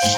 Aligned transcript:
Og 0.00 0.08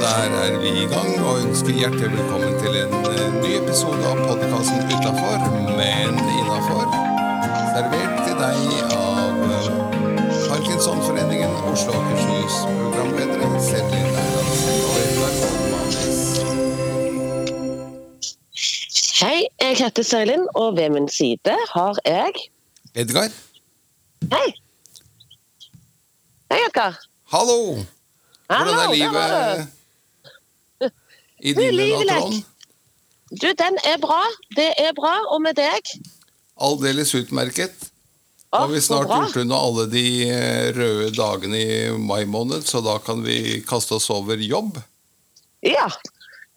der 0.00 0.28
er 0.44 0.60
vi 0.60 0.68
i 0.68 0.86
gang 0.92 1.12
og 1.24 1.40
ønsker 1.44 1.72
hjertelig 1.72 2.10
velkommen 2.12 2.54
til 2.60 2.74
en 2.82 2.92
eh, 3.08 3.32
ny 3.40 3.52
episode 3.62 4.04
av 4.10 4.20
podkasten 4.26 4.82
Utafor, 4.84 5.46
men 5.78 6.18
innafor. 6.36 6.86
Servert 7.72 8.14
til 8.26 8.36
deg 8.42 8.58
av 8.98 9.40
eh, 9.56 9.70
Parkinsonforeningen 10.50 11.56
Oslo 11.72 11.96
og 11.96 12.04
Akershus, 12.10 12.54
programledere 12.68 13.64
Selin 13.70 14.08
Erlandsen 14.26 14.76
og 14.84 14.94
Edvard 15.06 15.36
Holmanes. 15.40 16.22
Hei, 19.22 19.38
jeg 19.64 19.80
heter 19.80 20.04
Søylin, 20.12 20.44
og 20.54 20.76
ved 20.76 20.92
min 20.92 21.08
side 21.08 21.56
har 21.72 22.04
jeg 22.04 22.32
Edgar, 22.94 23.32
Hei! 24.28 24.48
Hei, 26.50 26.66
Edgar. 26.66 27.09
Hallo! 27.30 27.78
Hvordan 28.50 28.78
er 28.82 28.94
livet 28.94 29.68
i 31.48 31.54
dine 31.54 31.72
livet? 31.76 32.40
Du, 33.30 33.46
den 33.46 33.78
er 33.86 33.98
bra. 34.02 34.24
Det 34.56 34.72
er 34.74 34.90
bra. 34.96 35.14
Og 35.30 35.38
med 35.44 35.54
deg? 35.58 35.92
Aldeles 36.60 37.14
utmerket. 37.14 37.90
Da 38.50 38.64
har 38.64 38.72
vi 38.72 38.80
snart 38.82 39.06
gjort 39.06 39.36
unna 39.44 39.58
alle 39.62 39.84
de 39.92 40.04
eh, 40.26 40.72
røde 40.74 41.12
dagene 41.14 41.60
i 41.62 41.76
mai 42.02 42.24
måned, 42.26 42.66
så 42.66 42.82
da 42.82 42.96
kan 42.98 43.22
vi 43.22 43.60
kaste 43.62 43.94
oss 43.94 44.10
over 44.10 44.40
jobb. 44.42 44.80
Ja. 45.62 45.86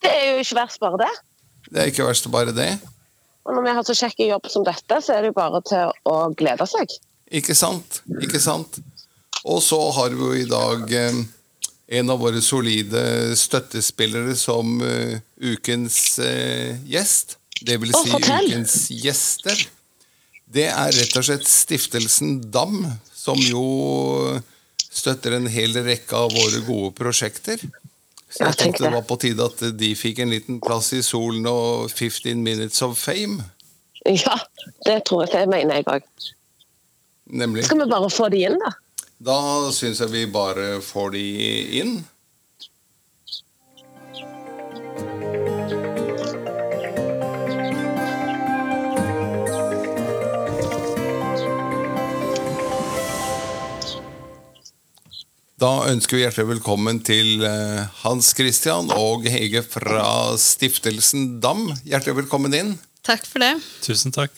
Det 0.02 0.10
er 0.10 0.26
jo 0.32 0.42
ikke 0.42 0.58
verst, 0.58 0.80
bare 0.82 0.98
det. 1.04 1.12
Det 1.70 1.84
er 1.84 1.92
ikke 1.94 2.08
verst 2.10 2.32
bare 2.34 2.56
det. 2.58 2.72
Og 3.46 3.54
når 3.54 3.68
vi 3.68 3.76
har 3.78 3.86
så 3.86 3.94
kjekk 4.00 4.26
jobb 4.26 4.50
som 4.50 4.66
dette, 4.66 4.98
så 5.06 5.14
er 5.14 5.22
det 5.22 5.34
jo 5.34 5.38
bare 5.38 5.62
til 5.70 5.94
å 6.10 6.18
glede 6.40 6.66
seg. 6.72 6.98
Ikke 7.30 7.54
sant? 7.58 8.02
Ikke 8.26 8.42
sant? 8.42 8.82
Og 9.44 9.64
så 9.64 9.80
har 9.92 10.14
vi 10.16 10.24
jo 10.24 10.34
i 10.40 10.48
dag 10.48 10.94
eh, 10.96 11.24
en 12.00 12.10
av 12.10 12.22
våre 12.24 12.42
solide 12.42 13.36
støttespillere 13.38 14.36
som 14.40 14.78
eh, 14.82 15.20
ukens 15.44 16.20
eh, 16.24 16.80
gjest. 16.88 17.38
Det 17.64 17.78
vil 17.82 17.92
si 17.96 18.14
ukens 18.16 18.78
gjester. 18.92 19.66
Det 20.54 20.68
er 20.70 20.96
rett 20.96 21.18
og 21.20 21.26
slett 21.28 21.48
Stiftelsen 21.50 22.38
DAM, 22.54 22.86
som 23.14 23.40
jo 23.40 23.64
støtter 24.94 25.38
en 25.38 25.50
hel 25.50 25.76
rekke 25.86 26.18
av 26.18 26.34
våre 26.36 26.62
gode 26.68 26.92
prosjekter. 26.98 27.62
Så 28.30 28.48
jeg 28.48 28.58
tenkte 28.58 28.84
det 28.84 28.90
det. 28.90 28.96
var 28.96 29.06
på 29.08 29.18
tide 29.22 29.46
at 29.46 29.64
de 29.78 29.90
fikk 29.98 30.24
en 30.24 30.32
liten 30.34 30.60
plass 30.64 30.92
i 30.98 31.02
solen 31.06 31.46
og 31.50 31.92
15 31.92 32.40
minutes 32.42 32.82
of 32.86 32.96
fame. 32.98 33.44
Ja, 34.06 34.38
det 34.86 35.04
tror 35.08 35.26
jeg 35.26 35.34
det 35.36 35.52
mener 35.52 35.80
jeg 35.80 35.88
òg. 35.90 36.08
Skal 37.64 37.80
vi 37.80 37.90
bare 37.90 38.10
få 38.12 38.30
de 38.34 38.42
inn, 38.48 38.58
da? 38.62 38.74
Da 39.24 39.72
syns 39.72 40.02
jeg 40.02 40.12
vi 40.12 40.22
bare 40.28 40.82
får 40.84 41.14
de 41.14 41.22
inn. 41.80 41.94
Da 55.56 55.70
ønsker 55.88 56.18
vi 56.18 56.26
hjertelig 56.26 56.50
velkommen 56.50 57.00
til 57.08 57.46
eh, 57.48 57.86
Hans 58.02 58.34
Christian 58.36 58.92
og 58.92 59.24
Hege 59.32 59.64
fra 59.64 60.36
Stiftelsen 60.36 61.38
DAM. 61.40 61.70
Hjertelig 61.88 62.26
velkommen 62.26 62.60
inn. 62.60 62.76
Takk 63.08 63.24
for 63.30 63.40
det. 63.46 63.54
Tusen 63.88 64.12
takk. 64.12 64.36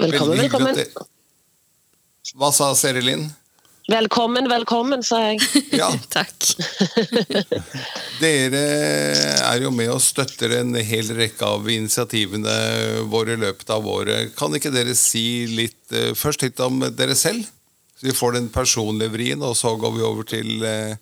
Velkommen, 0.00 0.40
velkommen. 0.46 0.80
Hva 2.40 2.54
sa 2.56 2.72
Serilin? 2.78 3.28
Velkommen, 3.84 4.46
velkommen, 4.48 5.02
sa 5.04 5.18
jeg. 5.26 5.42
Ja, 5.80 5.90
Takk. 6.08 6.32
Dere 8.22 8.62
er 9.44 9.60
jo 9.60 9.72
med 9.74 9.90
og 9.92 10.00
støtter 10.00 10.54
en 10.62 10.72
hel 10.80 11.10
rekke 11.12 11.44
av 11.44 11.68
initiativene 11.68 12.54
våre 13.12 13.36
i 13.36 13.42
løpet 13.42 13.74
av 13.74 13.84
året. 13.84 14.32
Kan 14.38 14.56
ikke 14.56 14.72
dere 14.72 14.96
si 14.96 15.44
litt, 15.52 15.82
eh, 15.92 16.14
først 16.16 16.46
litt 16.46 16.64
om 16.64 16.80
dere 16.96 17.16
selv? 17.18 17.44
Så 17.98 18.08
vi 18.08 18.16
får 18.16 18.38
den 18.38 18.48
personlige 18.54 19.12
vrien, 19.12 19.44
og 19.44 19.52
så 19.58 19.74
går 19.76 19.92
vi 19.98 20.06
over 20.08 20.28
til, 20.32 20.64
eh, 20.64 20.96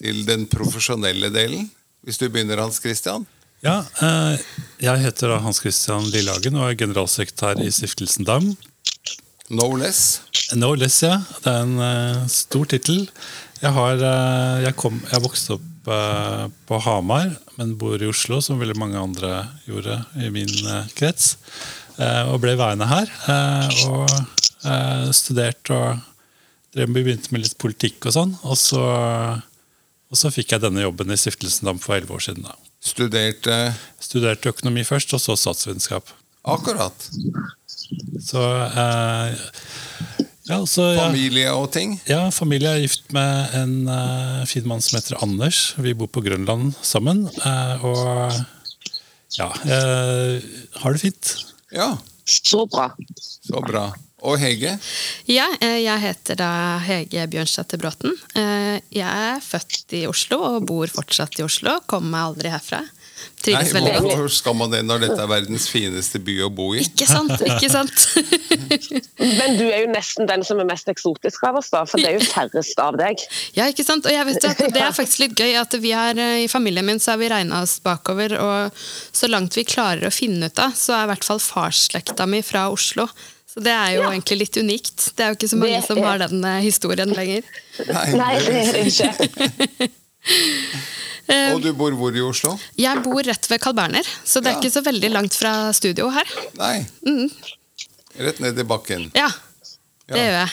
til 0.00 0.24
den 0.28 0.44
profesjonelle 0.50 1.32
delen. 1.32 1.70
Hvis 2.04 2.20
du 2.20 2.28
begynner, 2.28 2.60
Hans 2.60 2.82
Christian. 2.84 3.24
Ja, 3.64 3.80
eh, 4.00 4.36
jeg 4.80 5.06
heter 5.06 5.38
Hans 5.40 5.60
Christian 5.60 6.04
Lillehagen 6.12 6.56
og 6.56 6.68
er 6.68 6.76
generalsekretær 6.84 7.64
i 7.64 7.72
Stiftelsen 7.72 8.28
DAM. 8.28 8.52
No 9.50 9.66
less. 9.74 10.22
No 10.54 10.74
less, 10.78 11.00
ja. 11.02 11.16
Det 11.42 11.50
er 11.50 11.64
en 11.64 11.78
uh, 11.82 12.26
stor 12.30 12.68
tittel. 12.70 13.08
Jeg, 13.58 13.72
har, 13.74 13.98
uh, 13.98 14.60
jeg, 14.62 14.76
kom, 14.78 15.00
jeg 15.10 15.24
vokste 15.24 15.56
opp 15.56 15.90
uh, 15.90 16.46
på 16.70 16.78
Hamar, 16.84 17.32
men 17.58 17.74
bor 17.80 17.98
i 17.98 18.08
Oslo, 18.10 18.38
som 18.44 18.62
veldig 18.62 18.78
mange 18.78 19.00
andre 19.00 19.42
gjorde 19.66 19.98
i 20.22 20.30
min 20.32 20.52
krets. 20.94 21.34
og 22.00 22.38
ble 22.40 22.54
værende 22.56 22.86
her. 22.88 23.10
og 23.90 25.12
studerte 25.12 25.74
og 25.74 25.98
drev, 26.72 26.94
begynte 26.94 27.34
med 27.34 27.44
litt 27.44 27.58
politikk 27.60 28.06
og 28.08 28.14
sånn. 28.16 28.32
Og 28.46 28.56
så, 28.56 28.80
og 30.08 30.16
så 30.16 30.30
fikk 30.32 30.54
jeg 30.54 30.64
denne 30.64 30.86
jobben 30.86 31.12
i 31.12 31.18
Stiftelsen 31.20 31.68
DAM 31.68 31.82
for 31.82 31.98
elleve 31.98 32.16
år 32.16 32.24
siden. 32.30 32.46
da. 32.46 32.56
Studerte 32.80 33.58
Studerte 34.00 34.54
økonomi 34.54 34.86
først, 34.88 35.12
og 35.12 35.20
så 35.20 35.36
statsvitenskap. 35.36 36.14
akkurat. 36.44 37.10
Så 38.22 38.42
eh, 38.66 39.34
ja, 40.50 40.58
så 40.66 40.86
ja, 40.94 41.04
Familie 41.06 41.50
og 41.54 41.68
ting. 41.74 41.96
ja, 42.10 42.24
familie 42.34 42.72
er 42.74 42.82
gift 42.84 43.12
med 43.14 43.54
en 43.54 43.74
eh, 43.88 44.44
fin 44.50 44.66
mann 44.68 44.82
som 44.82 44.98
heter 44.98 45.20
Anders. 45.22 45.74
Vi 45.78 45.94
bor 45.94 46.10
på 46.10 46.22
Grønland 46.24 46.72
sammen. 46.82 47.26
eh, 47.44 47.84
og 47.86 48.32
ja, 49.38 49.50
eh, 49.64 50.42
har 50.82 50.92
det 50.96 51.00
fint. 51.04 51.34
Ja, 51.72 51.92
Så 52.26 52.64
bra. 52.70 52.90
så 53.46 53.60
bra. 53.66 53.88
Og 54.22 54.36
Hege? 54.38 54.74
Ja, 55.30 55.46
jeg 55.64 56.00
heter 56.02 56.36
da 56.36 56.48
Hege 56.84 57.22
Bjørnsæter 57.32 57.78
Bråten. 57.80 58.12
Eh, 58.36 58.80
Jeg 58.92 59.06
er 59.08 59.40
født 59.40 59.94
i 59.96 60.02
Oslo 60.10 60.42
og 60.44 60.66
bor 60.68 60.86
fortsatt 60.92 61.38
i 61.40 61.42
Oslo. 61.46 61.78
Kommer 61.88 62.10
meg 62.10 62.26
aldri 62.26 62.50
herfra. 62.52 62.82
Trives 63.40 63.70
veldig 63.72 63.90
egentlig. 63.94 64.16
hvorfor 64.16 64.32
skal 64.36 64.54
man 64.60 64.70
det 64.74 64.80
når 64.84 64.98
dette 65.06 65.16
er 65.22 65.28
verdens 65.30 65.66
fineste 65.72 66.20
by 66.20 66.34
å 66.44 66.50
bo 66.52 66.66
i? 66.76 66.82
Ikke 66.84 67.06
sant? 67.08 67.32
ikke 67.40 67.70
sant? 67.72 68.02
Men 69.40 69.56
du 69.56 69.64
er 69.70 69.86
jo 69.86 69.90
nesten 69.94 70.28
den 70.28 70.44
som 70.44 70.60
er 70.60 70.68
mest 70.68 70.90
eksotisk 70.92 71.46
av 71.48 71.56
oss, 71.62 71.70
da. 71.72 71.86
For 71.88 71.96
det 72.02 72.10
er 72.10 72.18
jo 72.18 72.26
færrest 72.28 72.82
av 72.84 72.98
deg. 73.00 73.24
Ja, 73.56 73.70
ikke 73.72 73.86
sant? 73.86 74.04
Og 74.04 74.12
jeg 74.12 74.28
vet 74.28 74.44
at 74.50 74.60
Det 74.76 74.82
er 74.84 74.92
faktisk 74.96 75.24
litt 75.24 75.40
gøy 75.40 75.56
at 75.60 75.76
vi 75.80 75.94
har, 75.96 76.18
eh, 76.20 76.44
i 76.44 76.48
familien 76.52 76.84
min 76.86 77.00
så 77.00 77.14
har 77.14 77.22
vi 77.22 77.30
regna 77.32 77.62
oss 77.64 77.78
bakover, 77.84 78.36
og 78.40 78.80
så 79.16 79.28
langt 79.32 79.56
vi 79.56 79.64
klarer 79.64 80.08
å 80.10 80.12
finne 80.14 80.50
ut 80.52 80.58
av, 80.60 80.76
så 80.76 80.98
er 80.98 81.08
i 81.08 81.12
hvert 81.14 81.24
fall 81.32 81.40
farsslekta 81.40 82.28
mi 82.28 82.42
fra 82.44 82.68
Oslo. 82.72 83.08
Så 83.50 83.58
det 83.64 83.72
er 83.74 83.96
jo 83.96 84.02
Ja. 84.04 84.10
egentlig 84.12 84.38
litt 84.44 84.56
unikt. 84.60 85.08
Det 85.16 85.24
er 85.24 85.32
jo 85.32 85.36
ikke 85.40 85.48
så 85.50 85.56
mange 85.58 85.80
Det 85.80 85.86
som 85.88 85.98
har 86.04 86.18
den 86.22 86.44
eh, 86.44 86.60
historien 86.62 87.10
lenger. 87.10 87.42
Nei, 87.88 88.38
det 88.44 88.60
er 88.60 88.72
det 88.76 88.84
ikke. 88.92 89.90
Og 91.54 91.60
du 91.62 91.70
bor 91.78 91.94
hvor 91.98 92.16
i 92.16 92.22
Oslo? 92.24 92.56
Jeg 92.80 93.02
bor 93.04 93.22
rett 93.22 93.46
ved 93.50 93.60
Carl 93.62 93.76
Berner, 93.78 94.06
så 94.24 94.40
det 94.42 94.50
er 94.50 94.56
Ja. 94.56 94.60
ikke 94.60 94.72
så 94.74 94.82
veldig 94.82 95.10
langt 95.12 95.34
fra 95.38 95.72
studio 95.76 96.08
her. 96.10 96.24
Nei. 96.58 96.86
Rett 98.18 98.40
ned 98.42 98.58
i 98.58 98.64
bakken. 98.66 99.10
Ja, 99.14 99.28
det 100.08 100.16
Ja. 100.16 100.24
gjør 100.24 100.36
jeg. 100.40 100.50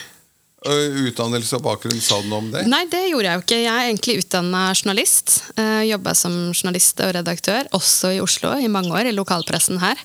Og 0.68 0.96
Utdannelse 1.08 1.54
og 1.56 1.62
bakgrunn, 1.64 2.02
sa 2.02 2.20
du 2.22 2.28
noe 2.28 2.40
om 2.40 2.52
det? 2.52 2.66
Nei, 2.68 2.86
det 2.86 3.10
gjorde 3.12 3.24
jeg 3.30 3.38
jo 3.38 3.44
ikke. 3.46 3.60
Jeg 3.64 3.74
er 3.74 3.88
egentlig 3.94 4.18
utdanna 4.24 4.62
journalist. 4.74 5.44
Uh, 5.58 5.82
Jobba 5.88 6.14
som 6.18 6.52
journalist 6.52 7.00
og 7.00 7.14
redaktør, 7.16 7.68
også 7.78 8.16
i 8.18 8.20
Oslo 8.20 8.54
i 8.58 8.68
mange 8.68 8.92
år, 8.92 9.08
i 9.08 9.16
lokalpressen 9.16 9.80
her. 9.80 9.96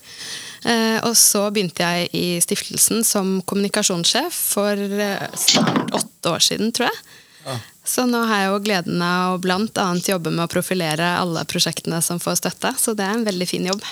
Eh, 0.64 1.00
og 1.02 1.16
så 1.18 1.50
begynte 1.50 1.82
jeg 1.82 2.10
i 2.14 2.38
stiftelsen 2.38 3.02
som 3.04 3.40
kommunikasjonssjef 3.42 4.30
for 4.32 4.78
eh, 4.78 5.24
snart 5.34 5.90
åtte 5.90 6.30
år 6.30 6.38
siden, 6.38 6.70
tror 6.70 6.86
jeg. 6.86 7.60
Så 7.84 8.04
nå 8.06 8.20
har 8.30 8.44
jeg 8.44 8.50
jo 8.52 8.62
gleden 8.62 9.02
av 9.02 9.40
å 9.40 9.58
annet 9.82 10.08
jobbe 10.12 10.30
med 10.30 10.44
å 10.44 10.50
profilere 10.50 11.16
alle 11.18 11.42
prosjektene 11.50 11.98
som 12.04 12.20
får 12.22 12.38
støtte, 12.38 12.70
så 12.78 12.94
det 12.94 13.06
er 13.06 13.16
en 13.16 13.26
veldig 13.26 13.48
fin 13.50 13.66
jobb. 13.66 13.82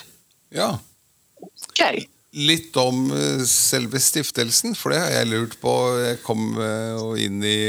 Ja. 0.54 0.76
Okay. 1.70 2.06
Litt 2.30 2.76
om 2.78 3.08
eh, 3.10 3.42
selve 3.48 3.98
stiftelsen, 3.98 4.76
for 4.78 4.94
det 4.94 5.00
har 5.02 5.14
jeg 5.18 5.30
lurt 5.32 5.56
på. 5.62 5.74
Jeg 5.98 6.20
kom 6.22 6.52
eh, 6.62 7.24
inn 7.24 7.42
i 7.42 7.60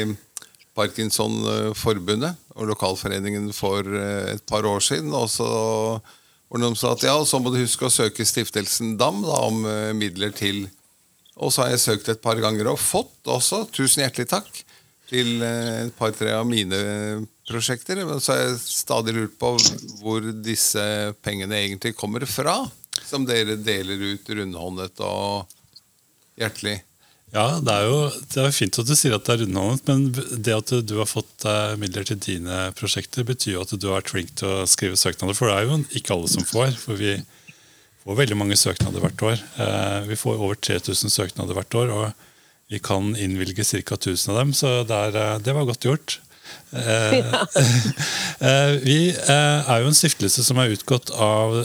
Parkinsonforbundet 0.78 2.38
og 2.54 2.70
lokalforeningen 2.70 3.50
for 3.58 3.82
eh, 3.82 4.36
et 4.36 4.46
par 4.46 4.68
år 4.70 4.86
siden. 4.86 5.10
Og 5.18 5.26
så 5.34 5.48
var 5.50 6.60
det 6.60 6.62
noen 6.62 6.78
som 6.78 6.92
sa 6.92 6.94
at 6.94 7.08
ja, 7.10 7.18
så 7.26 7.42
må 7.42 7.50
du 7.50 7.58
huske 7.64 7.90
å 7.90 7.94
søke 7.94 8.28
Stiftelsen 8.28 8.94
DAM 9.02 9.24
da, 9.26 9.42
om 9.50 9.66
midler 9.98 10.36
til 10.36 10.68
Og 11.42 11.50
så 11.50 11.64
har 11.64 11.72
jeg 11.72 11.82
søkt 11.88 12.10
et 12.12 12.22
par 12.22 12.38
ganger 12.44 12.70
og 12.70 12.78
fått 12.78 13.26
også. 13.26 13.64
Tusen 13.74 14.04
hjertelig 14.06 14.30
takk 14.30 14.62
til 15.12 15.42
eh, 15.44 15.88
et 15.88 15.96
par-tre 15.98 16.34
av 16.38 16.48
mine 16.48 16.82
prosjekter. 17.50 18.04
Men 18.08 18.22
så 18.24 18.36
har 18.36 18.44
jeg 18.46 18.62
stadig 18.64 19.16
lurt 19.18 19.40
på 19.42 19.56
hvor 20.02 20.32
disse 20.44 20.84
pengene 21.26 21.60
egentlig 21.60 21.98
kommer 22.00 22.26
fra. 22.30 22.62
Som 23.08 23.28
dere 23.28 23.60
deler 23.60 24.00
ut 24.14 24.30
rundhåndet 24.32 25.04
og 25.04 25.52
hjertelig. 26.40 26.80
Ja, 27.32 27.46
det 27.64 27.72
er 27.72 27.86
jo 27.88 28.00
det 28.34 28.42
er 28.44 28.56
fint 28.56 28.76
at 28.82 28.90
du 28.90 28.96
sier 29.00 29.16
at 29.16 29.24
det 29.24 29.38
er 29.38 29.44
rundhåndet, 29.46 29.88
men 29.88 30.42
det 30.44 30.56
at 30.56 30.74
du 30.84 30.98
har 31.00 31.08
fått 31.08 31.46
eh, 31.48 31.78
midler 31.80 32.08
til 32.08 32.20
dine 32.20 32.66
prosjekter, 32.76 33.24
betyr 33.28 33.56
jo 33.56 33.62
at 33.64 33.72
du 33.72 33.88
har 33.88 34.02
vært 34.02 34.12
flink 34.12 34.34
til 34.40 34.52
å 34.52 34.66
skrive 34.68 35.00
søknader. 35.00 35.38
For 35.38 35.48
det 35.48 35.60
er 35.60 35.70
jo 35.70 35.80
ikke 36.00 36.18
alle 36.18 36.32
som 36.32 36.48
får. 36.48 36.76
For 36.82 37.00
vi 37.00 37.16
får 38.04 38.20
veldig 38.20 38.38
mange 38.40 38.60
søknader 38.60 39.04
hvert 39.04 39.24
år. 39.30 39.46
Eh, 39.64 40.02
vi 40.12 40.20
får 40.20 40.44
over 40.44 40.60
3000 40.60 41.14
søknader 41.14 41.56
hvert 41.56 41.80
år, 41.80 41.96
og 41.96 42.28
vi 42.72 42.80
kan 42.80 43.16
innvilge 43.20 43.66
ca. 43.84 43.96
1000 44.00 44.32
av 44.34 44.42
dem, 44.42 44.54
så 44.56 44.82
det, 44.88 45.00
er, 45.08 45.18
eh, 45.20 45.40
det 45.44 45.56
var 45.58 45.68
godt 45.70 45.88
gjort. 45.90 46.20
Eh, 46.72 47.14
eh, 48.40 48.72
vi 48.84 49.10
eh, 49.10 49.70
er 49.70 49.82
jo 49.82 49.90
en 49.90 49.98
stiftelse 49.98 50.44
som 50.46 50.60
er 50.62 50.72
utgått 50.72 51.12
av 51.12 51.58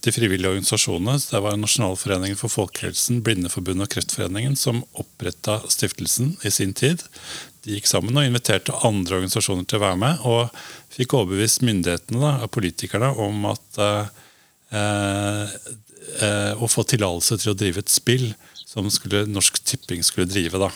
de 0.00 0.14
frivillige 0.14 0.54
organisasjonene. 0.54 1.18
Det 1.20 1.42
var 1.44 1.58
Nasjonalforeningen 1.60 2.38
for 2.40 2.52
folkehelsen, 2.52 3.20
Blindeforbundet 3.26 3.88
og 3.88 3.94
Kreftforeningen 3.94 4.56
som 4.58 4.82
oppretta 5.00 5.60
stiftelsen 5.68 6.36
i 6.46 6.52
sin 6.54 6.72
tid. 6.76 7.04
De 7.64 7.76
gikk 7.76 7.90
sammen 7.90 8.16
og 8.16 8.24
inviterte 8.24 8.76
andre 8.86 9.20
organisasjoner 9.20 9.68
til 9.68 9.80
å 9.80 9.84
være 9.84 10.00
med, 10.00 10.24
og 10.24 10.48
fikk 10.96 11.18
overbevist 11.18 11.64
myndighetene 11.66 12.22
da, 12.22 12.32
av 12.46 12.52
politikerne 12.54 13.12
om 13.20 13.44
at 13.52 13.82
eh, 14.72 16.56
å 16.56 16.66
få 16.70 16.86
tillatelse 16.88 17.36
til 17.42 17.52
å 17.52 17.58
drive 17.58 17.84
et 17.84 17.92
spill 17.92 18.30
som 18.70 18.90
skulle, 18.92 19.26
Norsk 19.26 19.58
Tipping 19.66 20.04
skulle 20.06 20.30
drive. 20.30 20.58
da. 20.62 20.70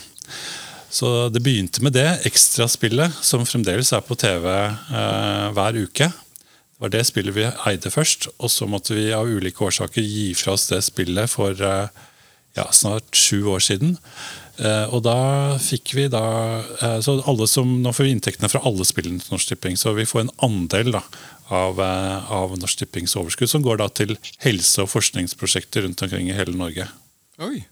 Så 0.95 1.29
det 1.35 1.43
begynte 1.43 1.83
med 1.83 1.95
det 1.97 2.07
ekstraspillet, 2.29 3.15
som 3.23 3.47
fremdeles 3.47 3.93
er 3.95 4.03
på 4.07 4.17
TV 4.19 4.47
eh, 4.51 5.49
hver 5.55 5.79
uke. 5.79 6.11
Det 6.11 6.83
var 6.83 6.91
det 6.91 7.05
spillet 7.07 7.35
vi 7.35 7.47
eide 7.71 7.91
først, 7.91 8.29
og 8.39 8.51
så 8.51 8.67
måtte 8.71 8.97
vi 8.99 9.09
av 9.15 9.31
ulike 9.31 9.63
årsaker 9.63 10.03
gi 10.03 10.33
fra 10.39 10.55
oss 10.55 10.69
det 10.71 10.83
spillet 10.87 11.31
for 11.31 11.55
eh, 11.55 12.03
ja, 12.59 12.67
snart 12.71 13.15
sju 13.19 13.47
år 13.51 13.63
siden. 13.63 13.97
Eh, 14.59 14.87
og 14.95 15.03
da 15.07 15.19
fikk 15.59 15.97
vi 15.99 16.07
da 16.11 16.23
eh, 16.79 16.99
så 17.03 17.17
alle 17.27 17.49
som, 17.51 17.73
Nå 17.83 17.91
får 17.91 18.07
vi 18.07 18.13
inntektene 18.15 18.51
fra 18.53 18.63
alle 18.63 18.87
spillene 18.87 19.19
til 19.23 19.35
Norsk 19.35 19.51
Tipping, 19.51 19.79
så 19.79 19.97
vi 19.99 20.07
får 20.07 20.27
en 20.27 20.35
andel 20.47 20.95
da, 20.95 21.03
av, 21.51 21.83
eh, 21.83 22.33
av 22.39 22.55
Norsk 22.63 22.85
Tippings 22.85 23.19
overskudd, 23.19 23.51
som 23.51 23.67
går 23.67 23.83
da 23.83 23.91
til 23.91 24.15
helse- 24.47 24.87
og 24.87 24.93
forskningsprosjekter 24.95 25.89
rundt 25.89 26.07
omkring 26.07 26.31
i 26.31 26.39
hele 26.39 26.55
Norge. 26.59 26.87
Oi. 27.43 27.65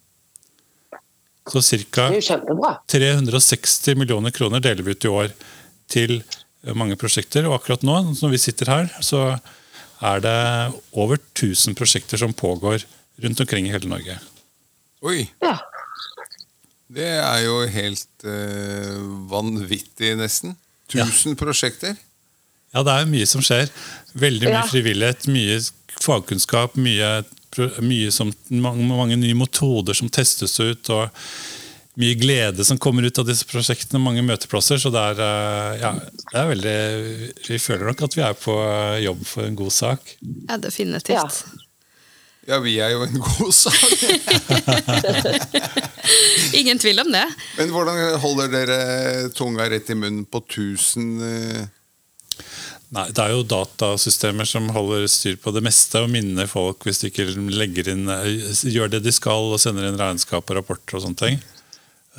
Så 1.50 1.62
ca. 1.90 2.06
360 2.86 3.96
millioner 3.98 4.30
kroner 4.30 4.62
deler 4.62 4.86
vi 4.86 4.94
ut 4.94 5.04
i 5.04 5.10
år 5.10 5.32
til 5.90 6.20
mange 6.78 6.96
prosjekter. 7.00 7.48
Og 7.48 7.56
akkurat 7.58 7.82
nå, 7.86 7.96
når 8.14 8.34
vi 8.36 8.40
sitter 8.40 8.70
her, 8.70 8.92
så 9.02 9.24
er 10.02 10.22
det 10.22 10.36
over 10.92 11.18
1000 11.18 11.74
prosjekter 11.78 12.20
som 12.22 12.34
pågår 12.34 12.86
rundt 13.22 13.42
omkring 13.42 13.66
i 13.66 13.74
hele 13.74 13.90
Norge. 13.90 14.18
Oi. 15.02 15.26
Ja. 15.42 15.56
Det 16.92 17.08
er 17.18 17.42
jo 17.46 17.58
helt 17.72 18.26
uh, 18.26 19.02
vanvittig, 19.30 20.14
nesten. 20.20 20.56
1000 20.92 21.32
ja. 21.32 21.38
prosjekter. 21.40 21.94
Ja, 22.72 22.82
det 22.86 22.94
er 22.94 23.08
mye 23.10 23.28
som 23.28 23.44
skjer. 23.44 23.70
Veldig 24.16 24.48
mye 24.48 24.58
ja. 24.60 24.66
frivillighet, 24.68 25.26
mye 25.32 25.58
fagkunnskap, 26.02 26.76
mye 26.76 27.22
mye 27.22 27.40
som, 28.10 28.32
mange, 28.50 28.86
mange, 28.88 29.16
nye 29.16 29.34
metoder 29.38 29.94
som 29.94 30.08
testes 30.12 30.58
ut. 30.60 30.90
og 30.90 31.08
mye 32.00 32.14
glede 32.16 32.64
som 32.64 32.78
kommer 32.80 33.04
ut 33.04 33.18
av 33.20 33.26
disse 33.28 33.44
prosjektene. 33.44 34.00
Mange 34.00 34.22
møteplasser. 34.24 34.78
Så 34.80 34.88
det 34.92 35.00
er, 35.12 35.18
eh, 35.20 35.80
ja, 35.82 35.90
det 36.32 36.38
er 36.40 36.48
veldig 36.48 36.78
Vi 37.48 37.58
føler 37.58 37.84
nok 37.90 38.02
at 38.02 38.16
vi 38.16 38.22
er 38.24 38.32
på 38.32 38.54
jobb 39.04 39.26
for 39.26 39.44
en 39.44 39.58
god 39.58 39.72
sak. 39.72 40.16
Ja, 40.48 40.56
definitivt. 40.56 41.18
Ja. 41.18 41.28
Ja, 42.42 42.58
vi 42.58 42.74
er 42.82 42.90
jo 42.90 43.04
en 43.04 43.20
god 43.22 43.52
sak. 43.54 43.92
Ingen 46.58 46.78
tvil 46.82 46.98
om 46.98 47.12
det. 47.12 47.22
Men 47.58 47.70
hvordan 47.70 48.18
holder 48.18 48.50
dere 48.50 48.78
tunga 49.30 49.68
rett 49.70 49.92
i 49.92 49.94
munnen 49.94 50.24
på 50.26 50.42
1000 50.42 51.68
Nei, 52.92 53.06
Det 53.08 53.22
er 53.24 53.32
jo 53.32 53.44
datasystemer 53.48 54.44
som 54.48 54.68
holder 54.74 55.06
styr 55.08 55.38
på 55.40 55.52
det 55.56 55.62
meste 55.64 56.02
og 56.04 56.10
minner 56.12 56.48
folk 56.50 56.84
hvis 56.84 57.00
de 57.00 57.08
ikke 57.08 57.24
inn, 57.32 58.10
gjør 58.68 58.92
det 58.92 59.00
de 59.06 59.14
skal 59.16 59.54
og 59.54 59.60
sender 59.62 59.88
inn 59.88 60.00
regnskap 60.00 60.44
og 60.44 60.58
rapporter. 60.58 60.98
og 60.98 61.06
sånne 61.06 61.20
ting. 61.22 61.40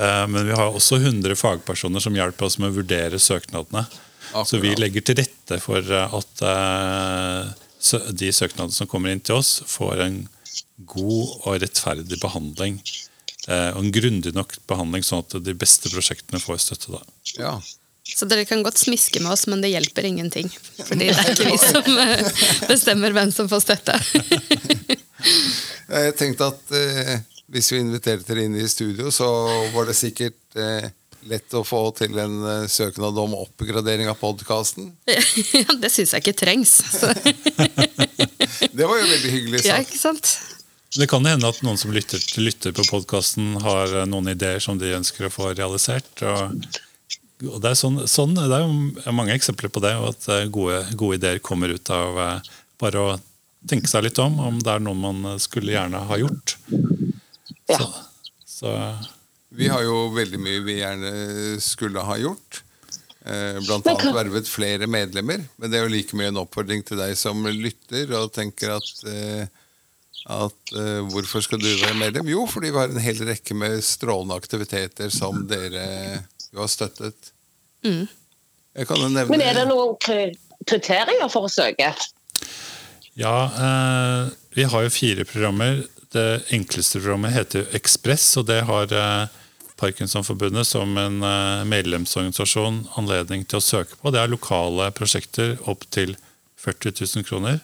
Eh, 0.01 0.23
men 0.27 0.47
vi 0.47 0.55
har 0.57 0.73
også 0.73 0.97
100 0.97 1.37
fagpersoner 1.37 2.01
som 2.01 2.17
hjelper 2.17 2.47
oss 2.47 2.57
med 2.57 2.71
å 2.71 2.77
vurdere 2.79 3.21
søknadene. 3.21 3.85
Akkurat. 4.31 4.49
Så 4.49 4.57
vi 4.63 4.73
legger 4.73 5.05
til 5.05 5.19
rette 5.21 5.59
for 5.61 5.77
eh, 5.77 6.15
at 6.17 6.43
eh, 6.49 8.09
de 8.09 8.31
søknadene 8.33 8.73
som 8.73 8.89
kommer 8.89 9.13
inn 9.13 9.21
til 9.21 9.37
oss, 9.43 9.59
får 9.69 10.01
en 10.07 10.19
god 10.89 11.35
og 11.43 11.61
rettferdig 11.61 12.17
behandling. 12.21 12.79
Og 13.43 13.79
en 13.81 13.91
grundig 13.91 14.31
nok 14.31 14.53
behandling, 14.71 15.03
sånn 15.03 15.19
at 15.25 15.33
de 15.43 15.53
beste 15.59 15.89
prosjektene 15.91 16.39
får 16.39 16.61
støtte. 16.63 16.93
da. 16.95 17.01
Ja, 17.35 17.57
så 18.03 18.27
dere 18.27 18.45
kan 18.45 18.63
godt 18.63 18.81
smiske 18.81 19.21
med 19.23 19.31
oss, 19.31 19.45
men 19.47 19.61
det 19.63 19.71
hjelper 19.71 20.07
ingenting. 20.07 20.49
Fordi 20.83 21.07
det 21.07 21.15
er 21.15 21.31
ikke 21.31 21.51
vi 21.51 21.59
som 21.61 22.01
eh, 22.03 22.41
bestemmer 22.67 23.15
hvem 23.15 23.31
som 23.31 23.47
får 23.51 23.63
støtte. 23.63 23.95
Jeg 25.93 26.15
tenkte 26.19 26.49
at 26.51 26.75
eh, 26.75 27.15
hvis 27.53 27.71
vi 27.71 27.79
inviterte 27.83 28.27
dere 28.27 28.47
inn 28.47 28.57
i 28.59 28.67
studio, 28.67 29.11
så 29.13 29.29
var 29.73 29.87
det 29.87 29.95
sikkert 29.97 30.59
eh, 30.59 30.89
lett 31.29 31.55
å 31.55 31.63
få 31.67 31.83
til 31.97 32.17
en 32.19 32.39
eh, 32.49 32.65
søknad 32.71 33.17
om 33.19 33.35
oppgradering 33.39 34.09
av 34.11 34.19
podkasten. 34.21 34.93
Ja, 35.53 35.75
det 35.79 35.91
syns 35.93 36.15
jeg 36.15 36.23
ikke 36.23 36.37
trengs. 36.43 36.79
det 38.77 38.87
var 38.87 38.97
jo 38.99 39.05
veldig 39.07 39.31
hyggelig 39.31 39.63
sagt. 39.63 39.69
Ja, 39.69 39.79
ikke 39.83 40.01
sant? 40.01 40.33
Det 40.93 41.07
kan 41.09 41.25
hende 41.25 41.49
at 41.49 41.61
noen 41.65 41.79
som 41.81 41.93
lytter, 41.93 42.21
lytter 42.37 42.73
på 42.75 42.85
podkasten, 42.89 43.55
har 43.63 44.01
eh, 44.01 44.09
noen 44.09 44.33
ideer 44.33 44.59
som 44.63 44.81
de 44.81 44.95
ønsker 44.97 45.29
å 45.29 45.33
få 45.33 45.53
realisert. 45.53 46.11
og 46.25 46.57
og 47.49 47.59
det 47.63 47.73
er, 47.73 47.77
sånn, 47.79 48.01
sånn, 48.07 48.35
det 48.37 48.59
er 48.59 49.15
mange 49.15 49.35
eksempler 49.35 49.71
på 49.73 49.81
det, 49.83 49.93
og 49.99 50.13
at 50.13 50.27
eh, 50.31 50.49
gode, 50.53 50.79
gode, 50.99 51.19
ideer 51.19 51.41
kommer 51.43 51.73
ut 51.73 51.89
av 51.93 52.19
eh, 52.23 52.51
bare 52.81 53.01
å 53.01 53.15
tenke 53.69 53.89
seg 53.91 54.05
litt 54.05 54.19
om, 54.21 54.37
om 54.43 54.59
det 54.63 54.71
er 54.71 54.83
noe 54.83 54.95
man 54.99 55.25
skulle 55.43 55.73
gjerne 55.75 56.03
ha 56.07 56.19
gjort. 56.19 56.57
Ja. 57.71 57.79
Så, 57.79 57.89
så. 58.47 58.75
Vi 59.53 59.69
har 59.71 59.83
jo 59.85 60.11
veldig 60.15 60.39
mye 60.41 60.61
vi 60.65 60.79
gjerne 60.79 61.11
skulle 61.63 62.03
ha 62.03 62.17
gjort. 62.19 62.61
Eh, 63.23 63.59
blant 63.63 63.87
annet 63.87 64.15
vervet 64.15 64.49
flere 64.51 64.87
medlemmer. 64.91 65.45
Men 65.57 65.71
det 65.71 65.79
er 65.79 65.85
jo 65.87 65.93
like 65.93 66.19
mye 66.19 66.31
en 66.33 66.41
oppfordring 66.43 66.83
til 66.87 66.99
deg 66.99 67.15
som 67.19 67.43
lytter 67.47 68.11
og 68.19 68.33
tenker 68.35 68.75
at, 68.75 68.89
at 70.37 70.75
hvorfor 71.11 71.45
skal 71.45 71.63
du 71.63 71.69
være 71.69 71.99
medlem? 71.99 72.33
Jo, 72.33 72.43
fordi 72.51 72.73
vi 72.73 72.81
har 72.81 72.91
en 72.91 73.03
hel 73.03 73.23
rekke 73.29 73.55
med 73.55 73.79
strålende 73.85 74.39
aktiviteter 74.39 75.11
som 75.13 75.45
dere 75.47 75.87
jo 76.53 76.61
har 76.61 76.71
støttet. 76.71 77.32
Mm. 77.83 78.07
Nevne... 78.73 79.25
Men 79.29 79.43
er 79.45 79.59
det 79.59 79.67
noen 79.69 79.97
kriterier 80.65 81.29
for 81.29 81.47
å 81.47 81.51
søke? 81.51 81.91
Ja, 83.19 83.37
eh, 83.45 84.33
vi 84.57 84.65
har 84.69 84.85
jo 84.85 84.93
fire 84.93 85.25
programmer. 85.29 85.83
Det 86.13 86.43
enkleste 86.53 87.01
programmet 87.01 87.35
heter 87.35 87.69
Ekspress, 87.77 88.25
og 88.41 88.47
det 88.49 88.63
har 88.65 88.93
eh, 88.93 89.39
Parkinsonforbundet 89.77 90.67
som 90.67 90.97
en 90.97 91.21
eh, 91.25 91.63
medlemsorganisasjon 91.69 92.83
anledning 92.99 93.45
til 93.45 93.59
å 93.59 93.65
søke 93.65 93.99
på. 93.99 94.13
Det 94.13 94.21
er 94.21 94.33
lokale 94.33 94.89
prosjekter 94.97 95.55
opp 95.69 95.85
til 95.93 96.15
40 96.63 96.97
000 97.01 97.27
kroner. 97.27 97.61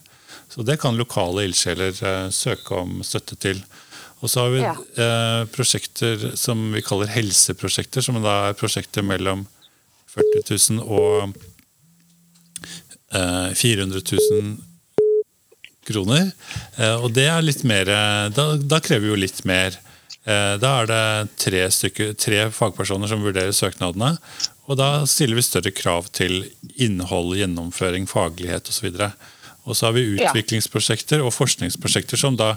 Så 0.50 0.66
det 0.66 0.80
kan 0.82 0.98
lokale 0.98 1.46
ildsjeler 1.48 1.94
eh, 1.94 2.26
søke 2.34 2.82
om 2.84 3.00
støtte 3.06 3.38
til. 3.40 3.62
Og 4.20 4.32
så 4.32 4.44
har 4.44 4.54
vi 4.54 4.64
ja. 4.66 4.74
eh, 4.76 5.44
prosjekter 5.54 6.32
som 6.40 6.72
vi 6.74 6.84
kaller 6.84 7.12
helseprosjekter, 7.14 8.04
som 8.04 8.20
da 8.24 8.50
er 8.50 8.58
prosjekter 8.60 9.06
mellom 9.06 9.46
40 10.16 10.80
000 10.80 10.84
og 10.86 11.36
eh, 13.14 13.52
400 13.56 14.02
000 14.02 14.56
kroner. 15.90 16.32
Eh, 16.78 16.96
og 16.98 17.14
det 17.16 17.28
er 17.30 17.46
litt 17.46 17.64
mer 17.68 17.86
Da, 18.34 18.52
da 18.58 18.82
krever 18.84 19.08
vi 19.08 19.14
jo 19.14 19.22
litt 19.24 19.44
mer. 19.50 19.78
Eh, 20.30 20.56
da 20.62 20.74
er 20.82 20.90
det 20.90 21.04
tre, 21.40 21.64
stykker, 21.74 22.14
tre 22.20 22.46
fagpersoner 22.54 23.10
som 23.10 23.24
vurderer 23.24 23.56
søknadene. 23.56 24.16
Og 24.70 24.78
da 24.78 25.06
stiller 25.10 25.40
vi 25.40 25.46
større 25.46 25.74
krav 25.74 26.12
til 26.14 26.44
innhold, 26.78 27.34
gjennomføring, 27.40 28.06
faglighet 28.10 28.70
osv. 28.70 28.92
Og 29.66 29.78
så 29.78 29.88
har 29.88 29.96
vi 29.96 30.20
utviklingsprosjekter 30.20 31.24
og 31.26 31.34
forskningsprosjekter 31.34 32.22
som 32.22 32.38
da 32.38 32.54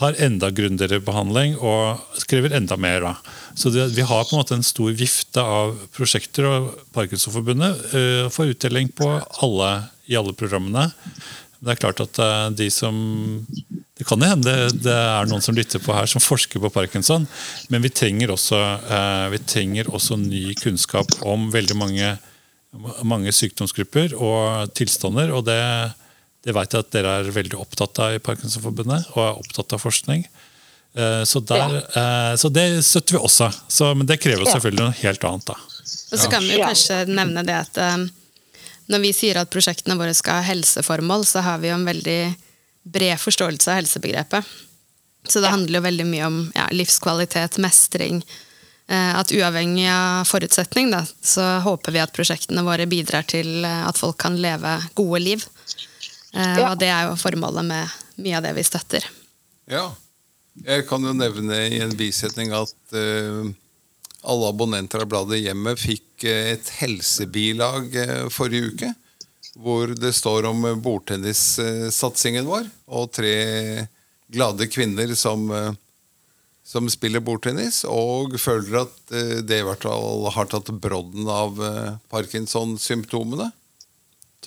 har 0.00 0.16
enda 0.18 0.50
grundigere 0.50 0.98
behandling 1.04 1.54
og 1.62 2.02
skriver 2.18 2.56
enda 2.56 2.76
mer. 2.80 3.04
Da. 3.04 3.14
Så 3.54 3.70
det, 3.70 3.92
Vi 3.94 4.02
har 4.02 4.24
på 4.24 4.34
en 4.34 4.42
måte 4.42 4.56
en 4.58 4.66
stor 4.66 4.90
vifte 4.90 5.40
av 5.42 5.76
prosjekter, 5.94 6.48
og 6.48 6.74
Parkinsonforbundet 6.96 7.86
uh, 7.94 8.26
får 8.34 8.54
utdeling 8.56 8.90
på 8.90 9.08
alle, 9.44 9.70
i 10.10 10.18
alle 10.18 10.34
programmene. 10.34 10.88
Det 11.64 11.76
er 11.76 11.80
klart 11.80 12.02
at 12.02 12.18
uh, 12.18 12.50
de 12.50 12.68
som 12.74 13.46
Det 13.94 14.04
kan 14.08 14.22
hende 14.26 14.50
det, 14.74 14.90
er 14.90 15.28
noen 15.30 15.42
som 15.44 15.54
lytter 15.54 15.78
på 15.78 15.94
her 15.94 16.10
som 16.10 16.22
forsker 16.22 16.58
på 16.58 16.72
parkinson, 16.74 17.28
men 17.70 17.84
vi 17.84 17.92
trenger 17.94 18.32
også, 18.34 18.58
uh, 18.90 19.30
vi 19.30 19.38
trenger 19.46 19.86
også 19.86 20.18
ny 20.18 20.48
kunnskap 20.58 21.20
om 21.22 21.52
veldig 21.54 21.76
mange, 21.78 22.16
mange 23.06 23.30
sykdomsgrupper 23.30 24.16
og 24.18 24.74
tilstander. 24.74 25.30
og 25.30 25.46
det 25.46 25.62
det 26.44 26.54
vet 26.56 26.74
jeg 26.74 26.84
at 26.84 26.90
dere 26.92 27.12
er 27.20 27.30
veldig 27.34 27.60
opptatt 27.60 28.00
av 28.04 28.16
i 28.16 28.22
Parkinsonforbundet, 28.22 29.12
og 29.14 29.22
er 29.24 29.38
opptatt 29.40 29.76
av 29.76 29.80
forskning. 29.82 30.26
Eh, 30.94 31.22
så, 31.26 31.40
der, 31.40 31.78
ja. 31.94 32.36
så 32.38 32.50
det 32.52 32.66
støtter 32.86 33.16
vi 33.16 33.22
også. 33.24 33.48
Så, 33.68 33.92
men 33.96 34.08
det 34.08 34.20
krever 34.22 34.46
selvfølgelig 34.48 34.84
noe 34.84 34.98
helt 35.00 35.24
annet. 35.30 35.48
da. 35.54 35.56
Og 36.14 36.20
så 36.20 36.28
kan 36.30 36.44
vi 36.44 36.54
jo 36.54 36.62
kanskje 36.62 37.00
nevne 37.10 37.42
det 37.46 37.56
at 37.58 37.80
eh, 37.80 38.04
når 38.92 39.02
vi 39.06 39.12
sier 39.16 39.40
at 39.40 39.52
prosjektene 39.52 39.96
våre 39.98 40.14
skal 40.16 40.40
ha 40.40 40.48
helseformål, 40.52 41.24
så 41.28 41.42
har 41.44 41.62
vi 41.62 41.70
jo 41.70 41.78
en 41.78 41.88
veldig 41.88 42.20
bred 42.94 43.20
forståelse 43.20 43.70
av 43.72 43.80
helsebegrepet. 43.80 44.54
Så 45.28 45.40
det 45.40 45.48
handler 45.48 45.78
jo 45.78 45.86
veldig 45.86 46.06
mye 46.08 46.26
om 46.28 46.40
ja, 46.52 46.66
livskvalitet, 46.76 47.56
mestring. 47.64 48.20
Eh, 48.92 49.12
at 49.16 49.32
uavhengig 49.32 49.88
av 49.88 50.28
forutsetning, 50.28 50.90
da, 50.92 51.00
så 51.24 51.46
håper 51.64 51.96
vi 51.96 52.02
at 52.02 52.12
prosjektene 52.12 52.64
våre 52.66 52.84
bidrar 52.90 53.24
til 53.28 53.64
eh, 53.64 53.82
at 53.88 53.98
folk 54.00 54.18
kan 54.20 54.36
leve 54.40 54.76
gode 55.00 55.22
liv. 55.24 55.46
Eh, 56.34 56.56
Ja. 56.58 56.70
Og 56.72 56.78
det 56.80 56.88
er 56.90 57.08
jo 57.08 57.16
formålet 57.20 57.64
med 57.66 57.88
mye 58.24 58.36
av 58.38 58.42
det 58.46 58.54
vi 58.56 58.64
støtter. 58.66 59.06
Ja. 59.70 59.92
Jeg 60.64 60.86
kan 60.86 61.02
jo 61.02 61.12
nevne 61.16 61.56
i 61.66 61.80
en 61.82 61.94
bisetning 61.98 62.52
at 62.54 62.74
eh, 62.94 63.48
alle 64.24 64.50
abonnenter 64.52 65.02
av 65.02 65.08
bladet 65.10 65.40
Hjemmet 65.42 65.80
fikk 65.82 66.24
eh, 66.30 66.52
et 66.54 66.68
helsebilag 66.80 67.94
eh, 67.98 68.28
forrige 68.30 68.70
uke. 68.74 68.92
Hvor 69.58 69.90
det 69.94 70.12
står 70.14 70.46
om 70.50 70.64
eh, 70.66 70.74
bordtennissatsingen 70.78 72.46
vår, 72.46 72.68
og 72.86 73.10
tre 73.14 73.34
glade 74.34 74.66
kvinner 74.70 75.10
som, 75.18 75.44
eh, 75.54 75.72
som 76.66 76.88
spiller 76.90 77.20
bordtennis, 77.22 77.82
og 77.86 78.38
føler 78.40 78.84
at 78.84 78.96
det 79.44 79.58
i 79.60 79.66
hvert 79.66 79.84
fall 79.84 80.30
har 80.34 80.48
tatt 80.50 80.70
brodden 80.82 81.26
av 81.28 81.58
Parkinson-symptomene. 82.10 83.50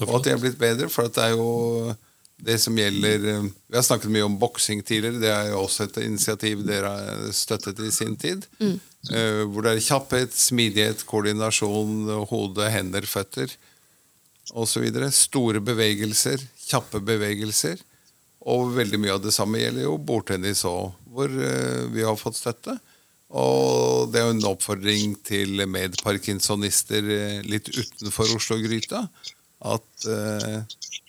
Og 0.06 0.20
at 0.20 0.28
de 0.28 0.34
er 0.36 0.42
blitt 0.42 0.60
bedre, 0.62 0.90
for 0.94 1.08
at 1.08 1.16
det 1.18 1.24
er 1.26 1.36
jo 1.38 1.96
det 2.38 2.58
som 2.62 2.78
gjelder 2.78 3.24
eh, 3.32 3.46
Vi 3.68 3.78
har 3.78 3.86
snakket 3.86 4.14
mye 4.14 4.28
om 4.28 4.38
boksing 4.40 4.84
tidligere. 4.86 5.22
Det 5.22 5.32
er 5.34 5.52
jo 5.52 5.64
også 5.64 5.88
et 5.88 6.02
initiativ 6.06 6.62
dere 6.68 6.92
har 6.94 7.24
støttet 7.34 7.80
i 7.82 7.92
sin 7.94 8.16
tid. 8.20 8.46
Eh, 8.62 9.44
hvor 9.50 9.66
det 9.66 9.74
er 9.74 9.86
kjapphet, 9.88 10.36
smidighet, 10.38 11.06
koordinasjon, 11.10 12.06
hode, 12.30 12.70
hender, 12.74 13.08
føtter 13.10 13.54
osv. 14.54 14.86
Store 15.12 15.62
bevegelser, 15.64 16.44
kjappe 16.68 17.02
bevegelser. 17.04 17.82
Og 18.48 18.76
veldig 18.78 19.00
mye 19.02 19.16
av 19.18 19.24
det 19.26 19.34
samme 19.36 19.60
gjelder 19.60 19.88
jo 19.88 19.98
bordtennis 19.98 20.62
òg, 20.68 20.94
hvor 21.12 21.32
eh, 21.32 21.88
vi 21.92 22.06
har 22.06 22.20
fått 22.22 22.38
støtte. 22.38 22.78
Og 23.28 24.14
det 24.14 24.22
er 24.22 24.30
jo 24.30 24.36
en 24.38 24.46
oppfordring 24.54 25.18
til 25.28 25.66
medparkinsonister 25.68 27.10
litt 27.44 27.74
utenfor 27.74 28.38
Oslo-gryta. 28.38 29.02
At 29.66 30.06
eh, 30.06 30.60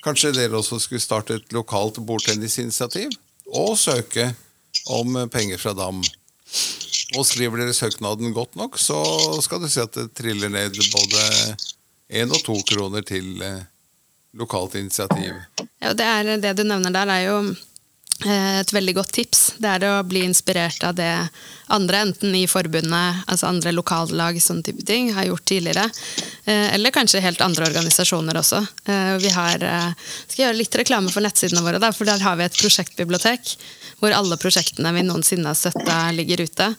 kanskje 0.05 0.33
dere 0.37 0.57
også 0.57 0.79
skulle 0.81 1.05
starte 1.05 1.37
et 1.37 1.53
lokalt 1.53 2.01
bordtennisinitiativ 2.07 3.13
og 3.53 3.75
søke 3.81 4.31
om 4.95 5.17
eh, 5.17 5.29
penger 5.33 5.61
fra 5.61 5.75
DAM. 5.77 6.01
Og 7.17 7.25
skriver 7.25 7.61
dere 7.61 7.77
søknaden 7.77 8.33
godt 8.37 8.57
nok, 8.57 8.79
så 8.81 8.99
skal 9.45 9.61
du 9.63 9.69
se 9.69 9.85
at 9.85 9.97
det 9.97 10.11
triller 10.17 10.53
ned 10.53 10.77
både 10.93 11.25
én 12.21 12.33
og 12.33 12.41
to 12.45 12.57
kroner 12.69 13.05
til 13.05 13.43
eh, 13.45 13.63
lokalt 14.37 14.77
initiativ. 14.81 15.33
Ja, 15.81 15.93
det, 15.93 16.05
er, 16.05 16.37
det 16.41 16.57
du 16.59 16.65
nevner 16.69 16.93
der, 16.93 17.13
er 17.13 17.25
jo 17.29 17.39
eh, 17.51 17.57
et 18.27 18.73
veldig 18.73 18.95
godt 18.97 19.13
tips. 19.15 19.41
Det 19.63 19.69
er 19.69 19.85
å 19.87 20.03
bli 20.03 20.25
inspirert 20.27 20.83
av 20.85 20.97
det 20.99 21.13
andre, 21.71 22.01
enten 22.09 22.35
i 22.35 22.47
forbundet, 22.51 23.23
altså 23.29 23.47
andre 23.51 23.73
lokallag, 23.77 24.41
sånne 24.43 24.65
type 24.67 24.85
ting, 24.89 25.13
har 25.15 25.29
gjort 25.29 25.45
tidligere. 25.49 25.85
Eh, 26.45 26.75
Eller 26.75 26.91
kanskje 26.91 27.21
helt 27.23 27.41
andre 27.45 27.69
organisasjoner 27.69 28.41
også. 28.41 28.63
Eh, 28.87 29.19
Vi 29.19 29.29
har, 29.29 29.63
eh, 29.63 29.93
skal 30.27 30.47
gjøre 30.47 30.59
litt 30.59 30.75
reklame 30.75 31.11
for 31.13 31.21
nettsidene 31.21 31.63
våre, 31.63 31.79
da, 31.79 31.93
for 31.93 32.05
der 32.05 32.19
har 32.19 32.37
vi 32.37 32.45
et 32.45 32.57
prosjektbibliotek. 32.57 33.57
Hvor 33.99 34.15
alle 34.15 34.37
prosjektene 34.39 34.93
vi 34.95 35.03
noensinne 35.03 35.51
har 35.51 35.59
støtta, 35.59 36.13
ligger 36.15 36.45
ute. 36.47 36.77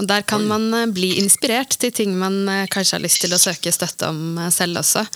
Og 0.00 0.06
Der 0.08 0.22
kan 0.22 0.46
man 0.48 0.72
eh, 0.74 0.86
bli 0.86 1.18
inspirert 1.20 1.76
til 1.78 1.92
ting 1.92 2.18
man 2.18 2.48
eh, 2.48 2.66
kanskje 2.66 2.96
har 2.96 3.04
lyst 3.04 3.20
til 3.20 3.32
å 3.32 3.38
søke 3.40 3.72
støtte 3.72 4.08
om 4.08 4.38
eh, 4.38 4.50
selv 4.50 4.80
også. 4.80 5.06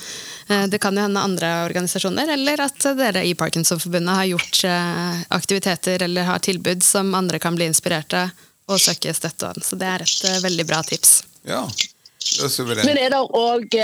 Eh, 0.47 0.67
Det 0.67 0.79
kan 0.79 0.95
jo 0.95 1.01
hende 1.03 1.19
andre 1.19 1.49
organisasjoner, 1.65 2.29
eller 2.33 2.61
at 2.67 2.79
dere 2.97 3.23
i 3.27 3.33
Parkinsonforbundet 3.35 4.15
har 4.15 4.29
gjort 4.31 4.63
eh, 4.63 5.21
aktiviteter 5.35 6.03
eller 6.07 6.23
har 6.29 6.39
tilbud 6.39 6.83
som 6.83 7.13
andre 7.15 7.39
kan 7.39 7.55
bli 7.55 7.67
inspirert 7.67 8.13
av 8.13 8.29
og 8.67 8.79
søke 8.83 9.13
støtte 9.15 9.47
om. 9.47 9.61
Så 9.63 9.77
det 9.79 9.87
er 9.87 10.03
et 10.03 10.23
eh, 10.27 10.41
veldig 10.43 10.65
bra 10.67 10.81
tips. 10.83 11.21
Ja, 11.47 11.61
det 11.67 12.47
er 12.47 12.51
suverent. 12.51 12.87
Men 12.87 12.97
er 12.99 13.13
det 13.13 13.19
òg 13.39 13.77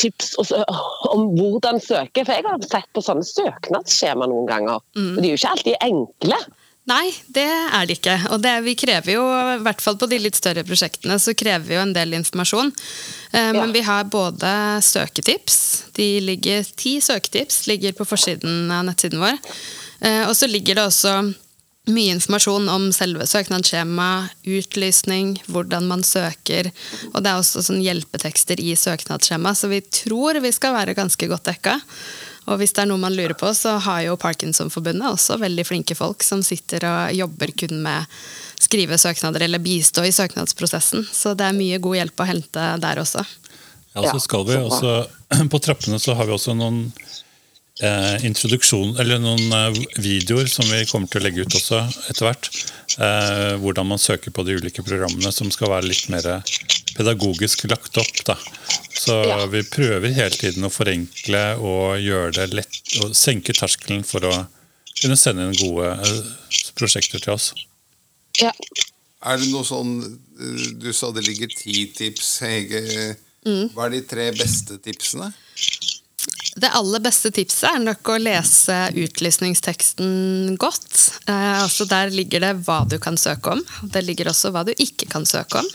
tips 0.00 0.34
om 0.40 1.26
hvordan 1.36 1.80
søke? 1.84 2.24
For 2.24 2.32
jeg 2.32 2.46
har 2.46 2.62
sett 2.64 2.88
på 2.96 3.04
sånne 3.04 3.26
søknadsskjema 3.28 4.28
noen 4.30 4.48
ganger. 4.48 4.80
Og 4.96 5.18
de 5.20 5.28
er 5.28 5.34
jo 5.34 5.40
ikke 5.40 5.52
alltid 5.56 5.76
enkle. 5.84 6.38
Nei, 6.86 7.10
det 7.34 7.42
er 7.46 7.86
det 7.88 7.96
ikke. 7.98 8.14
Og 8.30 8.42
det, 8.44 8.52
vi 8.62 8.76
krever 8.78 9.16
jo, 9.16 9.22
i 9.56 9.62
hvert 9.64 9.80
fall 9.82 9.96
på 9.98 10.06
de 10.06 10.20
litt 10.22 10.38
større 10.38 10.62
prosjektene, 10.66 11.16
så 11.18 11.34
krever 11.34 11.64
vi 11.66 11.74
jo 11.74 11.82
en 11.82 11.94
del 11.96 12.14
informasjon. 12.14 12.70
Eh, 13.32 13.50
Men 13.56 13.72
vi 13.74 13.82
har 13.82 14.04
både 14.06 14.52
søketips, 14.86 15.58
de 15.98 16.20
ligger, 16.22 16.62
ti 16.78 17.00
søketips 17.02 17.66
ligger 17.66 17.96
på 17.98 18.06
forsiden 18.06 18.70
av 18.70 18.86
nettsiden 18.86 19.18
vår. 19.18 19.40
Eh, 20.00 20.28
Og 20.28 20.36
så 20.38 20.46
ligger 20.46 20.78
det 20.78 20.86
også 20.86 21.34
mye 21.86 22.14
informasjon 22.16 22.68
om 22.68 22.88
selve 22.94 23.26
søknadsskjema, 23.26 24.28
utlysning, 24.46 25.36
hvordan 25.46 25.86
man 25.86 26.02
søker. 26.02 26.70
Og 27.14 27.22
det 27.22 27.30
er 27.30 27.38
også 27.38 27.62
sånn 27.66 27.82
hjelpetekster 27.82 28.62
i 28.62 28.74
søknadsskjema, 28.78 29.54
så 29.54 29.70
vi 29.70 29.80
tror 29.82 30.38
vi 30.42 30.50
skal 30.54 30.74
være 30.74 30.96
ganske 30.98 31.28
godt 31.30 31.46
dekka. 31.50 31.80
Og 32.46 32.60
hvis 32.60 32.74
det 32.76 32.84
er 32.84 32.90
noe 32.90 33.02
man 33.02 33.14
lurer 33.16 33.34
på, 33.38 33.50
så 33.54 33.76
har 33.82 34.04
jo 34.06 34.18
Parkinsonforbundet 34.20 35.08
også 35.08 35.38
veldig 35.42 35.64
flinke 35.66 35.96
folk 35.98 36.22
som 36.22 36.44
sitter 36.46 36.86
og 36.86 37.16
jobber 37.16 37.52
kun 37.58 37.80
med 37.82 38.06
skrive 38.62 38.98
søknader 38.98 39.44
eller 39.46 39.62
bistå 39.62 40.04
i 40.06 40.14
søknadsprosessen. 40.14 41.06
Så 41.12 41.34
det 41.38 41.48
er 41.48 41.56
mye 41.56 41.80
god 41.82 41.98
hjelp 42.00 42.22
å 42.22 42.28
hente 42.28 42.68
der 42.82 43.02
også. 43.02 43.24
Ja, 43.96 44.06
så 44.12 44.20
skal 44.22 44.46
vi 44.48 44.58
også, 44.60 45.06
På 45.52 45.58
trappene 45.58 45.98
så 45.98 46.14
har 46.14 46.28
vi 46.28 46.34
også 46.36 46.54
noen 46.54 46.84
eh, 47.82 48.24
introduksjon, 48.28 48.94
eller 49.02 49.18
noen 49.22 49.52
eh, 49.58 49.78
videoer 49.98 50.46
som 50.50 50.68
vi 50.70 50.84
kommer 50.90 51.10
til 51.10 51.22
å 51.22 51.26
legge 51.26 51.46
ut 51.46 51.56
også 51.58 51.80
etter 52.12 52.28
hvert. 52.28 52.50
Eh, 52.96 53.54
hvordan 53.62 53.90
man 53.90 54.00
søker 54.00 54.30
på 54.30 54.44
de 54.46 54.58
ulike 54.60 54.84
programmene, 54.86 55.32
som 55.34 55.50
skal 55.50 55.72
være 55.74 55.90
litt 55.90 56.06
mer 56.12 56.28
pedagogisk 56.96 57.66
lagt 57.72 57.98
opp. 58.00 58.20
Da. 58.28 58.38
Så 59.06 59.16
Ja. 59.28 59.46
vi 59.46 59.62
prøver 59.62 60.12
hele 60.12 60.34
tiden 60.34 60.64
å 60.66 60.70
forenkle 60.72 61.42
og 61.62 62.00
gjøre 62.02 62.32
det 62.40 62.46
lett, 62.54 62.80
og 63.04 63.14
senke 63.14 63.54
terskelen 63.54 64.02
for 64.04 64.20
å 64.26 64.34
kunne 65.00 65.16
sende 65.16 65.46
inn 65.46 65.54
gode 65.60 65.92
eh, 65.94 66.70
prosjekter 66.74 67.22
til 67.22 67.34
oss. 67.36 67.52
Ja. 68.40 68.50
Er 69.26 69.38
det 69.38 69.48
noe 69.52 69.64
sånn 69.64 69.94
eh, 70.02 70.66
Du 70.82 70.92
sa 70.92 71.10
det 71.14 71.24
ligger 71.26 71.48
ti 71.54 71.86
tips, 71.94 72.38
Hege. 72.44 73.16
Hva 73.46 73.86
er 73.86 73.90
de 73.94 74.00
tre 74.02 74.32
beste 74.34 74.78
tipsene? 74.82 75.30
Det 76.56 76.70
aller 76.74 77.02
beste 77.04 77.30
tipset 77.30 77.68
er 77.68 77.78
nok 77.84 78.08
å 78.10 78.16
lese 78.18 78.74
utlysningsteksten 78.96 80.56
godt. 80.58 81.20
Eh, 81.28 81.62
altså 81.62 81.86
der 81.86 82.10
ligger 82.10 82.40
det 82.42 82.54
hva 82.66 82.80
du 82.88 82.98
kan 82.98 83.16
søke 83.20 83.52
om. 83.54 83.62
Det 83.92 84.02
ligger 84.02 84.32
også 84.32 84.50
hva 84.50 84.64
du 84.66 84.72
ikke 84.72 85.06
kan 85.12 85.26
søke 85.28 85.60
om. 85.62 85.68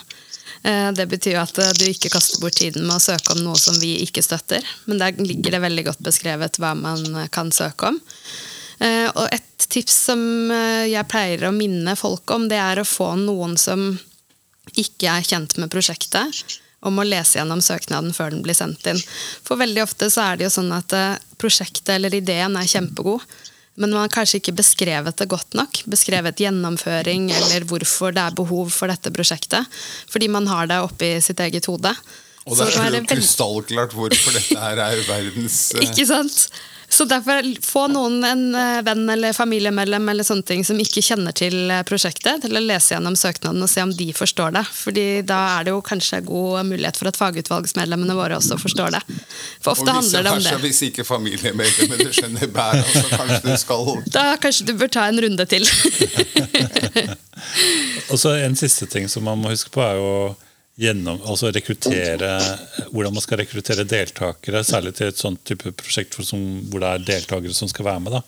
Eh, 0.63 0.91
det 0.91 1.07
betyr 1.09 1.35
jo 1.35 1.41
at 1.41 1.57
eh, 1.61 1.73
du 1.79 1.85
ikke 1.89 2.11
kaster 2.13 2.41
bort 2.41 2.59
tiden 2.59 2.85
med 2.85 2.99
å 2.99 3.03
søke 3.03 3.33
om 3.33 3.41
noe 3.45 3.57
som 3.59 3.77
vi 3.81 3.95
ikke 4.05 4.23
støtter. 4.25 4.65
Men 4.85 5.01
der 5.01 5.17
ligger 5.21 5.55
det 5.55 5.63
veldig 5.63 5.87
godt 5.89 6.03
beskrevet 6.05 6.61
hva 6.61 6.75
man 6.77 7.01
eh, 7.15 7.29
kan 7.33 7.53
søke 7.53 7.93
om. 7.93 8.01
Og 8.81 9.27
et 9.29 9.65
tips 9.69 9.93
som 10.07 10.21
jeg 10.49 11.05
pleier 11.05 11.43
å 11.45 11.51
minne 11.53 11.93
folk 11.93 12.31
om, 12.33 12.47
det 12.49 12.57
er 12.57 12.79
å 12.81 12.85
få 12.87 13.11
noen 13.19 13.53
som 13.61 13.83
ikke 14.73 15.11
er 15.19 15.27
kjent 15.27 15.53
med 15.61 15.69
prosjektet, 15.69 16.39
om 16.81 16.97
å 16.97 17.05
lese 17.05 17.37
gjennom 17.37 17.61
søknaden 17.61 18.09
før 18.17 18.33
den 18.33 18.41
blir 18.41 18.57
sendt 18.57 18.89
inn. 18.89 18.97
For 19.45 19.61
veldig 19.61 19.83
ofte 19.83 20.09
så 20.09 20.23
er 20.31 20.39
det 20.39 20.47
jo 20.47 20.55
sånn 20.55 20.73
at 20.73 20.97
prosjektet 21.37 21.93
eller 21.93 22.17
ideen 22.17 22.57
er 22.57 22.71
kjempegod, 22.73 23.21
men 23.79 23.93
man 23.93 24.01
har 24.03 24.11
kanskje 24.11 24.41
ikke 24.41 24.55
beskrevet 24.57 25.15
det 25.21 25.29
godt 25.31 25.55
nok. 25.57 25.81
Beskrevet 25.89 26.41
gjennomføring 26.43 27.29
eller 27.31 27.63
hvorfor 27.69 28.11
det 28.15 28.23
er 28.25 28.35
behov 28.35 28.69
for 28.75 28.91
dette 28.91 29.13
prosjektet. 29.15 29.67
Fordi 30.11 30.27
man 30.27 30.49
har 30.51 30.67
det 30.67 30.81
oppi 30.83 31.13
sitt 31.23 31.39
eget 31.39 31.69
hode. 31.71 31.93
Og 32.49 32.57
det 32.57 32.65
er 32.67 32.77
er 32.81 32.91
det 32.91 33.01
veld- 33.03 33.09
krystallklart 33.13 33.93
hvorfor 33.95 34.33
dette 34.35 34.57
her 34.59 34.79
er 34.81 35.01
verdens 35.07 35.57
eh, 35.75 35.85
Ikke 35.87 36.05
sant? 36.09 36.49
Så 36.91 37.05
derfor 37.07 37.45
få 37.63 37.85
noen, 37.87 38.17
en 38.27 38.55
eh, 38.55 38.81
venn 38.83 39.09
eller 39.09 39.31
familiemedlem 39.33 40.09
eller 40.11 40.25
sånne 40.27 40.43
ting 40.43 40.65
som 40.67 40.79
ikke 40.81 40.99
kjenner 41.05 41.31
til 41.31 41.71
eh, 41.71 41.85
prosjektet, 41.87 42.41
til 42.43 42.59
å 42.59 42.63
lese 42.63 42.97
gjennom 42.97 43.15
søknaden 43.15 43.63
og 43.63 43.69
se 43.71 43.85
om 43.85 43.93
de 43.95 44.09
forstår 44.15 44.51
det. 44.57 44.63
Fordi 44.75 45.05
da 45.23 45.37
er 45.53 45.69
det 45.69 45.71
jo 45.71 45.79
kanskje 45.87 46.19
god 46.27 46.67
mulighet 46.67 46.99
for 46.99 47.07
at 47.07 47.19
fagutvalgsmedlemmene 47.21 48.17
våre 48.17 48.35
også 48.41 48.59
forstår 48.59 48.91
det. 48.97 49.01
For 49.63 49.71
ofte 49.71 49.95
handler 49.95 50.27
det 50.27 50.35
om 50.35 50.43
det. 50.43 50.57
hvis 50.65 50.83
ikke 50.89 51.07
familiemedlemmene 51.07 52.11
skjønner 52.19 52.51
bæret, 52.51 52.91
så 52.91 53.07
kanskje 53.15 53.41
du 53.47 53.55
skal 53.63 53.87
Da 54.11 54.27
kanskje 54.43 54.67
du 54.67 54.75
bør 54.83 54.91
ta 54.91 55.07
en 55.07 55.23
runde 55.23 55.47
til. 55.47 55.63
Og 58.11 58.19
så 58.19 58.35
En 58.41 58.55
siste 58.59 58.83
ting 58.91 59.07
som 59.09 59.23
man 59.23 59.39
må 59.39 59.49
huske 59.53 59.71
på, 59.71 59.79
er 59.79 59.95
jo 59.95 60.35
gjennom, 60.81 61.21
altså 61.29 61.51
rekruttere, 61.53 62.31
hvordan 62.89 63.13
man 63.13 63.23
skal 63.23 63.41
rekruttere 63.43 63.85
deltakere, 63.87 64.63
særlig 64.65 64.95
til 64.97 65.11
et 65.11 65.21
sånt 65.21 65.43
type 65.47 65.73
prosjekt 65.77 66.17
som, 66.25 66.41
hvor 66.71 66.81
det 66.83 66.91
er 66.91 67.07
deltakere 67.13 67.55
som 67.57 67.69
skal 67.69 67.87
være 67.91 68.05
med. 68.05 68.17
Da. 68.17 68.21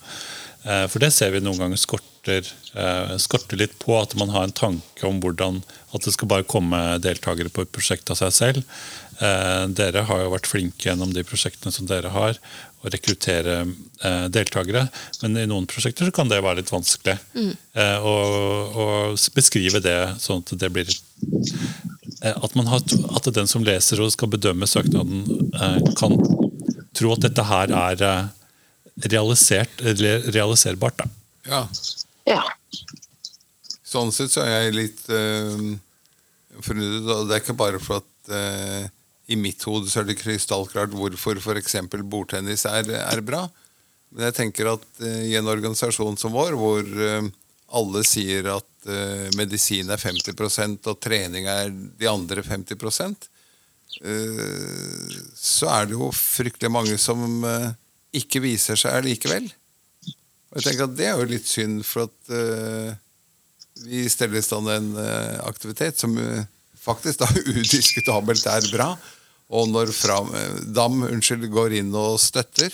Eh, 0.64 0.88
For 0.92 1.04
det 1.04 1.12
ser 1.16 1.34
vi 1.34 1.42
noen 1.44 1.60
ganger 1.60 1.82
skorter, 1.82 2.52
eh, 2.78 3.16
skorter 3.20 3.60
litt 3.60 3.78
på 3.82 3.98
at 4.00 4.14
man 4.20 4.32
har 4.36 4.46
en 4.48 4.56
tanke 4.56 5.08
om 5.08 5.20
hvordan 5.24 5.64
at 5.94 6.06
det 6.06 6.14
skal 6.16 6.30
bare 6.30 6.48
komme 6.48 6.80
deltakere 7.04 7.52
på 7.54 7.66
et 7.66 7.74
prosjekt 7.74 8.14
av 8.14 8.22
seg 8.22 8.36
selv. 8.38 8.62
Eh, 9.20 9.66
dere 9.78 10.06
har 10.08 10.24
jo 10.24 10.32
vært 10.34 10.50
flinke 10.50 10.90
gjennom 10.90 11.14
de 11.14 11.26
prosjektene 11.28 11.74
som 11.74 11.90
dere 11.90 12.14
har, 12.14 12.40
å 12.84 12.92
rekruttere 12.92 13.60
eh, 13.64 14.26
deltakere. 14.34 14.88
Men 15.22 15.38
i 15.40 15.46
noen 15.50 15.68
prosjekter 15.70 16.10
så 16.10 16.16
kan 16.16 16.32
det 16.32 16.42
være 16.44 16.62
litt 16.62 16.74
vanskelig. 16.74 17.18
Mm. 17.34 17.52
Eh, 17.80 18.08
å 18.08 19.14
beskrive 19.36 19.84
det 19.84 19.98
sånn 20.24 20.44
at 20.44 20.56
det 20.60 20.72
blir 20.74 20.90
at, 22.24 22.54
har, 22.56 22.86
at, 23.18 23.30
den 23.36 23.50
som 23.52 23.66
leser 23.68 24.00
og 24.04 24.14
skal 24.14 24.32
bedømme 24.32 24.68
søknaden, 24.70 25.26
eh, 25.60 25.80
kan 26.00 26.16
tro 26.96 27.14
at 27.16 27.26
dette 27.26 27.44
her 27.50 27.74
er 27.76 28.04
realisert, 29.10 29.82
realiserbart. 29.82 31.02
Da. 31.02 31.10
Ja. 31.50 31.62
ja. 32.30 32.44
Sånn 33.94 34.14
sett 34.14 34.34
så 34.34 34.44
er 34.46 34.68
jeg 34.68 34.78
litt 34.78 35.02
uh, 35.12 35.74
forundret. 36.62 37.10
Og 37.16 37.28
det 37.30 37.36
er 37.36 37.44
ikke 37.44 37.58
bare 37.58 37.82
for 37.84 38.02
at 38.02 38.32
uh, 38.34 38.86
i 39.34 39.38
mitt 39.40 39.64
hode 39.68 39.90
så 39.90 40.02
er 40.02 40.10
det 40.10 40.20
krystallklart 40.22 40.94
hvorfor 40.96 41.42
f.eks. 41.42 41.78
bordtennis 42.02 42.68
er, 42.70 42.90
er, 43.02 43.24
bra. 43.26 43.46
Men 44.14 44.30
jeg 44.30 44.38
tenker 44.40 44.74
at 44.76 44.86
uh, 45.02 45.22
i 45.26 45.36
en 45.40 45.50
organisasjon 45.50 46.20
som 46.22 46.36
vår, 46.36 46.58
hvor 46.60 46.86
alle 47.74 48.04
sier 48.08 48.48
at 48.54 48.90
uh, 48.90 49.30
medisin 49.40 49.92
er 49.92 50.02
50% 50.02 50.90
og 50.92 51.00
trening 51.04 51.48
er 51.50 51.72
de 51.72 52.10
andre 52.10 52.46
50% 52.46 53.30
så 55.38 55.68
er 55.70 55.86
det 55.86 55.94
jo 55.94 56.08
fryktelig 56.18 56.72
mange 56.74 56.96
som 56.98 57.44
ikke 58.14 58.42
viser 58.42 58.80
seg 58.80 59.06
likevel. 59.06 59.46
Og 60.50 60.58
jeg 60.58 60.66
tenker 60.66 60.88
at 60.88 60.96
Det 60.98 61.06
er 61.06 61.20
jo 61.20 61.30
litt 61.30 61.46
synd, 61.46 61.84
for 61.86 62.10
at 62.10 62.98
vi 63.86 64.02
steller 64.10 64.42
i 64.42 64.46
stand 64.46 64.70
en 64.74 64.90
aktivitet 65.46 66.02
som 66.02 66.18
faktisk 66.82 67.22
da 67.22 67.30
udiskutabelt 67.54 68.46
er 68.50 68.70
bra. 68.74 68.90
Og 69.54 69.70
når 69.70 69.94
fram, 69.94 70.34
DAM 70.74 71.04
unnskyld, 71.12 71.46
går 71.54 71.78
inn 71.84 71.94
og 71.94 72.18
støtter 72.22 72.74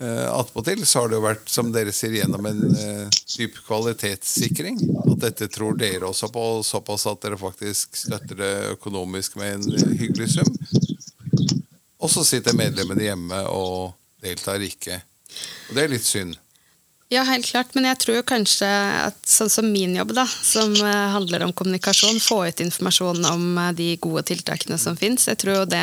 eh, 0.00 0.32
attpåtil, 0.32 0.86
så 0.86 1.00
har 1.00 1.10
det 1.10 1.18
jo 1.18 1.24
vært, 1.24 1.48
som 1.50 1.70
dere 1.74 1.92
sier, 1.94 2.16
gjennom 2.20 2.46
en 2.48 2.60
uh, 2.74 3.20
dyp 3.36 3.60
kvalitetssikring. 3.66 4.80
At 5.04 5.20
dette 5.26 5.48
tror 5.52 5.78
dere 5.80 6.08
også 6.08 6.30
på, 6.32 6.44
såpass 6.66 7.06
at 7.10 7.22
dere 7.24 7.38
faktisk 7.40 7.98
støtter 8.02 8.40
det 8.40 8.52
økonomisk 8.74 9.38
med 9.40 9.58
en 9.58 9.78
eh, 9.78 9.96
hyggelig 10.02 10.34
sum. 10.36 10.52
Og 12.00 12.12
så 12.12 12.24
sitter 12.24 12.56
medlemmene 12.56 13.10
hjemme 13.10 13.42
og 13.52 13.92
deltar 14.24 14.62
ikke. 14.64 15.02
Og 15.68 15.76
det 15.76 15.84
er 15.84 15.92
litt 15.92 16.08
synd. 16.08 16.38
Ja, 17.10 17.24
helt 17.26 17.48
klart. 17.48 17.74
Men 17.74 17.88
jeg 17.90 17.98
tror 18.00 18.20
kanskje 18.24 18.68
at 19.04 19.18
sånn 19.26 19.50
som 19.52 19.68
min 19.68 19.96
jobb, 19.98 20.14
da, 20.16 20.24
som 20.26 20.76
handler 20.80 21.42
om 21.44 21.52
kommunikasjon, 21.52 22.20
få 22.22 22.44
ut 22.46 22.62
informasjon 22.62 23.24
om 23.32 23.48
de 23.76 23.96
gode 24.00 24.22
tiltakene 24.30 24.78
som 24.78 24.96
fins. 24.96 25.26
Jeg 25.28 25.40
tror 25.42 25.66
det 25.68 25.82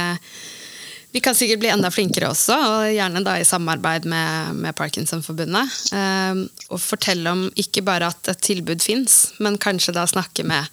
Vi 1.11 1.21
kan 1.23 1.35
sikkert 1.35 1.59
bli 1.59 1.69
enda 1.71 1.91
flinkere 1.91 2.29
også, 2.33 2.55
og 2.55 2.89
gjerne 2.91 3.23
da 3.25 3.37
i 3.39 3.45
samarbeid 3.47 4.05
med, 4.09 4.57
med 4.59 4.75
Parkinsonforbundet. 4.77 5.77
Eh, 5.95 6.43
og 6.67 6.83
fortelle 6.83 7.31
om 7.31 7.47
ikke 7.55 7.85
bare 7.87 8.11
at 8.11 8.33
et 8.33 8.43
tilbud 8.43 8.83
fins, 8.83 9.17
men 9.39 9.59
kanskje 9.61 9.95
da 9.95 10.03
snakke 10.09 10.45
med 10.47 10.67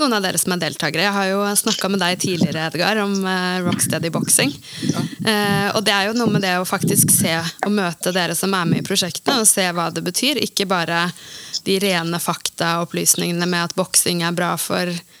noen 0.00 0.14
av 0.16 0.24
dere 0.24 0.40
som 0.40 0.54
er 0.54 0.62
deltakere. 0.62 1.04
Jeg 1.04 1.16
har 1.16 1.26
jo 1.28 1.40
snakka 1.60 1.90
med 1.92 2.00
deg 2.00 2.20
tidligere, 2.22 2.68
Edgar, 2.70 3.00
om 3.02 3.16
eh, 3.24 3.60
Rocksteady 3.66 4.12
boksing. 4.12 4.52
Ja. 4.88 5.04
Uh, 5.20 5.68
og 5.76 5.82
det 5.84 5.92
er 5.92 6.08
jo 6.08 6.16
noe 6.16 6.32
med 6.32 6.44
det 6.44 6.54
å 6.56 6.68
faktisk 6.68 7.12
se 7.12 7.34
og 7.36 7.72
møte 7.74 8.12
dere 8.16 8.36
som 8.36 8.54
er 8.56 8.68
med 8.68 8.80
i 8.80 8.86
prosjektene, 8.86 9.42
og 9.42 9.48
se 9.48 9.66
hva 9.76 9.90
det 9.92 10.04
betyr. 10.06 10.40
Ikke 10.44 10.68
bare 10.68 11.06
de 11.66 11.76
rene 11.82 12.20
faktaopplysningene 12.20 13.48
med 13.48 13.68
at 13.68 13.76
boksing 13.76 14.24
er 14.24 14.36
bra 14.36 14.54
for 14.60 14.88
Eh, 14.88 15.19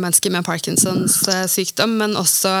mennesker 0.00 0.32
med 0.32 0.44
Parkinsons 0.44 1.28
eh, 1.28 1.44
sykdom, 1.46 1.98
men 2.00 2.16
også 2.16 2.52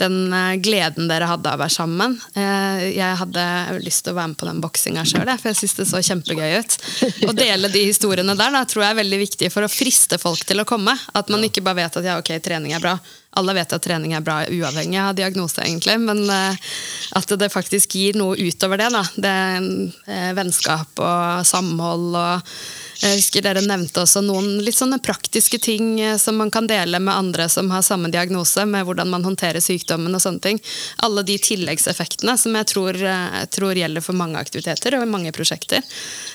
den 0.00 0.32
eh, 0.32 0.56
gleden 0.62 1.10
dere 1.10 1.28
hadde 1.28 1.50
av 1.50 1.58
å 1.58 1.62
være 1.64 1.74
sammen. 1.74 2.16
Jeg 2.34 3.18
hadde 3.20 3.44
lyst 3.84 4.04
til 4.06 4.14
å 4.14 4.18
være 4.18 4.32
med 4.32 4.40
på 4.40 4.48
den 4.48 4.60
boksinga 4.62 5.04
sjøl, 5.08 5.28
for 5.36 5.50
jeg 5.50 5.58
syns 5.60 5.76
det 5.78 5.88
så 5.90 6.02
kjempegøy 6.08 6.56
ut. 6.60 6.76
Å 7.28 7.36
dele 7.36 7.70
de 7.72 7.84
historiene 7.90 8.36
der 8.38 8.54
da, 8.54 8.64
tror 8.68 8.86
jeg 8.86 8.94
er 8.94 9.00
veldig 9.02 9.20
viktig 9.26 9.52
for 9.52 9.66
å 9.66 9.72
friste 9.72 10.18
folk 10.20 10.44
til 10.48 10.62
å 10.62 10.68
komme. 10.68 10.96
At 11.16 11.32
man 11.32 11.44
ikke 11.44 11.64
bare 11.66 11.82
vet 11.82 12.00
at 12.00 12.08
ja, 12.08 12.18
ok, 12.22 12.32
trening 12.42 12.76
er 12.76 12.84
bra. 12.84 12.96
Alle 13.38 13.54
vet 13.54 13.76
at 13.76 13.84
trening 13.84 14.16
er 14.16 14.24
bra 14.26 14.40
uavhengig 14.48 14.98
av 15.02 15.14
diagnose, 15.18 15.62
egentlig, 15.62 16.00
men 16.02 16.24
at 16.30 17.34
det 17.38 17.52
faktisk 17.52 17.94
gir 18.00 18.18
noe 18.18 18.38
utover 18.40 18.80
det. 18.80 18.90
da. 18.96 19.04
Det 19.14 19.34
er 20.16 20.38
Vennskap 20.38 21.04
og 21.04 21.46
samhold 21.46 22.16
og 22.18 22.54
jeg 23.00 23.16
husker 23.16 23.44
Dere 23.44 23.62
nevnte 23.64 24.02
også 24.02 24.20
noen 24.20 24.58
litt 24.60 24.76
sånne 24.76 24.98
praktiske 25.00 25.56
ting 25.62 25.94
eh, 26.02 26.18
som 26.20 26.36
man 26.36 26.50
kan 26.52 26.66
dele 26.68 27.00
med 27.00 27.14
andre 27.14 27.46
som 27.48 27.70
har 27.72 27.84
samme 27.86 28.10
diagnose, 28.12 28.66
med 28.68 28.84
hvordan 28.84 29.08
man 29.08 29.24
håndterer 29.24 29.62
sykdommen 29.64 30.12
og 30.16 30.20
sånne 30.20 30.42
ting. 30.44 30.60
Alle 31.06 31.24
de 31.24 31.38
tilleggseffektene 31.40 32.36
som 32.40 32.58
jeg 32.58 32.68
tror, 32.68 32.98
jeg 33.00 33.40
eh, 33.40 33.46
tror 33.56 33.80
gjelder 33.80 34.04
for 34.04 34.18
mange 34.18 34.40
aktiviteter 34.40 34.98
og 34.98 35.08
mange 35.08 35.32
prosjekter. 35.32 35.80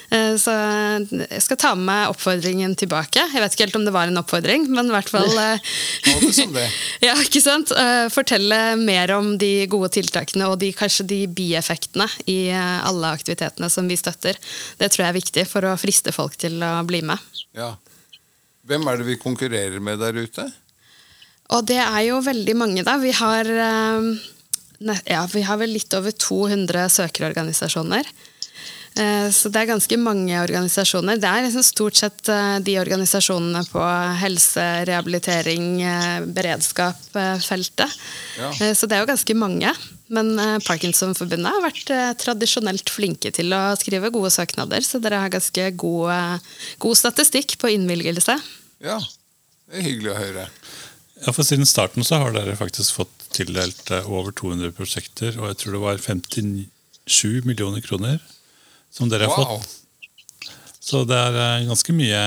Eh, 0.09 0.33
så 0.41 0.55
jeg 0.55 1.43
skal 1.45 1.61
ta 1.61 1.75
med 1.77 1.85
meg 1.85 2.09
oppfordringen 2.09 2.73
tilbake. 2.79 3.21
Jeg 3.35 3.43
vet 3.43 3.53
ikke 3.53 3.67
helt 3.67 3.77
om 3.77 3.85
det 3.85 3.93
var 3.93 4.09
en 4.09 4.17
oppfordring, 4.23 4.65
men 4.73 4.89
i 4.89 4.95
hvert 4.95 5.11
fall 5.11 5.29
ja, 7.05 7.13
ikke 7.21 7.43
sant? 7.43 7.69
Fortelle 8.13 8.59
mer 8.79 9.13
om 9.13 9.35
de 9.37 9.67
gode 9.69 9.91
tiltakene 9.93 10.47
og 10.49 10.57
de, 10.63 10.71
kanskje 10.73 11.05
de 11.11 11.19
bieffektene 11.29 12.07
i 12.31 12.49
alle 12.55 13.13
aktivitetene 13.13 13.69
som 13.69 13.85
vi 13.89 13.99
støtter. 13.99 14.39
Det 14.81 14.89
tror 14.89 15.05
jeg 15.05 15.11
er 15.11 15.19
viktig 15.19 15.45
for 15.49 15.69
å 15.69 15.75
friste 15.77 16.15
folk 16.15 16.39
til 16.41 16.54
til 16.55 16.65
å 16.65 16.75
bli 16.87 17.01
med. 17.05 17.33
Ja. 17.55 17.73
Hvem 18.65 18.87
er 18.89 19.01
det 19.01 19.09
vi 19.11 19.21
konkurrerer 19.21 19.83
med 19.83 19.99
der 20.01 20.15
ute? 20.17 20.47
Og 21.53 21.65
det 21.69 21.81
er 21.81 22.07
jo 22.07 22.21
veldig 22.25 22.55
mange, 22.57 22.85
da. 22.85 22.97
Vi 22.97 23.11
har, 23.13 23.45
eh, 23.45 24.95
ja, 25.05 25.25
vi 25.29 25.43
har 25.45 25.59
vel 25.61 25.75
litt 25.75 25.93
over 25.93 26.11
200 26.11 26.87
søkerorganisasjoner. 26.89 28.07
Eh, 28.95 29.29
så 29.29 29.51
det 29.51 29.61
er 29.61 29.73
ganske 29.75 29.97
mange 29.99 30.33
organisasjoner. 30.39 31.19
Det 31.19 31.29
er 31.29 31.45
liksom 31.45 31.63
stort 31.67 31.99
sett 31.99 32.29
eh, 32.29 32.57
de 32.65 32.79
organisasjonene 32.79 33.61
på 33.69 33.83
helse, 34.23 34.65
rehabilitering, 34.89 35.83
beredskap-feltet. 36.33 37.99
Ja. 38.39 38.73
Så 38.73 38.87
det 38.87 38.97
er 38.97 39.05
jo 39.05 39.11
ganske 39.11 39.37
mange. 39.37 39.75
Men 40.13 40.35
eh, 40.39 40.57
Parkinsonforbundet 40.65 41.49
har 41.49 41.63
vært 41.63 41.91
eh, 41.93 42.11
tradisjonelt 42.21 42.91
flinke 42.93 43.31
til 43.33 43.53
å 43.57 43.61
skrive 43.79 44.11
gode 44.13 44.29
søknader, 44.33 44.85
så 44.85 45.01
dere 45.01 45.23
har 45.23 45.33
ganske 45.33 45.69
god, 45.81 46.11
eh, 46.13 46.59
god 46.83 46.99
statistikk 46.99 47.57
på 47.61 47.71
innvilgelse. 47.73 48.37
Ja, 48.85 48.99
det 49.65 49.79
er 49.81 49.87
hyggelig 49.87 50.13
å 50.13 50.19
høre. 50.19 50.47
Ja, 51.23 51.31
for 51.31 51.47
Siden 51.47 51.65
starten 51.65 52.05
så 52.05 52.19
har 52.21 52.35
dere 52.35 52.57
faktisk 52.59 52.99
fått 52.99 53.29
tildelt 53.35 53.89
over 54.03 54.35
200 54.35 54.75
prosjekter, 54.77 55.39
og 55.39 55.49
jeg 55.51 55.61
tror 55.61 55.77
det 55.77 55.83
var 55.85 56.03
57 56.03 57.47
millioner 57.47 57.81
kroner 57.83 58.21
som 58.93 59.09
dere 59.11 59.27
har 59.31 59.41
wow. 59.41 59.57
fått. 59.57 60.51
Så 60.85 61.01
det 61.09 61.17
er 61.17 61.65
ganske 61.65 61.95
mye 61.97 62.21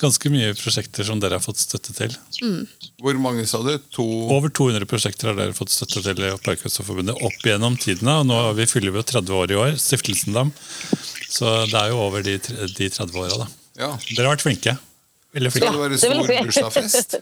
ganske 0.00 0.30
mye 0.32 0.54
prosjekter 0.56 1.04
som 1.06 1.20
dere 1.20 1.36
har 1.38 1.44
fått 1.44 1.60
støtte 1.60 1.92
til. 1.96 2.14
Mm. 2.42 2.66
Hvor 3.02 3.18
mange 3.20 3.44
sa 3.48 3.60
du? 3.64 3.72
To... 3.96 4.04
Over 4.32 4.52
200 4.54 4.88
prosjekter 4.88 5.30
har 5.30 5.38
dere 5.38 5.56
fått 5.56 5.72
støtte 5.74 6.02
til 6.04 6.22
i 6.24 6.30
Parkinsonforbundet 6.46 7.20
opp 7.26 7.46
gjennom 7.46 7.76
tidene. 7.80 8.18
og 8.22 8.28
Nå 8.30 8.38
har 8.38 8.56
vi 8.58 8.68
fyller 8.70 8.94
vi 8.94 9.04
30 9.04 9.36
år 9.38 9.52
i 9.52 9.58
år, 9.64 9.74
Stiftelsen 9.80 10.36
dem. 10.36 10.52
Så 11.32 11.46
det 11.70 11.78
er 11.78 11.92
jo 11.92 12.00
over 12.04 12.24
de, 12.24 12.38
de 12.40 12.88
30 12.88 13.20
åra. 13.24 13.48
Ja. 13.78 13.90
Dere 14.12 14.26
har 14.26 14.34
vært 14.36 14.46
flinke. 14.46 14.76
Veldig 15.36 15.52
flinke. 15.54 15.68
Skal 15.68 15.78
det 15.78 15.84
være 15.86 15.98
stor 16.02 16.44
bursdagsfest? 16.46 17.18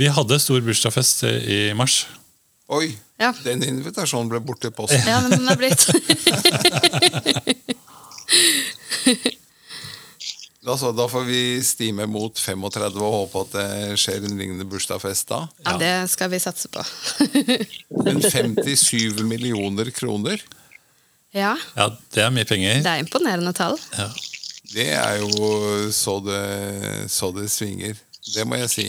Vi 0.00 0.08
hadde 0.08 0.40
stor 0.40 0.60
bursdagsfest 0.64 1.24
i 1.28 1.62
mars. 1.76 2.06
Oi! 2.72 2.94
Ja. 3.20 3.30
Den 3.44 3.62
invitasjonen 3.66 4.30
ble 4.32 4.40
borte 4.42 4.70
i 4.72 4.74
posten. 4.74 5.04
Ja, 5.06 5.20
men 5.22 5.30
den 5.36 5.46
er 5.46 5.56
blitt 5.60 5.82
Altså, 10.62 10.92
da 10.94 11.08
får 11.10 11.24
vi 11.26 11.40
stime 11.66 12.06
mot 12.06 12.38
35 12.38 13.00
og 13.02 13.14
håpe 13.16 13.40
at 13.42 13.54
det 13.56 13.98
skjer 13.98 14.22
en 14.22 14.36
lignende 14.38 14.66
bursdagsfest 14.70 15.32
da. 15.32 15.40
Ja, 15.66 15.74
det 15.80 15.94
skal 16.12 16.30
vi 16.30 16.38
satse 16.42 16.70
på. 16.70 16.84
Men 18.06 18.22
57 18.22 19.24
millioner 19.26 19.90
kroner? 19.94 20.38
Ja. 21.34 21.56
ja. 21.74 21.88
Det 22.14 22.22
er 22.22 22.30
mye 22.30 22.46
penger. 22.46 22.78
Det 22.84 22.92
er 22.92 23.02
imponerende 23.02 23.54
tall. 23.56 23.74
Ja. 23.96 24.06
Det 24.72 24.86
er 24.94 25.18
jo 25.20 25.90
så 25.92 26.20
det, 26.24 26.42
så 27.10 27.32
det 27.34 27.48
svinger. 27.50 27.98
Det 28.30 28.46
må 28.46 28.60
jeg 28.62 28.70
si. 28.70 28.86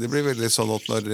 det 0.00 0.08
blir 0.10 0.24
veldig 0.26 0.48
sånn 0.52 0.72
at 0.74 0.88
når 0.90 1.10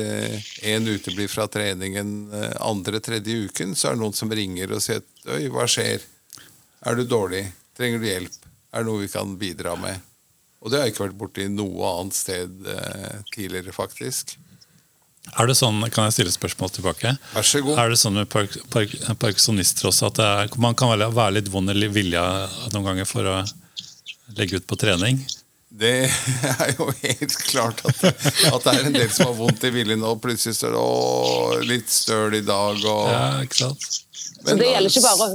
én 0.66 0.86
uteblir 0.88 1.30
fra 1.30 1.46
treningen 1.52 2.12
eh, 2.32 2.54
andre, 2.64 3.00
tredje 3.04 3.48
uken, 3.48 3.74
så 3.78 3.90
er 3.90 3.96
det 3.96 4.02
noen 4.04 4.16
som 4.16 4.32
ringer 4.32 4.72
og 4.72 4.82
sier 4.84 5.02
at 5.02 5.34
Oi, 5.36 5.44
hva 5.52 5.66
skjer? 5.70 6.02
Er 6.82 6.98
du 6.98 7.04
dårlig? 7.06 7.44
Trenger 7.78 8.02
du 8.02 8.08
hjelp? 8.08 8.38
Er 8.72 8.82
det 8.82 8.88
noe 8.88 9.02
vi 9.04 9.10
kan 9.12 9.36
bidra 9.38 9.76
med? 9.78 10.00
Og 10.62 10.70
det 10.70 10.78
har 10.78 10.86
jeg 10.86 10.94
ikke 10.94 11.06
vært 11.08 11.18
borti 11.18 11.48
noe 11.50 11.92
annet 11.98 12.16
sted 12.16 12.66
eh, 12.70 13.20
tidligere, 13.34 13.74
faktisk. 13.74 14.36
Er 15.38 15.46
det 15.46 15.54
sånn, 15.58 15.78
Kan 15.94 16.08
jeg 16.08 16.16
stille 16.16 16.34
spørsmål 16.34 16.72
tilbake? 16.74 17.14
Vær 17.34 17.46
så 17.46 17.62
god. 17.62 17.78
Er 17.78 17.92
det 17.92 17.98
sånn 18.00 18.18
med 18.18 18.30
park, 18.30 18.56
park, 18.74 18.94
parkinsonister 19.22 19.90
også 19.90 20.10
at 20.10 20.22
er, 20.22 20.56
man 20.62 20.74
kan 20.78 20.90
være, 20.90 21.10
være 21.14 21.38
litt 21.38 21.50
vond 21.52 21.70
i 21.70 21.90
vilja 21.90 22.24
noen 22.74 22.88
ganger 22.90 23.08
for 23.08 23.30
å 23.30 23.36
legge 24.38 24.58
ut 24.58 24.66
på 24.66 24.78
trening? 24.80 25.22
Det 25.72 25.92
er 26.66 26.74
jo 26.76 26.90
helt 27.00 27.36
klart 27.48 27.80
at, 27.88 28.02
at 28.04 28.64
det 28.66 28.72
er 28.76 28.86
en 28.90 28.92
del 28.98 29.10
som 29.10 29.30
har 29.30 29.36
vondt 29.38 29.64
i 29.64 29.70
viljen, 29.72 30.02
og 30.04 30.20
plutselig 30.22 30.58
står 30.58 30.74
det 30.76 30.82
å, 30.84 31.58
litt 31.64 31.88
støl 31.90 32.36
i 32.38 32.44
dag. 32.44 32.76
Og, 32.84 33.04
Ja, 33.08 33.26
ikke 33.46 33.62
sant? 33.64 33.90
Så 34.42 34.56
det 34.58 34.66
gjelder 34.72 34.90
ikke 34.90 35.02
bare 35.06 35.26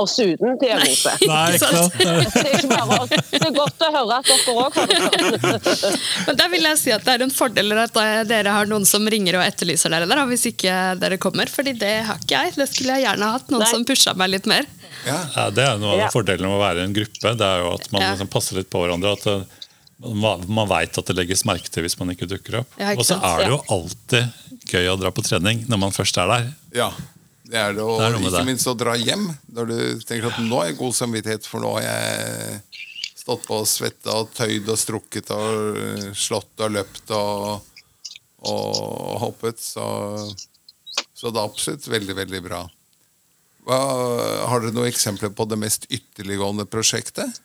oss 0.00 0.14
uten 0.16 0.54
diagnose. 0.60 1.12
Nei, 1.28 1.40
ikke 1.58 1.68
sant? 1.68 1.96
Det 2.00 2.06
er, 2.08 2.54
ikke 2.56 2.70
bare 2.70 2.96
oss. 3.04 3.10
det 3.30 3.40
er 3.44 3.52
godt 3.52 3.82
å 3.84 3.90
høre 3.92 4.16
at 4.16 4.30
dere 4.30 4.54
òg 4.62 4.78
har 4.78 4.88
det 4.88 5.00
sånn. 5.44 5.98
Men 6.30 6.38
der 6.40 6.48
vil 6.54 6.68
jeg 6.70 6.78
si 6.80 6.94
at 6.96 7.04
det 7.04 7.16
er 7.18 7.24
en 7.26 7.34
fordel 7.36 7.74
at 7.82 7.98
dere 8.30 8.54
har 8.56 8.70
noen 8.70 8.88
som 8.88 9.04
ringer 9.12 9.36
og 9.36 9.44
etterlyser 9.44 9.92
dere 9.92 10.08
der, 10.08 10.22
hvis 10.32 10.46
ikke 10.54 10.78
dere 11.02 11.20
kommer. 11.20 11.52
Fordi 11.52 11.76
det 11.84 11.92
har 12.08 12.16
ikke 12.24 12.40
jeg. 12.46 12.56
Det 12.62 12.68
skulle 12.72 12.96
jeg 12.96 13.06
gjerne 13.10 13.30
hatt. 13.36 13.52
Noen 13.52 13.66
Nei. 13.66 13.70
som 13.76 13.84
pusha 13.92 14.16
meg 14.16 14.32
litt 14.32 14.48
mer. 14.50 14.64
Ja. 15.04 15.18
Ja, 15.36 15.46
det 15.60 15.66
er 15.68 15.76
noe 15.80 15.94
av 15.98 16.02
Ja. 16.06 16.10
fordelen 16.16 16.48
med 16.48 16.56
å 16.56 16.64
være 16.64 16.80
i 16.80 16.88
en 16.88 16.96
gruppe. 16.96 17.36
Det 17.44 17.46
er 17.52 17.60
jo 17.66 17.74
at 17.76 17.90
man 17.92 18.06
liksom 18.08 18.32
passer 18.32 18.56
litt 18.62 18.72
på 18.72 18.80
hverandre. 18.86 19.12
at 19.20 19.28
det, 19.28 19.36
man, 20.00 20.44
man 20.48 20.68
veit 20.70 20.96
at 20.96 21.10
det 21.10 21.16
legges 21.18 21.44
merke 21.48 21.70
til 21.72 21.84
hvis 21.84 21.98
man 22.00 22.12
ikke 22.14 22.28
dukker 22.30 22.62
opp. 22.62 22.76
Ja, 22.80 22.92
ikke 22.94 23.04
og 23.04 23.08
så 23.08 23.16
sant? 23.16 23.26
er 23.28 23.42
det 23.44 23.50
jo 23.52 23.60
alltid 23.76 24.70
gøy 24.70 24.90
å 24.92 24.98
dra 25.00 25.10
på 25.14 25.24
trening 25.26 25.64
når 25.68 25.82
man 25.82 25.94
først 25.94 26.20
er 26.22 26.30
der. 26.30 26.46
Ja, 26.76 26.90
det 27.50 27.58
er 27.58 27.74
det. 27.76 27.84
Og 27.84 27.98
Det 27.98 28.06
er 28.06 28.18
ikke 28.18 28.34
det. 28.36 28.44
minst 28.48 28.70
å 28.70 28.76
dra 28.78 28.94
hjem. 28.96 29.26
Når 29.56 29.70
du 29.70 29.78
tenker 30.06 30.30
at 30.30 30.40
nå 30.44 30.60
har 30.62 30.70
jeg 30.70 30.78
god 30.80 30.96
samvittighet, 30.96 31.48
for 31.50 31.64
nå 31.64 31.74
har 31.78 31.86
jeg 31.88 32.60
stått 33.20 33.44
på 33.48 33.58
og 33.60 33.68
svetta 33.68 34.16
og 34.22 34.30
tøyd 34.36 34.70
og 34.70 34.78
strukket 34.80 35.32
og 35.34 35.80
øh, 35.82 36.06
slått 36.16 36.64
og 36.64 36.72
løpt 36.78 37.12
og, 37.16 37.66
og 38.48 39.18
hoppet. 39.26 39.60
Så, 39.60 39.84
så 41.12 41.28
det 41.28 41.36
er 41.42 41.44
absolutt 41.44 41.90
veldig, 41.90 42.16
veldig 42.22 42.42
bra. 42.46 42.64
Hva, 43.68 43.78
har 44.48 44.62
dere 44.64 44.72
noen 44.72 44.88
eksempler 44.88 45.34
på 45.36 45.44
det 45.50 45.58
mest 45.60 45.84
ytterliggående 45.92 46.64
prosjektet? 46.70 47.42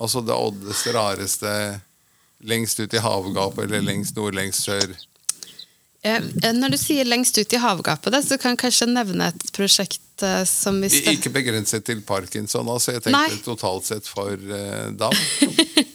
Altså 0.00 0.22
det 0.24 0.32
oddeste, 0.34 0.92
rareste, 0.96 1.54
lengst 2.48 2.80
ut 2.80 2.94
i 2.96 3.02
havgapet 3.04 3.66
eller 3.66 3.82
lengst 3.84 4.16
nord, 4.16 4.34
lengst 4.38 4.64
sør? 4.64 4.94
Eh, 6.02 6.16
eh, 6.42 6.52
Når 6.56 6.72
du 6.72 6.78
sier 6.80 7.04
lengst 7.04 7.36
ut 7.36 7.52
i 7.52 7.60
havgapet, 7.60 8.14
så 8.24 8.38
kan 8.40 8.54
jeg 8.54 8.62
kanskje 8.62 8.86
nevne 8.88 9.26
et 9.28 9.50
prosjekt 9.52 10.24
eh, 10.24 10.44
som 10.48 10.78
vi 10.80 10.88
I- 10.88 11.12
Ikke 11.18 11.28
begrenset 11.34 11.84
til 11.84 12.00
parkinson, 12.00 12.64
altså. 12.72 12.94
Jeg 12.96 13.04
tenkte 13.04 13.20
Nei. 13.28 13.42
totalt 13.44 13.84
sett 13.90 14.08
for 14.08 14.32
uh, 14.32 14.88
DAM. 14.96 15.12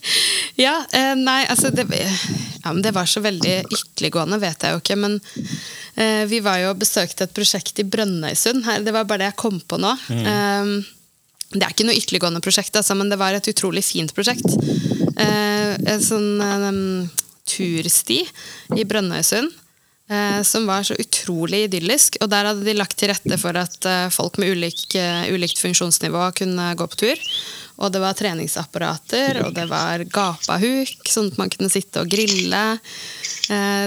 Ja, 0.55 0.85
eh, 0.95 1.11
nei, 1.19 1.41
altså 1.51 1.67
det, 1.75 1.83
ja, 1.91 2.69
men 2.71 2.79
det 2.85 2.93
var 2.95 3.09
så 3.11 3.19
veldig 3.19 3.55
ytterliggående, 3.75 4.37
vet 4.39 4.61
jeg 4.63 4.71
jo 4.71 4.79
ikke. 4.79 4.95
Men 5.01 5.17
eh, 5.99 6.21
vi 6.31 6.39
var 6.45 6.61
jo 6.61 6.69
og 6.71 6.79
besøkte 6.79 7.25
et 7.27 7.33
prosjekt 7.35 7.81
i 7.81 7.83
Brønnøysund. 7.83 8.63
Her, 8.63 8.85
det 8.85 8.93
var 8.95 9.03
bare 9.09 9.25
det 9.25 9.27
jeg 9.33 9.37
kom 9.41 9.57
på 9.67 9.79
nå. 9.83 9.91
Eh, 10.15 10.71
det 11.59 11.67
er 11.67 11.75
ikke 11.75 11.87
noe 11.87 11.97
ytterliggående 11.97 12.43
prosjekt, 12.43 12.75
altså, 12.75 12.97
men 12.97 13.11
det 13.11 13.19
var 13.21 13.35
et 13.35 13.51
utrolig 13.51 13.83
fint 13.85 14.13
prosjekt. 14.15 14.47
Eh, 15.15 15.75
en 15.75 16.03
sånn 16.03 16.41
eh, 16.43 16.81
tursti 17.47 18.21
i 18.75 18.87
Brønnøysund. 18.87 19.53
Eh, 20.09 20.41
Som 20.43 20.67
var 20.67 20.83
så 20.83 20.95
utrolig 20.99 21.65
idyllisk. 21.67 22.17
Og 22.21 22.29
der 22.31 22.49
hadde 22.49 22.65
de 22.65 22.77
lagt 22.77 22.97
til 22.99 23.11
rette 23.11 23.37
for 23.41 23.57
at 23.59 23.87
eh, 23.89 24.07
folk 24.13 24.39
med 24.41 24.55
ulik, 24.55 24.87
eh, 24.99 25.29
ulikt 25.33 25.61
funksjonsnivå 25.61 26.29
kunne 26.37 26.71
gå 26.77 26.87
på 26.91 27.01
tur. 27.05 27.23
Og 27.75 27.91
det 27.91 27.99
var 27.99 28.15
treningsapparater, 28.15 29.41
og 29.43 29.49
det 29.51 29.65
var 29.67 29.99
gapahuk, 30.07 31.09
sånn 31.11 31.27
at 31.33 31.39
man 31.41 31.49
kunne 31.51 31.67
sitte 31.67 31.99
og 31.99 32.07
grille. 32.07 32.61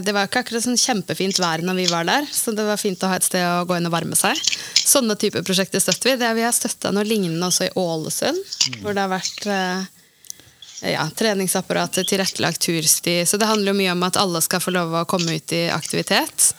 Det 0.04 0.12
var 0.12 0.28
ikke 0.28 0.42
akkurat 0.42 0.66
sånn 0.66 0.76
kjempefint 0.76 1.40
vær 1.40 1.64
når 1.64 1.78
vi 1.81 1.87
var 1.88 2.04
der, 2.04 2.28
så 2.28 2.52
det 2.52 2.66
var 2.68 2.76
fint 2.76 3.00
å 3.00 3.09
ha 3.09 3.16
et 3.16 3.24
sted 3.24 3.40
å 3.48 3.64
gå 3.64 3.78
inn 3.78 3.88
og 3.88 3.94
varme 3.96 4.18
seg. 4.18 4.37
Sånne 4.76 5.16
typer 5.16 5.40
prosjekter 5.40 5.81
støtter 5.81 6.12
vi. 6.12 6.18
Det 6.20 6.35
Vi 6.37 6.44
har 6.44 6.52
støtta 6.52 6.92
noe 6.92 7.09
lignende 7.09 7.48
også 7.48 7.70
i 7.70 7.72
Ålesund, 7.81 8.44
hvor 8.83 8.92
det 8.92 9.07
har 9.07 9.14
vært 9.16 9.48
ja, 10.82 11.08
treningsapparater, 11.16 12.04
tilrettelagt 12.04 12.60
tursti. 12.60 13.20
Så 13.26 13.38
det 13.38 13.46
handler 13.50 13.72
jo 13.72 13.78
mye 13.80 13.92
om 13.92 14.02
at 14.06 14.16
alle 14.16 14.40
skal 14.44 14.60
få 14.60 14.70
lov 14.74 14.94
å 14.94 15.06
komme 15.10 15.36
ut 15.38 15.52
i 15.52 15.64
aktivitet. 15.74 16.52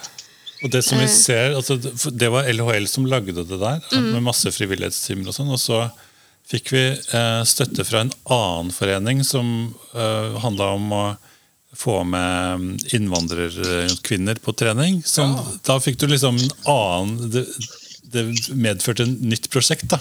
Og 0.63 0.71
det 0.73 0.81
som 0.83 0.97
vi 0.99 1.05
Eh. 1.05 1.09
ser, 1.09 1.53
altså, 1.55 1.77
det 2.11 2.29
var 2.31 2.43
LHL 2.51 2.87
som 2.87 3.05
lagde 3.05 3.31
det 3.33 3.47
der, 3.59 3.79
Mm. 3.93 4.11
med 4.13 4.23
masse 4.23 4.51
frivillighetstimer 4.51 5.27
og 5.27 5.33
sånn. 5.33 5.51
Og 5.55 5.59
så 5.59 5.91
fikk 6.49 6.71
vi 6.71 6.83
eh, 7.13 7.43
støtte 7.45 7.85
fra 7.85 8.01
en 8.01 8.11
annen 8.27 8.71
forening 8.71 9.23
som 9.23 9.73
eh, 9.95 10.39
handla 10.41 10.73
om 10.75 10.91
å 10.91 11.17
få 11.77 12.03
med 12.03 12.81
innvandrerkvinner 12.93 14.39
på 14.41 14.51
trening. 14.57 15.01
Så 15.05 15.23
Da 15.63 15.79
fikk 15.79 15.97
du 16.01 16.07
liksom 16.07 16.37
en 16.41 16.51
annen 16.65 17.29
det, 17.31 17.45
det 18.11 18.23
medførte 18.57 19.03
en 19.05 19.15
nytt 19.29 19.49
prosjekt, 19.53 19.87
da, 19.87 19.99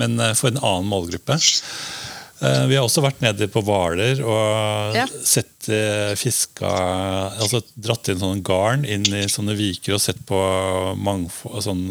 men 0.00 0.18
eh, 0.20 0.32
for 0.34 0.48
en 0.50 0.58
annen 0.62 0.88
målgruppe. 0.88 1.36
Eh, 2.42 2.64
Vi 2.66 2.74
har 2.76 2.82
også 2.86 3.04
vært 3.04 3.20
nede 3.22 3.46
på 3.52 3.62
Hvaler 3.62 4.18
og 4.24 4.96
Ja. 4.96 5.06
sett 5.22 5.68
eh, 5.70 6.14
fiska 6.18 6.70
altså 7.38 7.60
Dratt 7.78 8.08
inn 8.10 8.18
sånne 8.18 8.42
garn 8.42 8.84
inn 8.84 9.06
i 9.14 9.28
sånne 9.30 9.54
viker 9.56 9.94
og 9.94 10.02
sett 10.02 10.18
på 10.26 10.40
mangfold, 10.98 11.62
sånn 11.62 11.84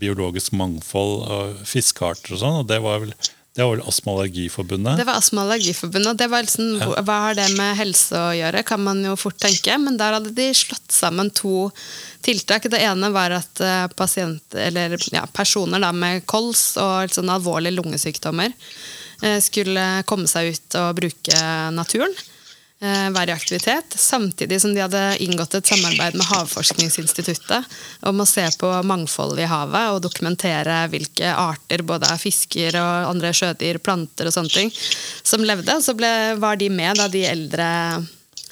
biologisk 0.00 0.52
mangfold 0.56 1.28
og 1.28 1.62
fiskearter 1.68 2.32
og 2.34 2.40
sånn. 2.40 2.58
Og 2.62 2.66
det 2.70 2.80
var 2.80 3.00
vel, 3.04 3.12
det 3.54 3.66
var 3.66 3.76
vel 3.76 3.84
Astma- 3.84 4.14
og 4.14 4.22
Allergiforbundet. 4.22 4.96
Det 4.96 5.04
var 5.06 5.20
Astma- 5.20 5.42
og 5.44 5.50
Allergiforbundet. 5.50 6.16
Det 6.22 6.30
var 6.32 6.42
liksom, 6.46 6.70
ja. 6.80 7.02
Hva 7.04 7.18
har 7.26 7.34
det 7.36 7.50
med 7.58 7.76
helse 7.76 8.16
å 8.16 8.32
gjøre, 8.32 8.64
kan 8.64 8.80
man 8.82 9.04
jo 9.04 9.12
fort 9.20 9.36
tenke. 9.44 9.76
Men 9.78 9.98
der 10.00 10.16
hadde 10.16 10.32
de 10.34 10.48
slått 10.56 10.88
sammen 10.88 11.28
to 11.36 11.68
tiltak. 12.24 12.62
Det 12.72 12.80
ene 12.80 13.12
var 13.12 13.30
at 13.42 13.60
eh, 13.60 13.86
pasient, 13.92 14.42
eller, 14.56 14.96
ja, 15.12 15.26
personer 15.36 15.84
da, 15.84 15.92
med 15.92 16.24
kols 16.24 16.78
og 16.80 17.12
sånn 17.12 17.28
alvorlige 17.28 17.76
lungesykdommer 17.76 18.54
skulle 19.44 20.02
komme 20.08 20.26
seg 20.30 20.52
ut 20.54 20.76
og 20.80 20.96
bruke 20.98 21.40
naturen. 21.74 22.14
eh, 22.82 23.08
Være 23.14 23.30
i 23.30 23.34
aktivitet. 23.36 23.94
Samtidig 23.94 24.60
som 24.60 24.72
de 24.74 24.82
hadde 24.82 25.02
inngått 25.22 25.54
et 25.54 25.68
samarbeid 25.70 26.16
med 26.18 26.26
Havforskningsinstituttet 26.26 27.64
om 28.10 28.20
å 28.20 28.26
se 28.26 28.42
på 28.58 28.70
mangfoldet 28.88 29.44
i 29.44 29.50
havet 29.50 29.92
og 29.94 30.02
dokumentere 30.02 30.80
hvilke 30.90 31.30
arter, 31.30 31.84
både 31.86 32.10
av 32.10 32.18
fisker 32.18 32.74
og 32.80 33.12
andre 33.12 33.30
sjødyr, 33.36 33.78
planter 33.78 34.26
og 34.26 34.34
sånne 34.34 34.50
ting, 34.56 34.72
som 35.22 35.44
levde. 35.46 35.78
Så 35.84 35.94
ble, 35.94 36.10
var 36.42 36.58
de 36.58 36.68
med, 36.74 36.98
da, 36.98 37.06
de 37.08 37.22
eldre 37.30 37.68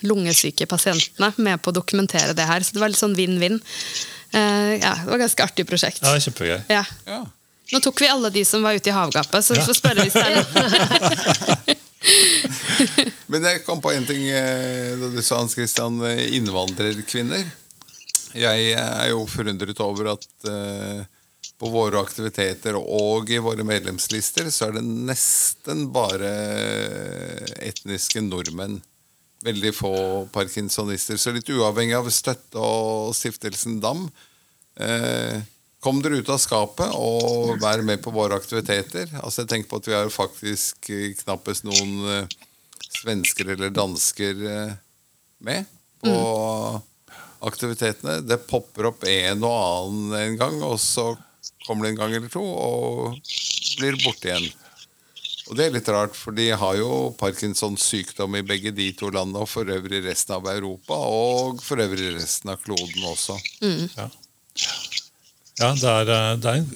lungesyke 0.07 0.65
pasientene, 0.71 1.33
med 1.37 1.61
på 1.61 1.75
å 1.75 1.77
dokumentere 1.77 2.33
det 2.33 2.47
her. 2.49 2.63
Så 2.65 2.73
det 2.73 2.81
var 2.81 2.89
litt 2.89 3.03
sånn 3.03 3.19
vinn-vinn. 3.19 3.59
Uh, 4.31 4.79
ja, 4.79 4.95
det 4.95 5.11
var 5.11 5.19
et 5.19 5.25
ganske 5.27 5.45
artig 5.45 5.67
prosjekt. 5.69 5.99
Ja, 6.01 6.13
det 6.13 6.21
var 6.21 6.25
kjempegøy. 6.29 6.59
Ja. 6.71 6.85
Ja. 7.11 7.19
Nå 7.71 7.81
tok 7.81 8.01
vi 8.03 8.09
alle 8.11 8.31
de 8.35 8.45
som 8.45 8.63
var 8.63 8.75
ute 8.75 8.91
i 8.91 8.95
havgapet, 8.95 9.45
så 9.45 9.55
vi 9.55 9.63
får 9.63 9.79
spørre 9.79 10.03
hvis 10.07 10.17
det 10.19 10.27
er 10.27 11.77
Men 13.31 13.47
jeg 13.47 13.63
kom 13.67 13.81
på 13.85 13.93
en 13.95 14.07
ting 14.09 14.25
eh, 14.27 14.97
da 14.99 15.11
du 15.13 15.21
sa 15.23 15.39
Hans 15.39 15.55
Christian, 15.55 16.01
eh, 16.07 16.35
innvandrerkvinner. 16.39 17.45
Jeg 18.35 18.73
er 18.75 19.09
jo 19.11 19.27
forundret 19.31 19.81
over 19.85 20.15
at 20.17 20.27
eh, 20.51 21.03
på 21.61 21.71
våre 21.71 22.01
aktiviteter 22.01 22.79
og 22.81 23.31
i 23.31 23.39
våre 23.43 23.65
medlemslister 23.67 24.49
så 24.51 24.71
er 24.71 24.79
det 24.79 24.85
nesten 24.87 25.91
bare 25.93 26.31
etniske 27.61 28.23
nordmenn. 28.25 28.79
Veldig 29.45 29.73
få 29.77 29.93
parkinsonister. 30.33 31.17
Så 31.21 31.33
litt 31.37 31.49
uavhengig 31.53 31.97
av 31.97 32.09
støtte 32.13 32.61
og 32.61 33.15
stiftelsen 33.17 33.79
DAM, 33.85 34.07
eh, 34.81 35.41
Kom 35.81 36.03
dere 36.05 36.21
ut 36.21 36.29
av 36.29 36.37
skapet 36.41 36.93
og 36.93 37.55
vær 37.63 37.81
med 37.87 38.03
på 38.05 38.13
våre 38.13 38.37
aktiviteter. 38.37 39.09
Altså 39.23 39.43
jeg 39.43 39.53
tenker 39.53 39.71
på 39.71 39.81
at 39.81 39.89
Vi 39.89 39.97
har 39.97 40.13
faktisk 40.13 40.91
eh, 40.93 41.15
knappest 41.23 41.65
noen 41.65 41.95
eh, 42.05 42.39
svensker 43.01 43.55
eller 43.55 43.73
dansker 43.73 44.45
eh, 44.45 44.75
med 45.41 45.65
på 46.05 46.17
aktivitetene. 47.49 48.21
Det 48.29 48.43
popper 48.51 48.91
opp 48.93 49.09
en 49.09 49.45
og 49.49 49.57
annen 49.57 50.17
en 50.21 50.39
gang, 50.41 50.61
og 50.69 50.77
så 50.81 51.15
kommer 51.65 51.87
det 51.87 51.95
en 51.95 52.03
gang 52.03 52.17
eller 52.19 52.33
to 52.33 52.45
og 52.45 53.17
blir 53.81 53.97
borte 54.05 54.29
igjen. 54.29 54.51
Og 55.51 55.57
Det 55.57 55.65
er 55.65 55.73
litt 55.75 55.89
rart, 55.91 56.15
for 56.15 56.37
de 56.37 56.51
har 56.55 56.77
jo 56.79 57.11
Parkinsons 57.19 57.83
sykdom 57.89 58.37
i 58.39 58.45
begge 58.47 58.71
de 58.77 58.93
to 58.95 59.09
landene, 59.11 59.43
og 59.43 59.49
for 59.51 59.67
øvrig 59.67 60.05
resten 60.05 60.37
av 60.37 60.47
Europa, 60.53 60.95
og 60.95 61.65
for 61.65 61.81
øvrig 61.83 62.13
resten 62.21 62.53
av 62.53 62.61
kloden 62.63 63.09
også. 63.11 63.41
Ja, 63.97 64.07
ja 65.61 65.71
det, 65.77 65.89
er, 65.89 66.13
eh, 66.17 66.35
det, 66.41 66.51
er 66.51 66.61
en, 66.61 66.69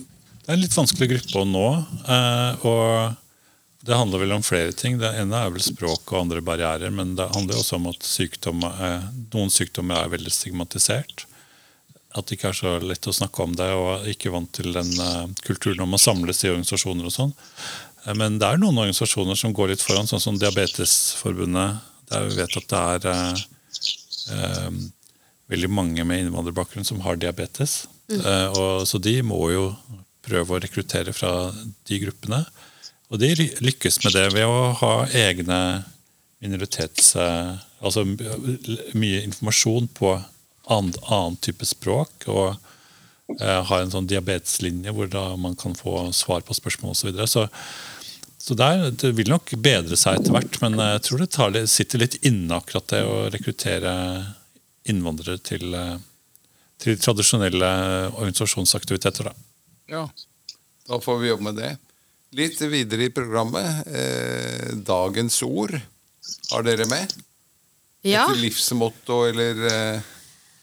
det 0.44 0.48
er 0.48 0.56
en 0.56 0.64
litt 0.64 0.78
vanskelig 0.78 1.10
gruppe 1.14 1.42
å 1.42 1.48
nå. 1.48 1.68
Eh, 2.14 2.66
og 2.68 3.20
det 3.84 3.98
handler 3.98 4.24
vel 4.24 4.34
om 4.36 4.44
flere 4.44 4.72
ting. 4.76 4.98
Det 5.00 5.12
ene 5.20 5.40
er 5.40 5.52
vel 5.52 5.64
språk 5.64 6.12
og 6.12 6.20
andre 6.22 6.42
barrierer, 6.44 6.92
men 6.94 7.14
det 7.18 7.30
handler 7.34 7.60
også 7.60 7.78
om 7.80 7.90
at 7.92 8.04
sykdom, 8.08 8.64
eh, 8.68 9.08
noen 9.34 9.52
sykdommer 9.52 10.02
er 10.02 10.12
veldig 10.14 10.32
stigmatisert. 10.32 11.26
At 12.14 12.28
det 12.28 12.38
ikke 12.38 12.52
er 12.52 12.60
så 12.60 12.76
lett 12.78 13.10
å 13.10 13.16
snakke 13.16 13.42
om 13.42 13.56
det, 13.58 13.72
og 13.74 14.06
ikke 14.08 14.32
vant 14.32 14.52
til 14.54 14.70
den 14.76 14.92
kulturen 15.42 15.82
om 15.82 15.96
å 15.96 15.98
samles 15.98 16.44
i 16.44 16.52
organisasjoner 16.52 17.08
og 17.08 17.14
sånn. 17.16 17.34
Men 18.12 18.36
det 18.38 18.46
er 18.46 18.60
noen 18.60 18.78
organisasjoner 18.82 19.38
som 19.38 19.54
går 19.56 19.72
litt 19.72 19.82
foran, 19.82 20.06
sånn 20.06 20.22
som 20.22 20.38
Diabetesforbundet. 20.38 21.80
Der 22.10 22.28
vi 22.28 22.36
vet 22.36 22.56
at 22.60 22.68
det 22.70 23.10
er 23.10 23.42
eh, 24.36 24.70
veldig 25.52 25.70
mange 25.72 26.04
med 26.06 26.24
innvandrerbakgrunn 26.24 26.86
som 26.86 27.00
har 27.04 27.16
diabetes. 27.20 27.84
Eh, 28.12 28.48
og, 28.52 28.84
så 28.88 29.00
de 29.02 29.18
må 29.24 29.40
jo 29.52 29.68
prøve 30.24 30.56
å 30.56 30.60
rekruttere 30.62 31.14
fra 31.16 31.52
de 31.88 32.00
gruppene. 32.02 32.42
Og 33.12 33.20
de 33.20 33.32
lykkes 33.36 34.00
med 34.04 34.16
det 34.16 34.28
ved 34.36 34.48
å 34.48 34.74
ha 34.82 34.94
egne 35.24 35.60
minoritets... 36.44 37.14
Eh, 37.16 37.54
altså 37.84 38.06
mye 38.96 39.24
informasjon 39.26 39.90
på 39.92 40.14
annen, 40.72 40.94
annen 41.04 41.34
type 41.44 41.66
språk. 41.68 42.28
og 42.32 42.54
eh, 43.40 43.60
har 43.68 43.82
en 43.82 43.92
sånn 43.92 44.08
diabeteslinje 44.08 44.94
hvor 44.96 45.10
da 45.12 45.26
man 45.36 45.56
kan 45.60 45.76
få 45.76 46.06
svar 46.16 46.44
på 46.46 46.56
spørsmål 46.56 46.94
osv. 46.94 47.02
Så, 47.02 47.10
videre. 47.10 47.28
så 47.28 47.48
så 48.44 48.54
der, 48.54 48.90
Det 48.90 49.14
vil 49.16 49.30
nok 49.32 49.54
bedre 49.64 49.96
seg 49.96 50.18
etter 50.18 50.34
hvert, 50.34 50.58
men 50.60 50.74
jeg 50.76 51.04
tror 51.06 51.22
det 51.22 51.30
tar, 51.32 51.54
sitter 51.70 52.02
litt 52.02 52.18
inne 52.28 52.58
akkurat 52.58 52.90
det 52.92 53.00
å 53.08 53.14
rekruttere 53.32 53.92
innvandrere 54.84 55.40
til, 55.40 55.72
eh, 55.72 55.94
til 56.82 56.98
tradisjonelle 57.00 57.68
organisasjonsaktiviteter. 58.14 59.30
Da. 59.30 59.34
Ja, 59.90 60.04
da 60.88 61.00
får 61.00 61.20
vi 61.20 61.30
jobbe 61.30 61.48
med 61.50 61.60
det. 61.60 61.72
Litt 62.34 62.58
videre 62.66 63.06
i 63.06 63.12
programmet. 63.14 63.87
Eh, 63.87 64.74
dagens 64.84 65.38
ord. 65.46 65.76
Har 66.50 66.66
dere 66.66 66.87
med? 66.90 67.12
Ja, 68.04 68.26
Et 68.32 68.42
livsmotto 68.42 69.22
eller 69.30 69.60
eh, 69.70 70.10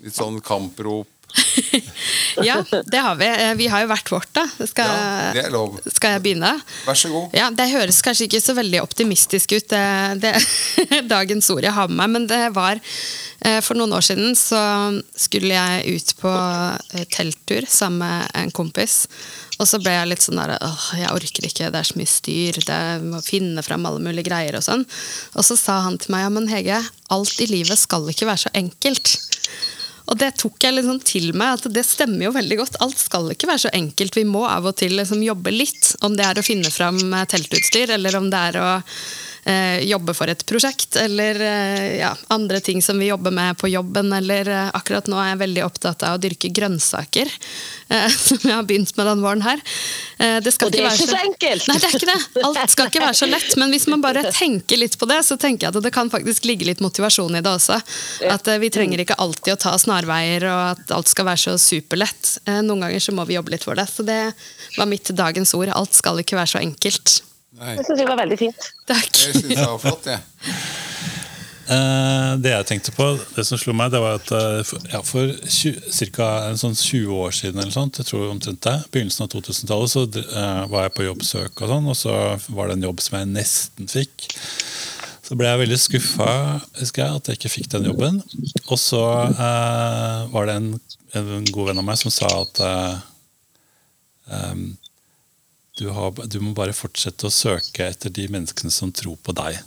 litt 0.06 0.18
sånn 0.18 0.42
kamprop? 0.46 1.11
ja, 2.50 2.58
det 2.86 3.02
har 3.02 3.16
vi. 3.20 3.28
Eh, 3.28 3.54
Vi 3.60 3.68
har 3.72 3.84
jo 3.84 3.90
hvert 3.92 4.12
vårt, 4.12 4.30
da. 4.36 4.46
Skal, 4.68 4.88
Ja, 4.92 5.32
det 5.36 5.44
er 5.46 5.54
lov. 5.54 5.78
skal 5.94 6.16
jeg 6.18 6.24
begynne? 6.26 6.54
Vær 6.86 6.98
så 7.00 7.12
god. 7.12 7.36
Ja, 7.38 7.50
Det 7.56 7.70
høres 7.72 8.02
kanskje 8.06 8.28
ikke 8.28 8.42
så 8.44 8.56
veldig 8.58 8.82
optimistisk 8.84 9.56
ut, 9.58 9.68
det, 9.72 9.84
det 10.24 10.34
dagens 11.16 11.50
ord 11.54 11.64
jeg 11.64 11.76
har 11.76 11.88
med 11.92 12.02
meg, 12.02 12.10
men 12.16 12.28
det 12.32 12.42
var 12.56 12.80
eh, 12.80 13.60
For 13.64 13.78
noen 13.78 13.94
år 13.98 14.04
siden 14.06 14.36
så 14.38 14.62
skulle 15.16 15.54
jeg 15.56 15.98
ut 16.02 16.16
på 16.22 16.32
eh, 16.34 17.06
telttur 17.14 17.68
sammen 17.70 18.02
med 18.02 18.32
en 18.44 18.52
kompis. 18.56 19.06
Og 19.62 19.68
så 19.70 19.78
ble 19.78 19.92
jeg 19.94 20.10
litt 20.10 20.24
sånn 20.26 20.40
der 20.42 20.56
åh, 20.58 20.86
jeg 20.98 21.12
orker 21.14 21.46
ikke, 21.46 21.68
det 21.70 21.78
er 21.84 21.86
så 21.86 22.00
mye 22.00 22.10
styr, 22.10 22.58
det 22.66 22.80
må 23.06 23.20
finne 23.22 23.62
fram 23.62 23.86
alle 23.86 24.02
mulige 24.02 24.26
greier 24.32 24.58
og 24.58 24.64
sånn. 24.66 24.88
Og 25.38 25.46
så 25.46 25.58
sa 25.60 25.82
han 25.86 26.00
til 26.02 26.16
meg 26.16 26.24
ja, 26.26 26.32
men 26.34 26.50
Hege, 26.50 26.80
alt 27.14 27.44
i 27.44 27.50
livet 27.52 27.78
skal 27.78 28.10
ikke 28.10 28.26
være 28.32 28.48
så 28.48 28.54
enkelt. 28.58 29.14
Og 30.10 30.18
det 30.20 30.34
tok 30.42 30.64
jeg 30.66 30.76
liksom 30.76 31.02
til 31.06 31.32
meg, 31.38 31.60
at 31.60 31.74
det 31.74 31.84
stemmer 31.88 32.28
jo 32.28 32.36
veldig 32.36 32.58
godt. 32.62 32.80
Alt 32.84 33.00
skal 33.00 33.30
ikke 33.34 33.50
være 33.52 33.66
så 33.66 33.74
enkelt. 33.78 34.18
Vi 34.18 34.26
må 34.28 34.46
av 34.50 34.70
og 34.72 34.78
til 34.82 34.96
liksom 34.98 35.22
jobbe 35.26 35.54
litt. 35.54 35.94
Om 36.06 36.18
det 36.18 36.28
er 36.28 36.42
å 36.42 36.46
finne 36.46 36.72
fram 36.74 37.00
eh, 37.14 37.28
teltutstyr, 37.30 37.94
eller 37.98 38.18
om 38.20 38.32
det 38.32 38.46
er 38.52 38.62
å 38.62 38.72
jobbe 39.42 40.14
for 40.14 40.30
et 40.30 40.44
prosjekt, 40.46 40.96
eller 41.02 41.40
eh, 41.42 42.00
ja, 42.02 42.12
andre 42.28 42.60
ting 42.62 42.82
som 42.82 43.00
vi 43.02 43.08
jobber 43.08 43.34
med 43.34 43.58
på 43.58 43.68
jobben. 43.72 44.12
Eller 44.14 44.48
eh, 44.48 44.70
akkurat 44.78 45.08
nå 45.10 45.18
er 45.18 45.32
jeg 45.32 45.42
veldig 45.42 45.64
opptatt 45.66 46.04
av 46.06 46.18
å 46.18 46.22
dyrke 46.22 46.52
grønnsaker, 46.54 47.32
eh, 47.90 48.08
som 48.28 48.38
jeg 48.44 48.54
har 48.54 48.68
begynt 48.70 48.94
med 48.98 49.10
den 49.10 49.24
våren 49.26 49.42
her. 49.46 49.64
Eh, 50.20 50.38
det 50.46 50.54
skal 50.54 50.70
Og 50.70 50.76
det 50.76 50.84
er 50.86 50.94
ikke 50.94 51.10
så 51.10 51.22
enkelt. 51.24 51.68
Nei, 51.72 51.78
det 51.82 51.90
er 51.90 51.98
ikke 51.98 52.12
det. 52.12 52.44
Alt 52.52 52.76
skal 52.76 52.92
ikke 52.92 53.04
være 53.06 53.18
så 53.22 53.30
lett. 53.32 53.56
Men 53.62 53.74
hvis 53.74 53.88
man 53.92 54.04
bare 54.06 54.26
tenker 54.30 54.82
litt 54.82 55.00
på 55.02 55.10
det, 55.10 55.22
så 55.26 55.40
tenker 55.42 55.68
jeg 55.68 55.76
at 55.76 55.88
det 55.88 55.94
kan 55.96 56.12
faktisk 56.14 56.46
ligge 56.50 56.70
litt 56.70 56.84
motivasjon 56.84 57.40
i 57.40 57.42
det 57.42 57.56
også. 57.56 57.80
At 58.30 58.52
eh, 58.52 58.62
vi 58.62 58.70
trenger 58.74 59.02
ikke 59.02 59.18
alltid 59.22 59.56
å 59.56 59.62
ta 59.66 59.74
snarveier, 59.82 60.46
og 60.52 60.62
at 60.76 60.96
alt 61.00 61.12
skal 61.12 61.30
være 61.32 61.46
så 61.48 61.58
superlett. 61.62 62.38
Eh, 62.46 62.62
Noen 62.62 62.86
ganger 62.86 63.04
så 63.04 63.16
må 63.18 63.26
vi 63.26 63.40
jobbe 63.40 63.56
litt 63.56 63.66
for 63.66 63.80
det. 63.80 63.90
Så 63.90 64.06
det 64.06 64.22
var 64.78 64.90
mitt 64.90 65.10
dagens 65.18 65.56
ord. 65.58 65.74
Alt 65.74 65.98
skal 65.98 66.22
ikke 66.22 66.38
være 66.38 66.54
så 66.54 66.62
enkelt. 66.62 67.22
Nei, 67.62 67.76
Det 67.78 67.86
syns 67.86 68.02
jeg 68.02 68.10
var 68.10 68.18
veldig 68.24 68.38
fint. 68.42 68.70
Takk. 68.90 69.12
det 69.12 69.34
syns 69.38 69.54
jeg 69.54 69.68
var 69.70 69.82
flott, 69.82 70.08
jeg. 70.10 70.22
Uh, 71.72 72.36
det 72.42 72.52
jeg 72.52 72.68
tenkte 72.68 72.92
på, 72.92 73.06
det 73.36 73.46
som 73.48 73.60
slo 73.60 73.72
meg, 73.78 73.94
det 73.94 74.00
var 74.02 74.18
at 74.18 74.32
uh, 74.34 74.64
for, 74.68 74.88
ja, 74.92 75.00
for 75.06 75.30
ca. 76.18 76.30
sånn 76.60 76.74
20 76.76 77.14
år 77.16 77.36
siden, 77.38 77.62
eller 77.62 77.72
sånt, 77.72 78.02
jeg 78.02 78.10
tror 78.10 78.32
omtrent 78.32 78.64
det, 78.66 78.74
begynnelsen 78.92 79.28
av 79.28 79.30
2000-tallet, 79.36 79.94
så 79.94 80.04
uh, 80.10 80.66
var 80.74 80.88
jeg 80.88 80.96
på 80.98 81.06
jobbsøk, 81.06 81.62
og 81.62 81.72
sånn, 81.72 81.88
og 81.94 81.96
så 82.00 82.18
var 82.58 82.68
det 82.68 82.80
en 82.80 82.90
jobb 82.90 83.06
som 83.06 83.20
jeg 83.22 83.30
nesten 83.38 83.92
fikk. 83.94 84.28
Så 85.32 85.38
ble 85.40 85.48
jeg 85.48 85.62
veldig 85.62 85.80
skuffa 85.80 86.32
husker 86.82 87.06
jeg, 87.06 87.22
at 87.22 87.30
jeg 87.30 87.40
ikke 87.40 87.54
fikk 87.54 87.70
den 87.72 87.88
jobben. 87.88 88.18
Og 88.66 88.76
så 88.82 89.00
eh, 89.30 90.26
var 90.34 90.50
det 90.50 90.58
en, 90.60 90.66
en 91.16 91.46
god 91.54 91.70
venn 91.70 91.80
av 91.80 91.86
meg 91.88 92.00
som 92.02 92.12
sa 92.12 92.28
at 92.42 92.60
em, 94.28 94.66
du, 95.82 95.90
har, 95.96 96.14
du 96.30 96.40
må 96.44 96.54
bare 96.58 96.76
fortsette 96.78 97.28
å 97.28 97.34
søke 97.34 97.90
etter 97.90 98.14
de 98.14 98.28
menneskene 98.32 98.74
som 98.74 98.94
tror 98.94 99.18
på 99.26 99.36
deg. 99.38 99.60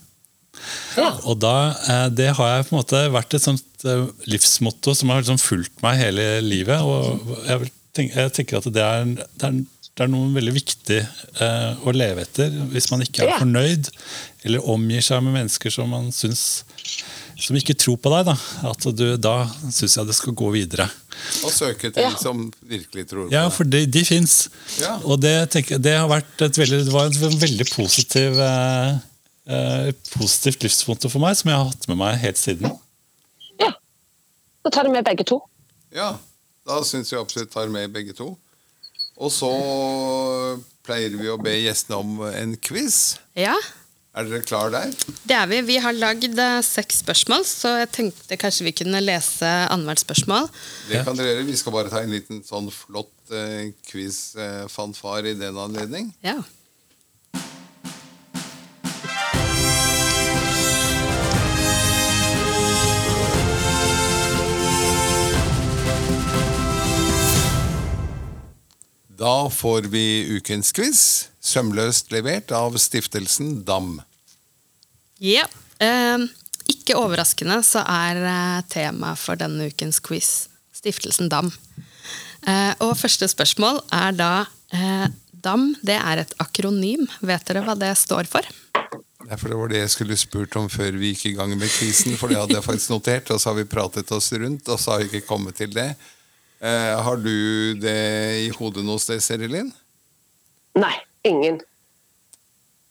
Og 1.26 1.38
da, 1.42 1.74
eh, 1.90 2.08
Det 2.14 2.30
har 2.38 2.50
jeg 2.56 2.66
på 2.68 2.74
en 2.74 2.80
måte 2.80 3.00
vært 3.12 3.34
et 3.34 3.42
sånt 3.42 3.84
eh, 3.84 4.06
livsmotto 4.30 4.94
som 4.94 5.10
har 5.10 5.22
liksom 5.22 5.40
fulgt 5.42 5.82
meg 5.84 5.98
hele 5.98 6.26
livet. 6.44 6.80
og 6.80 7.34
Jeg, 7.48 7.72
tenke, 7.96 8.14
jeg 8.14 8.34
tenker 8.38 8.60
at 8.60 8.70
det 8.72 8.84
er, 8.84 9.08
det 9.10 9.48
er, 9.48 9.58
det 9.94 10.06
er 10.06 10.10
noe 10.10 10.30
veldig 10.34 10.54
viktig 10.54 11.00
eh, 11.00 11.82
å 11.86 11.94
leve 11.94 12.24
etter 12.26 12.54
hvis 12.72 12.88
man 12.90 13.04
ikke 13.04 13.26
er 13.26 13.36
fornøyd, 13.42 13.90
eller 14.46 14.70
omgir 14.70 15.04
seg 15.06 15.22
med 15.22 15.36
mennesker 15.40 15.74
som 15.74 15.90
man 15.94 16.10
syns 16.14 16.64
som 17.44 17.56
ikke 17.58 17.76
tror 17.76 17.98
på 18.00 18.12
deg. 18.14 18.28
Da, 18.30 18.34
at 18.70 18.86
du, 18.96 19.04
da 19.20 19.34
syns 19.68 19.96
jeg 19.98 20.08
det 20.08 20.16
skal 20.16 20.36
gå 20.36 20.50
videre. 20.54 20.86
Og 21.44 21.52
søke 21.52 21.90
til 21.90 22.04
Ja. 22.04 22.12
som 22.20 22.46
virkelig 22.64 23.06
tror 23.10 23.26
på 23.26 23.30
deg. 23.30 23.36
Ja, 23.36 23.48
for 23.52 23.68
de, 23.68 23.84
de 23.86 24.04
fins. 24.08 24.48
Ja. 24.80 24.96
Og 25.04 25.20
det, 25.22 25.34
tenker, 25.54 25.80
det, 25.82 25.96
har 25.98 26.08
vært 26.10 26.46
et 26.46 26.60
veldig, 26.60 26.84
det 26.88 26.94
var 26.94 27.10
et 27.10 27.40
veldig 27.42 27.66
positiv, 27.72 28.38
eh, 28.40 28.94
eh, 29.48 29.90
positivt 30.16 30.64
livsmotto 30.64 31.12
for 31.12 31.24
meg, 31.24 31.36
som 31.38 31.52
jeg 31.52 31.60
har 31.60 31.68
hatt 31.72 31.88
med 31.90 32.00
meg 32.00 32.20
helt 32.24 32.40
siden. 32.40 32.72
Ja. 33.60 33.74
Da 34.64 34.72
tar 34.72 34.88
det 34.88 34.96
med 34.96 35.04
begge 35.06 35.26
to. 35.28 35.42
Ja, 35.94 36.14
da 36.66 36.80
syns 36.86 37.12
jeg 37.12 37.20
absolutt 37.20 37.52
tar 37.52 37.68
med 37.72 37.92
begge 37.94 38.16
to. 38.16 38.32
Og 39.14 39.30
så 39.30 39.50
pleier 40.84 41.12
vi 41.14 41.30
å 41.30 41.38
be 41.38 41.52
gjestene 41.60 42.00
om 42.00 42.24
en 42.32 42.56
quiz. 42.58 43.18
Ja, 43.38 43.54
Er 44.14 44.28
dere 44.30 44.44
klar 44.46 44.70
der? 44.70 44.92
det 45.26 45.34
er 45.34 45.46
vi. 45.50 45.56
Vi 45.66 45.76
har 45.82 45.94
lagd 45.96 46.38
eh, 46.38 46.60
seks 46.62 47.00
spørsmål, 47.02 47.42
så 47.50 47.72
jeg 47.80 47.88
tenkte 47.96 48.38
kanskje 48.38 48.68
vi 48.68 48.72
kunne 48.78 49.00
lese 49.02 49.48
annethvert 49.66 50.04
spørsmål. 50.04 50.46
Det 50.86 51.00
kan 51.02 51.18
dere 51.18 51.32
gjøre. 51.32 51.46
Vi 51.48 51.56
skal 51.58 51.74
bare 51.74 51.90
ta 51.90 52.02
en 52.04 52.14
liten 52.14 52.44
sånn 52.46 52.70
flott 52.70 53.34
eh, 53.34 53.72
quiz-fanfar 53.90 55.26
i 55.26 55.34
den 55.40 55.58
anledning. 55.58 56.12
Ja. 56.22 56.38
Da 69.18 69.50
får 69.50 69.90
vi 69.90 70.06
ukens 70.38 70.70
quiz, 70.72 71.02
sømløst 71.44 72.12
levert 72.14 72.52
av 72.56 72.78
stiftelsen 72.80 73.60
DAM. 73.68 73.98
Ja. 75.22 75.44
Eh, 75.82 76.24
ikke 76.70 76.96
overraskende 76.96 77.60
så 77.66 77.82
er 77.84 78.20
tema 78.20 78.64
temaet 78.72 79.20
for 79.20 79.40
denne 79.40 79.68
ukens 79.68 80.00
quiz 80.00 80.48
Stiftelsen 80.74 81.30
DAM. 81.32 81.52
Eh, 82.44 82.72
og 82.84 82.96
første 83.00 83.28
spørsmål 83.30 83.80
er 83.94 84.16
da 84.16 84.32
eh, 84.74 85.06
DAM 85.44 85.70
det 85.84 85.96
er 85.96 86.24
et 86.24 86.34
akronym. 86.42 87.06
Vet 87.24 87.46
dere 87.48 87.64
hva 87.64 87.76
det 87.78 87.94
står 88.00 88.28
for? 88.28 88.44
Ja, 89.24 89.38
for 89.40 89.48
Det 89.48 89.56
var 89.56 89.70
det 89.72 89.80
jeg 89.80 89.92
skulle 89.94 90.18
spurt 90.20 90.56
om 90.60 90.68
før 90.68 90.98
vi 91.00 91.14
gikk 91.14 91.30
i 91.30 91.36
gang 91.38 91.54
med 91.56 91.70
quizen. 91.72 92.18
For 92.20 92.28
det 92.28 92.36
hadde 92.42 92.58
jeg 92.58 92.66
faktisk 92.66 92.92
notert, 92.92 93.30
og 93.32 93.40
så 93.40 93.52
har 93.52 93.62
vi 93.62 93.68
pratet 93.68 94.12
oss 94.12 94.28
rundt, 94.36 94.68
og 94.68 94.80
så 94.80 94.92
har 94.92 95.00
vi 95.00 95.08
ikke 95.08 95.28
kommet 95.30 95.56
til 95.56 95.72
det. 95.72 95.94
Eh, 96.60 96.92
har 97.06 97.16
du 97.20 97.74
det 97.80 97.96
i 98.44 98.52
hodet 98.58 98.84
noe 98.84 99.00
sted, 99.00 99.24
Serilin? 99.24 99.72
Nei, 100.76 100.94
ingen. 101.28 101.60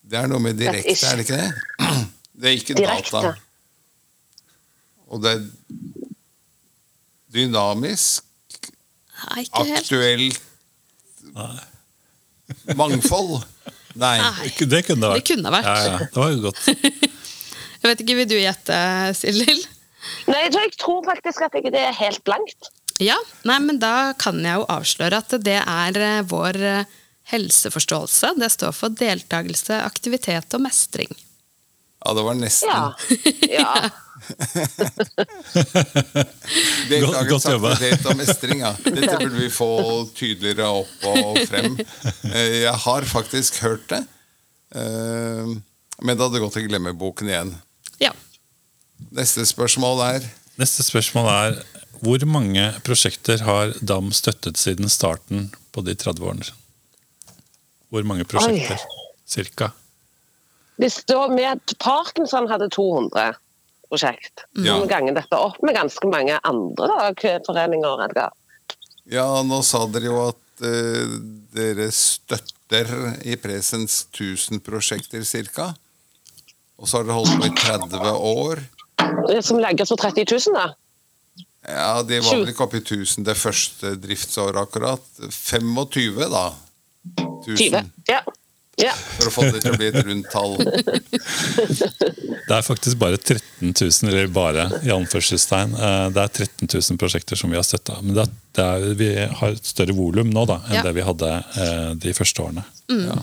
Det 0.03 0.19
er 0.19 0.27
noe 0.31 0.41
med 0.43 0.57
direkte, 0.59 0.95
er 1.07 1.19
det 1.19 1.25
ikke 1.27 1.39
det? 1.39 1.51
Det 2.43 2.49
er 2.49 2.55
ikke 2.57 2.73
Direkte. 2.75 3.19
data. 3.21 3.33
Og 5.13 5.21
det 5.21 5.31
er 5.35 5.43
dynamisk, 7.35 8.25
Nei, 9.29 9.43
aktuelt 9.53 10.41
Mangfold? 12.75 13.43
Nei. 13.95 14.17
Nei. 14.17 14.49
Det 14.57 14.81
kunne 14.87 15.05
det 15.05 15.11
vært. 15.13 15.21
Det 15.21 15.27
kunne 15.29 15.53
vært. 15.53 15.69
Ja, 15.69 15.75
ja, 15.85 15.97
det 16.01 16.17
var 16.17 16.33
jo 16.33 16.41
godt. 16.47 16.61
Jeg 17.83 17.91
vet 17.91 18.01
ikke, 18.03 18.15
Vil 18.21 18.29
du 18.31 18.35
gjette, 18.39 18.75
Sildil? 19.19 19.61
Nei, 20.27 20.39
jeg 20.45 20.51
tror, 20.53 20.63
jeg 20.65 20.75
tror 20.79 21.01
faktisk 21.07 21.41
at 21.45 21.55
det 21.71 21.79
er 21.79 21.95
helt 21.97 22.21
blankt. 22.27 22.69
Ja, 23.03 23.17
nei, 23.47 23.57
men 23.63 23.79
da 23.79 24.13
kan 24.19 24.37
jeg 24.43 24.61
jo 24.61 24.65
avsløre 24.71 25.19
at 25.19 25.33
det 25.43 25.57
er 25.59 25.99
eh, 25.99 26.21
vår 26.29 26.59
eh, 26.63 26.93
helseforståelse. 27.31 28.33
Det 28.39 28.49
står 28.51 28.71
for 28.75 28.89
deltakelse, 28.99 29.77
aktivitet 29.85 30.53
og 30.57 30.61
mestring. 30.65 31.11
Ja, 32.03 32.13
det 32.17 32.23
var 32.25 32.35
nesten. 32.35 32.69
Ja. 32.69 32.93
ja. 33.59 33.89
Deltakelse, 36.89 36.99
Godt- 37.13 37.29
godt 37.29 37.45
jobba. 37.51 37.71
aktivitet 37.73 38.05
og 38.11 38.17
mestring, 38.19 38.59
ja. 38.63 38.71
Dette 38.85 39.17
burde 39.19 39.39
vi 39.39 39.49
få 39.51 39.69
tydeligere 40.15 40.67
opp 40.81 41.07
og 41.09 41.39
frem. 41.49 41.77
Eh, 42.31 42.61
Jeg 42.65 42.75
har 42.85 43.07
faktisk 43.09 43.59
hørt 43.63 43.87
det, 43.91 44.01
eh, 44.75 45.53
men 46.03 46.17
det 46.17 46.23
hadde 46.25 46.41
gått 46.43 46.57
i 46.59 46.65
glemmeboken 46.67 47.29
igjen. 47.31 47.53
Ja. 48.03 48.11
Neste 49.13 49.45
spørsmål 49.47 50.01
er 50.15 50.29
Neste 50.59 50.83
spørsmål 50.85 51.27
er 51.33 51.55
hvor 52.03 52.21
mange 52.29 52.61
prosjekter 52.85 53.41
har 53.47 53.71
DAM 53.81 54.11
støttet 54.13 54.57
siden 54.59 54.89
starten 54.91 55.47
på 55.73 55.81
de 55.87 55.95
30 55.97 56.21
årene? 56.29 56.45
Hvor 57.93 58.05
mange 58.09 58.25
prosjekter? 58.25 58.81
Cirka. 59.29 59.69
Det 60.81 60.89
står 60.89 61.29
med 61.29 61.75
Parkinson 61.77 62.47
hadde 62.49 62.69
200 62.73 63.35
prosjekt. 63.89 64.47
Ja. 64.57 64.79
Ganger 64.89 65.13
dette 65.19 65.37
opp 65.37 65.59
med 65.61 65.77
ganske 65.77 66.09
mange 66.09 66.39
andre 66.41 66.89
da, 66.89 67.11
køforeninger. 67.13 68.01
Edgar. 68.07 68.33
Ja, 69.13 69.27
nå 69.45 69.61
sa 69.67 69.83
dere 69.91 70.09
jo 70.09 70.19
at 70.31 70.65
eh, 70.65 71.17
dere 71.53 71.89
støtter 71.93 72.89
i 73.29 73.37
presens 73.37 74.07
1000 74.09 74.63
prosjekter 74.65 75.21
cirka. 75.27 75.73
Og 76.81 76.89
så 76.89 76.99
har 76.99 77.05
dere 77.05 77.19
holdt 77.19 77.37
på 77.37 77.51
i 77.51 77.53
30 77.61 78.15
år. 78.17 78.63
Det 79.29 79.43
Som 79.45 79.61
legges 79.61 79.93
for 79.93 80.01
30 80.01 80.25
000, 80.25 80.57
da. 80.57 80.71
Ja, 81.63 82.01
de 82.03 82.17
var 82.19 82.41
vel 82.41 82.49
ikke 82.51 82.65
oppe 82.65 82.81
i 82.81 82.83
1000 82.83 83.23
det 83.27 83.37
første 83.39 83.93
driftsåret 84.01 84.57
akkurat. 84.65 85.05
25, 85.29 86.25
da. 86.33 86.47
20. 87.45 87.91
Ja. 88.09 88.21
ja. 88.81 88.93
For 89.19 89.29
å 89.29 89.33
få 89.35 89.45
det 89.51 89.61
til 89.63 89.73
å 89.73 89.77
bli 89.79 89.87
et 89.91 89.99
rundt 90.07 90.29
tall. 90.33 90.55
Det 92.43 92.51
er 92.57 92.65
faktisk 92.65 92.97
bare 92.99 93.15
13 93.17 93.71
000, 93.71 94.09
eller 94.09 94.27
bare 94.35 94.65
i 94.83 94.89
anførselstegn, 94.91 95.75
eh, 95.79 96.07
det 96.11 96.21
er 96.25 96.31
13 96.43 96.67
000 96.67 96.97
prosjekter 96.99 97.39
som 97.39 97.49
vi 97.53 97.55
har 97.55 97.63
støtta. 97.63 97.95
Men 98.03 98.17
det 98.17 98.25
er, 98.25 98.33
det 98.57 98.65
er, 98.65 98.87
vi 98.99 99.07
har 99.39 99.53
et 99.55 99.69
større 99.69 99.95
volum 99.95 100.27
nå 100.33 100.43
da, 100.49 100.57
enn 100.67 100.75
Ja. 100.75 100.83
det 100.83 100.91
vi 100.97 101.05
hadde 101.07 101.29
eh, 101.63 101.93
de 102.03 102.13
første 102.17 102.43
årene. 102.43 102.65
Ja. 102.91 103.15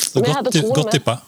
Så 0.00 0.22
godt, 0.22 0.54
godt 0.74 0.92
tippa. 0.94 1.18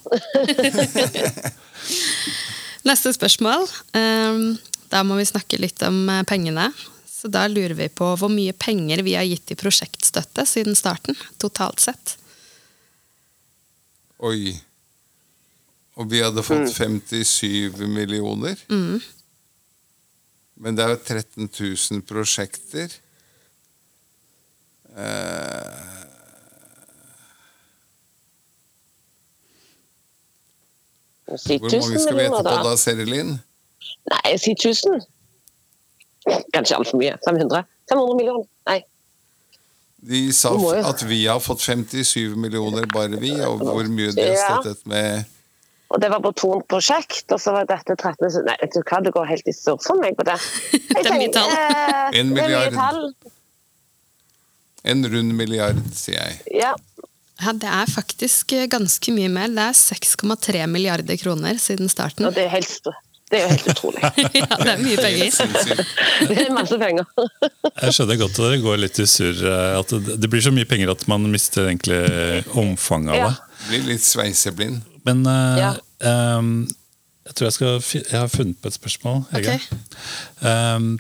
Neste 2.89 3.13
spørsmål. 3.15 3.67
Ehm, 3.99 4.47
Da 4.93 5.01
må 5.09 5.17
vi 5.17 5.25
snakke 5.25 5.57
litt 5.57 5.81
om 5.87 6.03
eh, 6.13 6.23
pengene. 6.29 6.67
Så 7.23 7.29
da 7.31 7.45
lurer 7.47 7.77
vi 7.79 7.87
på 7.87 8.09
hvor 8.19 8.31
mye 8.33 8.51
penger 8.59 9.05
vi 9.07 9.13
har 9.15 9.23
gitt 9.29 9.53
i 9.55 9.57
prosjektstøtte 9.59 10.43
siden 10.49 10.75
starten, 10.75 11.15
totalt 11.39 11.79
sett. 11.85 12.17
Oi. 14.27 14.57
Og 15.95 16.09
vi 16.11 16.19
hadde 16.25 16.43
fått 16.43 16.73
57 16.75 17.79
millioner. 17.87 18.59
Men 20.63 20.75
det 20.79 20.83
er 20.83 20.97
jo 20.97 20.99
13 20.99 21.47
000 21.47 22.03
prosjekter. 22.11 22.91
Eh, 24.99 25.89
Si 31.39 31.57
hvor 31.57 31.71
mange 31.71 32.01
skal 32.03 32.17
vi 32.19 32.25
gjette 32.27 32.43
på 32.43 32.49
da. 32.51 32.63
da, 32.67 32.73
Serilin? 32.77 33.31
Nei, 34.13 34.33
si 34.43 34.53
1000. 34.53 34.99
Kanskje 36.55 36.77
altfor 36.79 36.99
mye. 37.01 37.17
500? 37.27 37.65
500 37.91 38.17
millioner? 38.19 38.47
Nei. 38.69 38.81
De 40.03 40.21
sa 40.35 40.51
at 40.83 41.03
vi 41.07 41.21
har 41.31 41.39
fått 41.43 41.63
57 41.63 42.35
millioner, 42.37 42.87
bare 42.91 43.19
vi. 43.23 43.33
Og 43.47 43.63
hvor 43.63 43.87
mye 43.91 44.11
det 44.17 44.29
har 44.35 44.59
støttet 44.63 44.87
med 44.91 45.25
Og 45.93 46.01
det 46.01 46.09
var 46.11 46.23
på 46.25 46.33
to 46.41 46.51
prosjekt, 46.71 47.27
og 47.35 47.39
så 47.43 47.53
var 47.53 47.67
dette 47.69 47.95
13 47.99 48.45
Nei, 48.47 48.55
vet 48.63 48.73
du 48.73 48.81
hva, 48.81 48.99
det 49.05 49.13
går 49.13 49.27
helt 49.29 49.51
i 49.51 49.53
surr 49.53 49.79
for 49.85 50.01
meg 50.01 50.17
på 50.17 50.25
det. 50.25 50.39
Jeg 50.73 51.05
Det 51.05 51.11
er 51.13 51.19
mye 51.21 51.33
tall. 51.35 51.53
eh, 51.53 52.07
En 52.23 52.33
milliard. 52.33 52.79
en 54.85 55.05
rund 55.13 55.37
milliard, 55.39 55.79
sier 55.95 56.17
jeg. 56.19 56.41
Ja. 56.65 56.73
Ja, 57.43 57.53
Det 57.53 57.69
er 57.71 57.87
faktisk 57.91 58.55
ganske 58.71 59.13
mye 59.15 59.29
mer. 59.31 59.49
Det 59.53 59.63
er 59.69 59.77
6,3 59.79 60.65
milliarder 60.71 61.17
kroner 61.21 61.59
siden 61.63 61.89
starten. 61.93 62.27
Og 62.27 62.35
det 62.35 62.45
er, 62.49 62.53
helt, 62.57 62.89
det 63.33 63.39
er 63.39 63.47
jo 63.47 63.53
helt 63.55 63.69
utrolig. 63.73 64.03
ja, 64.43 64.47
det 64.61 64.73
er 64.75 64.83
mye 64.83 64.97
penger. 65.01 65.31
Det 66.29 66.37
er 66.43 66.51
masse 66.53 66.79
penger. 66.83 67.07
Jeg 67.83 67.97
skjønner 67.97 68.19
godt 68.21 68.37
at 68.43 68.53
det 68.53 68.61
går 68.67 68.81
litt 68.83 69.01
i 69.01 69.07
surr. 69.09 69.41
eh, 69.49 69.79
At 69.81 69.95
det, 69.97 70.19
det 70.21 70.31
blir 70.33 70.45
så 70.45 70.53
mye 70.53 70.69
penger 70.69 70.93
at 70.93 71.07
man 71.11 71.25
mister 71.33 71.71
egentlig 71.71 72.03
omfanget 72.61 73.15
av 73.17 73.23
Ja. 73.23 73.33
Blir 73.71 73.85
litt 73.93 74.05
sveiseblind. 74.05 74.83
Men 75.07 75.25
uh, 75.27 75.57
Ja. 75.59 75.73
um, 76.37 76.53
jeg 77.27 77.35
tror 77.39 77.47
jeg 77.49 77.55
skal 77.57 77.77
fi- 77.83 78.03
Jeg 78.05 78.19
har 78.19 78.29
funnet 78.31 78.59
på 78.63 78.69
et 78.71 78.77
spørsmål. 78.77 79.21
Hege. 79.33 79.57
Okay. 79.57 79.61
Um, 80.43 80.99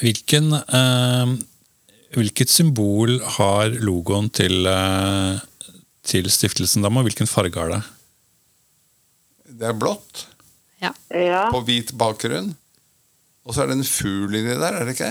hvilken 0.00 0.52
um, 0.56 1.36
Hvilket 2.16 2.50
symbol 2.50 3.18
har 3.36 3.70
logoen 3.84 4.26
til, 4.34 4.64
uh, 4.66 5.36
til 6.02 6.26
stiftelsen 6.32 6.82
Dam, 6.82 6.96
og 6.98 7.06
hvilken 7.06 7.28
farge 7.30 7.54
har 7.60 7.70
det? 7.76 7.82
Det 9.60 9.68
er 9.68 9.76
blått 9.76 10.26
Ja. 10.80 10.94
Ja. 11.12 11.46
på 11.52 11.60
hvit 11.66 11.90
bakgrunn. 12.00 12.54
Og 13.44 13.52
så 13.54 13.62
er 13.64 13.70
det 13.70 13.78
en 13.80 13.84
fugl 13.88 14.34
inni 14.38 14.54
der, 14.56 14.76
er 14.80 14.86
det 14.88 14.94
ikke? 14.96 15.10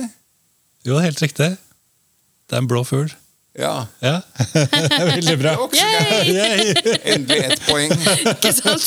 Jo, 0.88 0.98
helt 1.04 1.22
riktig. 1.22 1.52
Det 2.50 2.56
er 2.58 2.64
en 2.64 2.70
blå 2.70 2.82
fugl. 2.88 3.12
Ja. 3.60 3.88
Ja, 4.02 4.22
Veldig 5.12 5.36
bra. 5.42 5.54
Yay! 5.76 6.74
Endelig 7.14 7.40
ett 7.50 7.64
poeng. 7.68 7.92
Ikke 8.34 8.52
sant? 8.56 8.86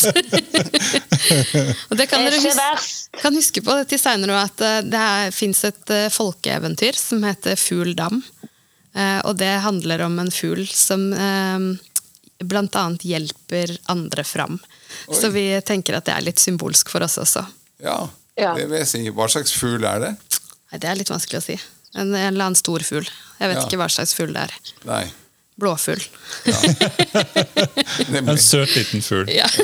og 1.90 1.96
det 1.98 2.06
kan 2.08 2.22
er 2.24 2.30
dere 2.32 2.40
huske, 2.40 3.18
kan 3.20 3.36
huske 3.36 3.62
på 3.66 3.76
til 3.90 4.00
seinere 4.00 4.38
at 4.46 4.62
eh, 4.64 4.78
det 4.86 5.34
fins 5.36 5.62
et 5.68 5.92
eh, 5.92 6.06
folkeeventyr 6.14 6.96
som 6.98 7.22
heter 7.26 7.58
Fugl 7.60 7.92
dam. 7.98 8.22
Eh, 8.94 9.18
Og 9.28 9.36
det 9.42 9.50
handler 9.66 10.06
om 10.06 10.18
en 10.22 10.30
fugl 10.32 10.64
som 10.70 11.10
bl.a. 12.42 12.84
hjelper 13.02 13.76
andre 13.92 14.24
fram. 14.26 14.56
Oi. 15.08 15.16
Så 15.20 15.30
vi 15.34 15.44
tenker 15.66 15.96
at 15.98 16.04
det 16.08 16.14
er 16.14 16.22
litt 16.26 16.38
symbolsk 16.42 16.88
for 16.92 17.02
oss 17.06 17.18
også. 17.18 17.46
Ja, 17.82 18.08
Ja. 18.38 18.54
det 18.56 18.68
vil 18.70 18.78
jeg 18.78 18.88
si. 18.88 19.02
Hva 19.10 19.26
slags 19.28 19.52
fugl 19.52 19.84
er 19.84 19.98
det? 20.00 20.12
Nei, 20.72 20.78
det 20.78 20.88
er 20.88 20.94
litt 20.96 21.10
vanskelig 21.12 21.40
å 21.42 21.44
si. 21.44 21.56
En, 21.94 22.14
en 22.14 22.28
eller 22.34 22.44
annen 22.46 22.56
stor 22.56 22.80
fugl. 22.80 23.04
Jeg 23.38 23.48
vet 23.50 23.58
Ja. 23.58 23.64
ikke 23.66 23.76
hva 23.82 23.88
slags 23.92 24.14
fugl 24.16 24.32
det 24.32 24.46
er. 24.46 24.54
Nei. 24.88 25.04
Blåfugl. 25.60 26.00
En 28.32 28.38
søt 28.38 28.72
liten 28.76 29.02
fugl. 29.04 29.28
Ja. 29.32 29.48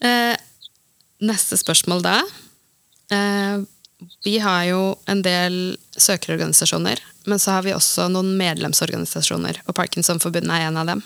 Eh, 0.00 0.36
Neste 1.20 1.56
spørsmål 1.60 2.00
da. 2.06 2.14
Eh, 3.12 3.58
Vi 4.24 4.38
har 4.40 4.62
jo 4.64 4.78
en 5.12 5.20
del 5.20 5.76
søkerorganisasjoner, 6.00 7.02
men 7.28 7.38
så 7.42 7.50
har 7.58 7.62
vi 7.66 7.74
også 7.76 8.06
noen 8.08 8.30
medlemsorganisasjoner, 8.40 9.58
og 9.68 9.74
Parkinsonforbundet 9.76 10.54
er 10.56 10.68
en 10.70 10.78
av 10.80 10.86
dem. 10.88 11.02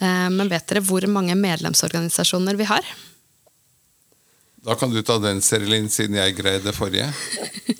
Eh, 0.00 0.28
Men 0.30 0.48
vet 0.52 0.66
dere 0.68 0.82
hvor 0.84 1.06
mange 1.08 1.34
medlemsorganisasjoner 1.38 2.56
vi 2.58 2.64
har? 2.68 2.84
Da 4.66 4.74
kan 4.74 4.90
du 4.90 4.98
ta 5.06 5.14
den, 5.22 5.38
Serilin, 5.46 5.86
siden 5.88 6.16
jeg 6.18 6.34
greide 6.40 6.72
forrige. 6.74 7.06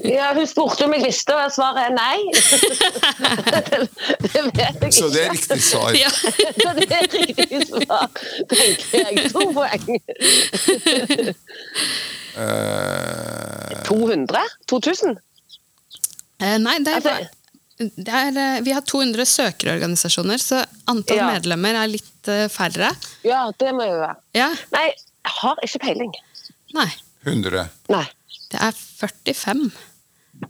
Ja, 0.07 0.29
hun 0.37 0.47
spurte 0.47 0.85
om 0.87 0.93
jeg 0.95 1.03
visste, 1.09 1.35
og 1.35 1.51
svaret 1.51 1.89
er 1.89 1.95
nei. 1.97 2.19
det, 2.31 3.81
det 4.23 4.45
vet 4.55 4.85
jeg 4.85 4.93
Så 4.95 5.09
det 5.11 5.25
er 5.25 5.33
riktig 5.35 5.59
svar. 5.67 5.97
Ja. 5.99 6.13
Så 6.63 6.75
det 6.79 6.87
er 6.95 7.09
riktig 7.11 7.63
svar, 7.73 8.07
tenker 8.53 9.03
jeg. 9.03 9.33
To 9.35 9.49
poeng. 9.57 9.85
Eh, 12.37 13.83
200? 13.91 14.39
2000? 14.71 15.19
Eh, 16.39 16.59
Nei, 16.63 16.79
det 16.85 16.93
er, 16.93 17.01
Altså- 17.01 17.29
er, 17.81 18.37
eh, 18.37 18.61
vi 18.65 18.73
har 18.73 18.81
200 18.83 19.27
søkerorganisasjoner, 19.27 20.39
så 20.41 20.63
antall 20.89 21.17
Ja. 21.21 21.27
medlemmer 21.33 21.75
er 21.83 21.89
litt 21.89 22.29
eh, 22.29 22.47
færre. 22.49 22.91
Ja, 23.25 23.51
det 23.59 23.73
må 23.75 23.85
jo 23.87 23.99
være. 24.01 24.17
Ja, 24.35 24.49
Nei, 24.73 24.87
jeg 24.89 25.33
har 25.41 25.57
ikke 25.63 25.81
peiling. 25.81 26.13
nei. 26.75 26.89
100. 27.27 27.69
Nei. 27.91 28.05
Det 28.51 28.61
er 28.63 28.73
45. 28.73 29.73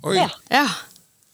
Oi, 0.05 0.15
Ja. 0.17 0.29
Ja. 0.51 0.67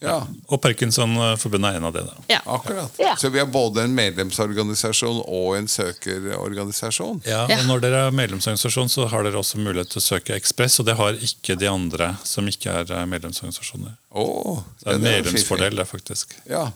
Ja, 0.02 0.16
Og 0.48 0.60
Parkinsonforbundet 0.62 1.70
er 1.72 1.78
en 1.78 1.86
av 1.88 1.92
det. 1.94 2.02
da. 2.08 2.14
ja. 2.34 2.40
akkurat. 2.56 2.98
Ja. 2.98 3.14
Så 3.20 3.30
vi 3.30 3.38
har 3.38 3.46
både 3.46 3.84
en 3.86 3.94
medlemsorganisasjon 3.94 5.22
og 5.24 5.56
en 5.56 5.68
søkerorganisasjon. 5.70 7.22
Ja, 7.28 7.44
og 7.46 7.64
Når 7.68 7.82
dere 7.84 8.02
er 8.08 8.14
medlemsorganisasjon, 8.16 8.90
så 8.92 9.06
har 9.12 9.22
dere 9.26 9.38
også 9.40 9.60
mulighet 9.62 9.92
til 9.94 10.02
å 10.02 10.04
søke 10.04 10.36
Ekspress, 10.36 10.80
og 10.82 10.88
det 10.90 10.96
har 10.98 11.18
ikke 11.22 11.56
de 11.60 11.68
andre 11.70 12.12
som 12.26 12.48
ikke 12.50 12.70
er 12.82 12.92
eh, 12.92 13.04
medlemsorganisasjoner. 13.14 13.94
Åh, 14.10 14.62
Så 14.80 14.84
det 14.88 14.92
er 14.92 14.98
en 15.00 15.06
medlemsfordel, 15.08 15.76
det, 15.78 15.86
faktisk. 15.90 16.34
Ja. 16.50 16.68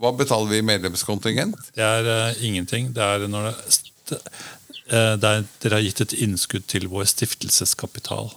Hva 0.00 0.14
betaler 0.16 0.48
vi 0.48 0.58
i 0.62 0.64
medlemskontingent? 0.64 1.56
Det 1.76 1.84
er 1.84 2.06
uh, 2.08 2.44
ingenting. 2.44 2.92
Det 2.96 3.04
er 3.04 3.26
når 3.28 3.50
det, 3.50 3.54
st- 3.68 4.16
eh, 4.16 5.14
det 5.20 5.28
er, 5.34 5.44
Dere 5.60 5.76
har 5.80 5.84
gitt 5.84 6.00
et 6.06 6.14
innskudd 6.24 6.64
til 6.72 6.88
vår 6.88 7.04
stiftelseskapital, 7.12 8.30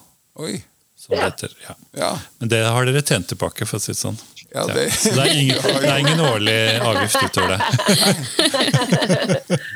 Oi, 0.43 0.57
som 1.03 1.13
det 1.15 1.21
heter. 1.23 1.53
Ja. 1.67 1.75
ja. 1.99 2.11
Men 2.39 2.49
det 2.53 2.61
har 2.65 2.87
dere 2.89 3.01
tjent 3.05 3.27
tilbake, 3.33 3.67
for 3.69 3.77
å 3.77 3.83
si 3.83 3.91
det 3.93 3.99
sånn. 3.99 4.17
Ja, 4.53 4.65
det- 4.69 4.89
Så 4.95 5.11
det 5.17 5.23
er 5.27 5.33
ingen, 5.35 5.57
det 5.83 5.89
er 5.91 5.99
ingen 6.03 6.21
årlig 6.23 6.57
avgift 6.79 7.23
utover 7.27 7.57
det. 7.57 7.63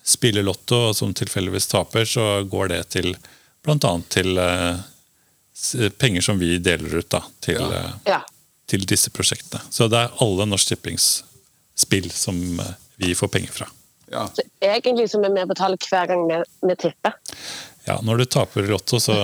spiller 0.07 0.45
Lotto 0.45 0.77
og 0.91 0.95
som 0.99 1.15
tilfeldigvis 1.17 1.71
taper, 1.73 2.05
så 2.07 2.27
går 2.47 2.69
det 2.75 2.83
til 2.99 3.15
bl.a. 3.67 3.95
til 4.13 4.37
penger 5.99 6.21
som 6.23 6.39
vi 6.39 6.59
deler 6.63 7.01
ut 7.01 7.09
da, 7.11 7.23
til, 7.43 7.65
Ja. 8.07 8.21
til 8.71 8.85
disse 8.87 9.11
prosjektene. 9.11 9.65
Så 9.73 9.89
det 9.91 9.99
er 10.05 10.13
alle 10.23 10.47
Norsk 10.47 10.69
Tippings 10.75 11.25
spill 11.75 12.11
som 12.13 12.39
vi 13.01 13.15
får 13.19 13.33
penger 13.35 13.53
fra. 13.57 13.67
Ja. 14.13 14.27
Så 14.35 14.45
egentlig 14.63 15.09
som 15.11 15.25
er 15.27 15.33
med 15.35 15.49
å 15.49 15.55
betale 15.55 15.79
hver 15.89 16.11
gang 16.11 16.27
vi, 16.29 16.43
vi 16.69 16.77
tipper. 16.87 17.17
Ja, 17.87 18.01
når 18.03 18.23
du 18.23 18.25
taper 18.25 18.67
i 18.67 18.71
Lotto, 18.71 18.99
så, 19.01 19.15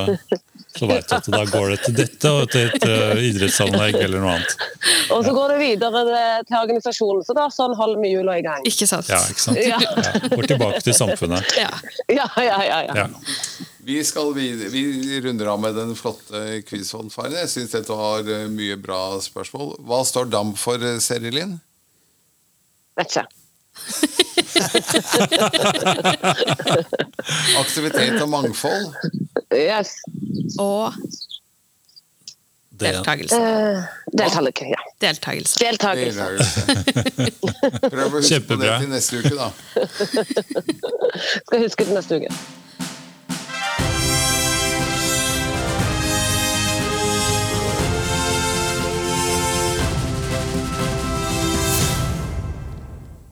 så 0.78 0.86
vet 0.86 1.08
du 1.08 1.14
at 1.16 1.28
da 1.34 1.40
går 1.50 1.72
det 1.72 1.78
til 1.82 1.96
dette 1.96 2.30
og 2.30 2.44
til 2.52 2.68
et 2.68 2.84
uh, 2.86 3.18
idrettsanlegg 3.18 3.98
eller 3.98 4.22
noe 4.22 4.36
annet. 4.36 4.54
Og 5.14 5.24
så 5.26 5.34
går 5.34 5.54
det 5.54 5.56
videre 5.64 6.02
til 6.46 6.58
organisasjonen, 6.60 7.24
så 7.26 7.34
da 7.34 7.48
sånn 7.50 7.74
holder 7.78 7.98
vi 8.04 8.12
hjula 8.12 8.36
i 8.38 8.44
gang. 8.46 8.62
Ikke 8.70 8.86
sant? 8.86 9.10
Ja, 9.10 9.18
ikke 9.34 9.42
sant? 9.42 9.58
Ja. 9.58 9.80
Ja, 9.82 10.14
går 10.30 10.50
tilbake 10.54 10.82
til 10.86 10.94
samfunnet. 10.94 11.50
Ja. 11.58 11.72
Ja, 12.06 12.28
ja, 12.38 12.58
ja. 12.62 12.78
ja. 12.86 12.94
Ja. 13.02 13.66
Vi, 13.82 13.98
skal 14.06 14.30
vi 14.34 15.20
runder 15.24 15.46
av 15.46 15.60
med 15.60 15.74
den 15.74 15.96
flotte 15.98 16.62
quizfanfaren. 16.68 17.34
Jeg 17.34 17.50
syns 17.50 17.74
dette 17.74 17.98
var 17.98 18.28
eh, 18.30 18.46
mye 18.46 18.76
bra 18.78 19.18
spørsmål. 19.22 19.74
Hva 19.82 20.04
står 20.06 20.30
DAM 20.30 20.54
for, 20.54 20.78
eh, 20.78 21.00
Serilin? 21.02 21.56
Vet 23.00 23.10
ikke. 23.10 23.26
Aktivitet 27.62 28.20
og 28.22 28.28
mangfold. 28.32 28.86
Yes. 29.52 29.96
Og 30.58 30.92
Det, 32.72 32.88
deltakelse. 32.88 33.36
Uh, 33.36 33.82
Deltakelse. 34.18 34.64
Ja. 34.72 34.80
Deltakelse. 35.04 35.58
Deltakelse. 35.60 36.20
Deltakelse. 36.20 36.60
Prøv 37.92 38.06
å 38.06 38.10
huske 38.16 38.40
på 38.48 38.56
det 38.62 38.72
til 38.80 38.90
neste 38.90 39.20
uke, 39.20 39.34
da. 39.38 39.48
Skal 41.46 41.62
huske 41.66 41.84
til 41.84 41.94
neste 41.94 42.18
uke. 42.22 42.30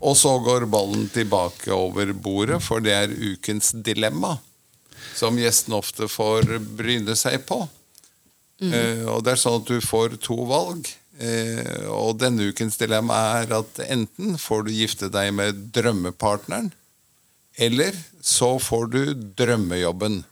Og 0.01 0.17
så 0.17 0.33
går 0.41 0.65
ballen 0.73 1.09
tilbake 1.13 1.73
over 1.75 2.13
bordet, 2.17 2.63
for 2.65 2.81
det 2.81 2.95
er 2.97 3.13
ukens 3.13 3.75
dilemma. 3.85 4.39
Som 5.17 5.37
gjesten 5.41 5.77
ofte 5.77 6.09
får 6.09 6.57
bryne 6.79 7.17
seg 7.19 7.43
på. 7.49 7.61
Eh, 8.61 9.05
og 9.09 9.25
det 9.25 9.35
er 9.35 9.41
sånn 9.41 9.61
at 9.61 9.69
du 9.69 9.81
får 9.85 10.17
to 10.25 10.39
valg. 10.49 10.89
Uh, 11.21 11.85
og 11.93 12.15
denne 12.17 12.47
ukens 12.49 12.79
dilemma 12.81 13.17
er 13.43 13.51
at 13.53 13.81
enten 13.93 14.39
får 14.41 14.63
du 14.65 14.71
gifte 14.73 15.11
deg 15.13 15.35
med 15.37 15.59
drømmepartneren, 15.75 16.71
eller 17.61 17.99
så 18.25 18.55
får 18.57 18.87
du 18.95 19.03
drømmejobben. 19.37 20.23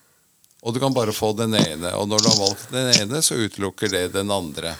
Og 0.64 0.72
du 0.72 0.80
kan 0.80 0.96
bare 0.96 1.12
få 1.12 1.34
den 1.36 1.58
ene. 1.58 1.92
Og 1.92 2.08
når 2.08 2.24
du 2.24 2.30
har 2.30 2.40
valgt 2.40 2.72
den 2.72 2.88
ene, 3.02 3.20
så 3.20 3.36
utelukker 3.36 3.92
det 3.92 4.06
den 4.16 4.32
andre. 4.32 4.72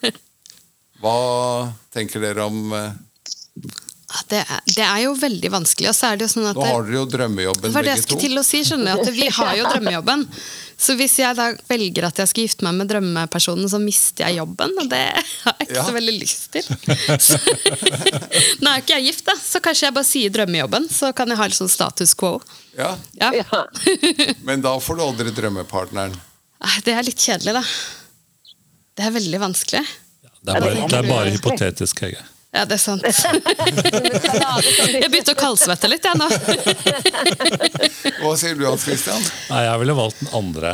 Hva 1.02 1.18
tenker 1.92 2.24
dere 2.24 2.48
om 2.48 2.72
Ah, 2.72 3.89
Det 4.30 4.40
er, 4.42 4.60
det 4.66 4.82
er 4.82 5.02
jo 5.04 5.12
veldig 5.14 5.50
vanskelig. 5.54 5.86
Og 5.92 5.94
så 5.94 6.08
er 6.10 6.16
det 6.18 6.26
jo 6.26 6.30
sånn 6.32 6.48
at 6.50 6.56
Nå 6.58 6.64
har 6.66 6.82
dere 6.86 6.96
jo 6.98 7.04
drømmejobben, 7.12 7.62
det 7.68 7.74
var 7.76 7.84
det 7.86 7.92
jeg 7.92 8.00
begge 8.00 8.06
skulle 8.08 8.20
to. 8.20 8.26
til 8.26 8.40
å 8.40 8.42
si, 8.46 8.60
skjønner 8.66 8.90
jeg, 8.90 9.04
At 9.04 9.14
vi 9.14 9.28
har 9.38 9.52
jo 9.60 9.68
drømmejobben. 9.70 10.24
Så 10.80 10.94
hvis 10.96 11.14
jeg 11.20 11.36
da 11.36 11.46
velger 11.68 12.06
at 12.08 12.18
jeg 12.22 12.30
skal 12.30 12.46
gifte 12.46 12.64
meg 12.66 12.74
med 12.80 12.88
drømmepersonen, 12.90 13.68
så 13.70 13.78
mister 13.82 14.24
jeg 14.26 14.38
jobben. 14.40 14.72
Og 14.80 14.88
det 14.90 15.02
har 15.44 15.54
jeg 15.60 15.68
ikke 15.68 15.76
Ja. 15.76 15.84
så 15.86 15.94
veldig 15.94 16.14
lyst 16.16 16.48
til. 16.56 16.64
Så, 17.28 17.38
nå 18.64 18.70
er 18.72 18.80
jo 18.80 18.82
ikke 18.82 18.96
jeg 18.96 19.06
gift, 19.10 19.24
da, 19.28 19.34
så 19.36 19.60
kanskje 19.62 19.86
jeg 19.90 19.96
bare 20.00 20.08
sier 20.08 20.32
drømmejobben. 20.34 20.88
Så 20.90 21.12
kan 21.16 21.28
jeg 21.30 21.38
ha 21.38 21.46
litt 21.52 21.58
sånn 21.60 21.70
status 21.70 22.14
quo. 22.18 22.32
Ja, 22.78 22.94
Ja. 23.20 23.30
Ja. 23.36 23.62
Men 24.48 24.64
da 24.64 24.74
får 24.80 24.96
du 24.98 25.04
aldri 25.06 25.34
drømmepartneren. 25.36 26.16
Det 26.84 26.96
er 26.96 27.04
litt 27.06 27.20
kjedelig, 27.20 27.54
da. 27.60 27.64
Det 28.98 29.06
er 29.06 29.14
veldig 29.20 29.40
vanskelig. 29.46 29.84
det, 30.42 30.56
er 30.56 30.60
bare, 30.66 30.86
det 30.90 30.98
er 31.04 31.08
bare 31.12 31.30
hypotetisk, 31.36 32.02
Hege. 32.08 32.24
Ja, 32.50 32.64
det 32.66 32.74
er 32.74 32.82
sant. 32.82 33.04
Jeg 35.00 35.06
begynte 35.10 35.36
å 35.36 35.38
kaldsvette 35.38 35.86
litt, 35.90 36.02
jeg 36.02 36.18
nå. 36.18 36.26
Hva 38.20 38.32
sier 38.40 38.56
du, 38.58 38.64
Hans 38.66 38.82
Christian? 38.88 39.22
Nei, 39.52 39.60
jeg 39.68 39.82
ville 39.84 39.94
valgt 39.98 40.18
den 40.24 40.32
andre. 40.34 40.72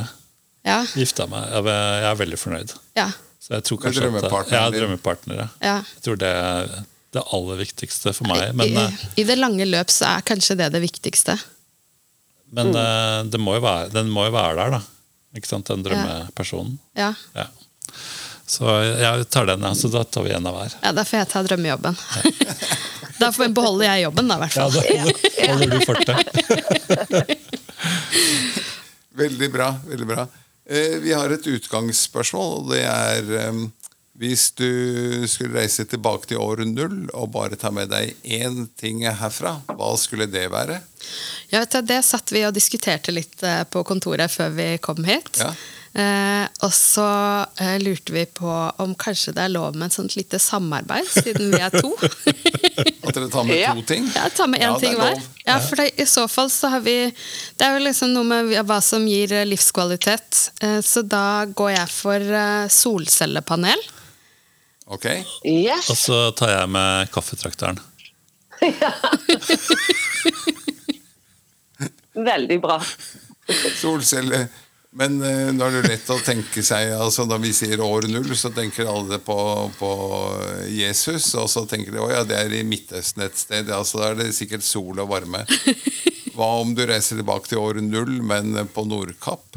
Ja, 0.66 0.80
Gifta 0.98 1.28
meg. 1.30 1.52
Jeg 1.52 1.62
er- 1.68 2.16
veldig 2.18 2.38
fornøyd. 2.40 2.72
ja, 2.96 3.10
Så 3.38 3.54
jeg 3.54 3.62
tror 3.68 3.78
kanskje 3.78 4.08
kanskje 4.08 4.32
at 4.40 4.50
Ja, 4.50 4.70
drømmepartnere. 4.70 5.48
ja. 5.60 5.76
Jeg 5.94 6.02
tror 6.02 6.16
det 6.18 6.32
er 6.32 6.84
det 7.12 7.22
aller 7.32 7.56
viktigste 7.56 8.12
for 8.14 8.26
meg. 8.26 8.54
Men, 8.54 8.66
I, 8.66 8.74
eh, 8.74 8.90
I 9.16 9.22
det 9.24 9.38
lange 9.38 9.64
løp 9.68 9.92
så 9.92 10.16
er 10.16 10.22
kanskje 10.22 10.56
det 10.56 10.72
det 10.72 10.80
viktigste. 10.82 11.38
men 12.50 12.72
mm. 12.72 13.30
det 13.30 13.40
må 13.40 13.54
jo 13.54 13.60
være, 13.60 13.92
den 13.92 14.08
må 14.10 14.24
jo 14.26 14.32
være 14.32 14.56
der, 14.56 14.70
da. 14.70 14.80
Ikke 15.36 15.46
sant, 15.46 15.66
Den 15.66 15.82
drømmepersonen. 15.84 16.78
Ja, 16.96 17.14
Ja. 17.34 17.46
Så 18.46 18.70
jeg 19.00 19.26
tar 19.34 19.46
den, 19.50 19.64
ja. 19.66 19.72
Så 19.74 19.88
da 19.90 20.04
tar 20.04 20.22
vi 20.26 20.30
en 20.36 20.46
av 20.46 20.54
hver. 20.54 20.74
ja 20.82 20.92
Da 20.94 21.02
får 21.04 21.18
jeg 21.22 21.28
ta 21.34 21.42
drømmejobben. 21.48 21.96
Da 23.16 23.30
får- 23.32 23.48
beholder 23.56 23.86
jeg 23.88 24.02
jobben, 24.04 24.26
da, 24.28 24.34
i 24.36 24.40
hvert 24.42 24.52
fall. 24.52 24.74
Ja, 24.76 25.04
da 25.08 25.54
holder, 25.54 25.70
du 25.72 25.80
fortet. 25.88 27.36
Veldig 29.16 29.48
bra. 29.54 29.70
veldig 29.88 30.06
bra. 30.06 30.26
Eh, 30.68 30.98
vi 31.00 31.12
har 31.16 31.30
et 31.32 31.46
utgangsspørsmål, 31.48 32.50
og 32.60 32.70
det 32.74 32.82
er 32.84 33.54
Hvis 34.16 34.50
du 34.56 35.24
skulle 35.28 35.58
reise 35.60 35.84
tilbake 35.88 36.28
til 36.30 36.38
år 36.40 36.62
null 36.68 37.08
og 37.12 37.30
bare 37.34 37.56
ta 37.60 37.68
med 37.70 37.88
deg 37.92 38.14
én 38.24 38.62
ting 38.80 39.02
herfra, 39.04 39.58
hva 39.68 39.90
skulle 40.00 40.24
det 40.28 40.46
være? 40.52 40.78
Ja, 41.52 41.60
vet 41.60 41.72
du, 41.76 41.82
det 41.88 41.98
satt 42.04 42.32
vi 42.32 42.44
og 42.48 42.54
diskuterte 42.56 43.12
litt 43.12 43.42
eh, 43.44 43.64
på 43.68 43.82
kontoret 43.84 44.32
før 44.32 44.54
vi 44.56 44.70
kom 44.80 45.04
hit. 45.04 45.36
Ja. 45.40 45.50
Eh, 45.96 46.44
og 46.66 46.72
så 46.76 47.06
eh, 47.62 47.78
lurte 47.80 48.12
vi 48.12 48.26
på 48.28 48.50
om 48.84 48.90
kanskje 49.00 49.32
det 49.32 49.46
er 49.46 49.52
lov 49.54 49.76
med 49.80 49.86
et 49.88 49.94
sånt 49.96 50.12
lite 50.18 50.36
samarbeid, 50.42 51.06
siden 51.08 51.48
vi 51.54 51.60
er 51.64 51.72
to. 51.72 51.88
At 53.06 53.14
dere 53.16 53.30
tar 53.32 53.46
med 53.48 53.64
to 53.78 53.84
ting? 53.88 54.04
Ja, 54.12 54.26
ta 54.34 54.44
med 54.50 54.60
én 54.60 54.66
Ja, 54.66 54.74
ting 54.82 54.92
er 54.92 55.00
hver. 55.00 55.22
Ja, 55.46 55.56
for 55.64 55.80
det, 55.80 55.86
I 56.02 56.04
så 56.10 56.26
fall 56.28 56.50
så 56.52 56.68
har 56.74 56.82
vi 56.84 56.96
Det 57.08 57.64
er 57.64 57.78
jo 57.78 57.84
liksom 57.86 58.12
noe 58.12 58.26
med 58.28 58.52
hva 58.68 58.80
som 58.84 59.06
gir 59.08 59.32
eh, 59.32 59.46
livskvalitet. 59.48 60.50
Eh, 60.60 60.80
Så 60.84 61.00
da 61.06 61.46
går 61.48 61.70
jeg 61.78 61.88
for 61.94 62.20
eh, 62.42 62.66
solcellepanel. 62.68 63.80
Ok. 64.92 65.06
Yes. 65.48 65.88
Og 65.90 65.96
så 65.98 66.18
tar 66.36 66.50
jeg 66.58 66.68
med 66.76 67.08
kaffetrakteren. 67.14 67.80
Veldig 72.16 72.60
bra. 72.62 72.78
Solcelle. 73.76 74.44
Men 74.96 75.18
eh, 75.20 75.50
nå 75.52 75.66
er 75.66 75.74
det 75.76 75.90
lett 75.90 76.10
å 76.12 76.16
tenke 76.24 76.62
seg 76.64 76.94
altså 76.96 77.26
Når 77.28 77.42
vi 77.42 77.52
sier 77.56 77.82
år 77.84 78.08
null, 78.08 78.30
så 78.38 78.48
tenker 78.54 78.88
alle 78.88 79.18
på, 79.20 79.38
på 79.76 79.90
Jesus. 80.72 81.28
Og 81.36 81.50
så 81.52 81.66
tenker 81.68 81.92
de 81.92 82.00
å 82.00 82.10
ja, 82.12 82.24
det 82.24 82.38
er 82.40 82.54
i 82.56 82.64
Midtøsten 82.66 83.26
et 83.26 83.36
sted. 83.36 83.68
Altså, 83.68 84.00
da 84.00 84.12
er 84.12 84.22
det 84.22 84.30
sikkert 84.36 84.64
sol 84.64 85.04
og 85.04 85.10
varme. 85.12 85.44
Hva 86.36 86.46
om 86.60 86.74
du 86.76 86.82
reiser 86.84 87.16
tilbake 87.16 87.48
til 87.48 87.58
år 87.62 87.78
null, 87.80 88.18
men 88.20 88.52
på 88.74 88.84
Nordkapp? 88.84 89.56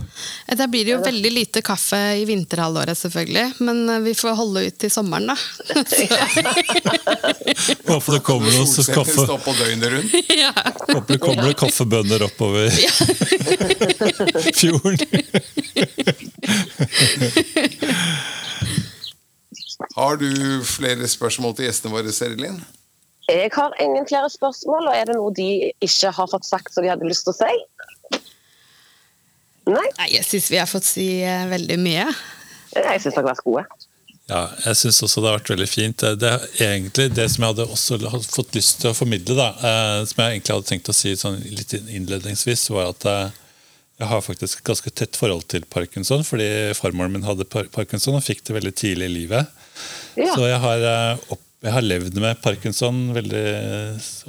Da 0.55 0.67
blir 0.71 0.85
det 0.87 0.93
jo 0.93 0.99
veldig 1.03 1.31
lite 1.33 1.61
kaffe 1.65 1.99
i 2.21 2.23
vinterhalvåret, 2.29 2.97
selvfølgelig. 2.97 3.59
Men 3.67 3.89
eh, 3.89 3.99
vi 4.05 4.13
får 4.15 4.37
holde 4.39 4.63
ut 4.69 4.77
til 4.79 4.91
sommeren, 4.93 5.27
da. 5.27 5.35
Håper 7.89 8.15
det 8.15 8.21
kommer 8.23 8.47
noen 8.53 8.69
så 8.69 8.85
kaffe, 8.87 9.25
står 9.25 9.43
på 9.43 9.55
døgnet 9.59 9.91
rundt. 9.91 10.15
ja. 10.43 10.53
håper 10.87 11.13
det 11.13 11.19
kommer 11.23 11.43
noen 11.49 11.59
kaffebønner 11.59 12.23
oppover 12.29 12.71
fjorden. 14.59 15.07
Har 19.99 20.19
du 20.21 20.31
flere 20.63 21.07
spørsmål 21.11 21.55
til 21.57 21.67
gjestene 21.67 21.91
våre, 21.93 22.11
Serilin? 22.15 22.59
Jeg 23.29 23.51
har 23.53 23.75
ingen 23.83 24.07
flere 24.09 24.29
spørsmål, 24.33 24.89
og 24.89 24.95
er 24.97 25.09
det 25.09 25.17
noe 25.19 25.33
de 25.37 25.49
ikke 25.85 26.13
har 26.17 26.29
fått 26.31 26.47
sagt 26.47 26.73
som 26.73 26.85
de 26.85 26.89
hadde 26.89 27.07
lyst 27.07 27.27
til 27.27 27.35
å 27.35 27.37
si? 27.37 28.21
Nei, 29.69 29.85
Nei, 29.99 30.07
jeg 30.15 30.25
syns 30.25 30.49
vi 30.49 30.57
har 30.57 30.69
fått 30.69 30.87
si 30.87 31.07
eh, 31.21 31.45
veldig 31.51 31.77
mye. 31.81 32.07
jeg 32.73 33.03
syns 33.03 33.13
dere 33.13 33.21
har 33.21 33.29
vært 33.29 33.45
gode. 33.45 33.67
Ja, 34.29 34.43
jeg 34.61 34.77
syns 34.77 35.01
også 35.05 35.21
det 35.21 35.29
har 35.29 35.37
vært 35.39 35.51
veldig 35.55 35.67
fint. 35.69 36.05
Det 36.21 36.29
er 36.29 36.43
egentlig 36.61 37.07
det 37.17 37.25
som 37.33 37.43
jeg 37.43 37.53
hadde 37.53 37.67
også 37.73 37.97
fått 38.29 38.57
lyst 38.57 38.81
til 38.81 38.91
å 38.91 38.97
formidle, 38.97 39.37
da, 39.37 39.49
eh, 39.57 39.99
som 40.09 40.21
jeg 40.21 40.35
egentlig 40.37 40.55
hadde 40.55 40.69
tenkt 40.69 40.91
å 40.91 40.97
si 40.97 41.13
sånn 41.17 41.39
litt 41.49 41.73
innledningsvis, 41.79 42.67
var 42.73 42.91
at 42.93 43.07
eh, 43.09 43.37
jeg 43.99 44.09
har 44.11 44.21
faktisk 44.23 44.61
et 44.61 44.69
ganske 44.69 44.93
tett 44.95 45.17
forhold 45.19 45.47
til 45.51 45.65
parkinson, 45.69 46.21
fordi 46.23 46.49
farmoren 46.77 47.17
min 47.17 47.25
hadde 47.25 47.47
parkinson 47.49 48.19
og 48.19 48.23
fikk 48.23 48.45
det 48.47 48.55
veldig 48.55 48.73
tidlig 48.77 49.09
i 49.09 49.15
livet. 49.15 49.49
Ja. 50.15 50.31
Så 50.35 50.45
jeg 50.45 50.61
har, 50.61 50.85
eh, 50.93 51.25
opp, 51.33 51.41
jeg 51.59 51.75
har 51.75 51.83
levd 51.83 52.19
med 52.23 52.39
parkinson, 52.43 53.09
veldig, 53.15 53.47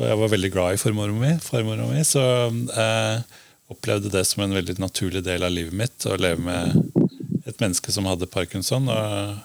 og 0.01 0.07
jeg 0.09 0.19
var 0.23 0.33
veldig 0.33 0.51
glad 0.51 0.75
i 0.75 0.81
farmora 0.83 1.15
min. 1.15 1.39
farmoren 1.43 1.93
mi 1.93 2.03
så 2.07 2.23
jeg 2.51 3.23
opplevde 3.71 4.11
det 4.11 4.25
som 4.27 4.43
en 4.43 4.57
veldig 4.57 4.81
naturlig 4.83 5.23
del 5.23 5.47
av 5.47 5.55
livet 5.55 5.77
mitt, 5.77 6.07
å 6.11 6.19
leve 6.19 6.43
med 6.43 7.47
et 7.47 7.61
menneske 7.63 7.95
som 7.95 8.09
hadde 8.11 8.27
parkinson. 8.31 8.89
og 8.91 9.39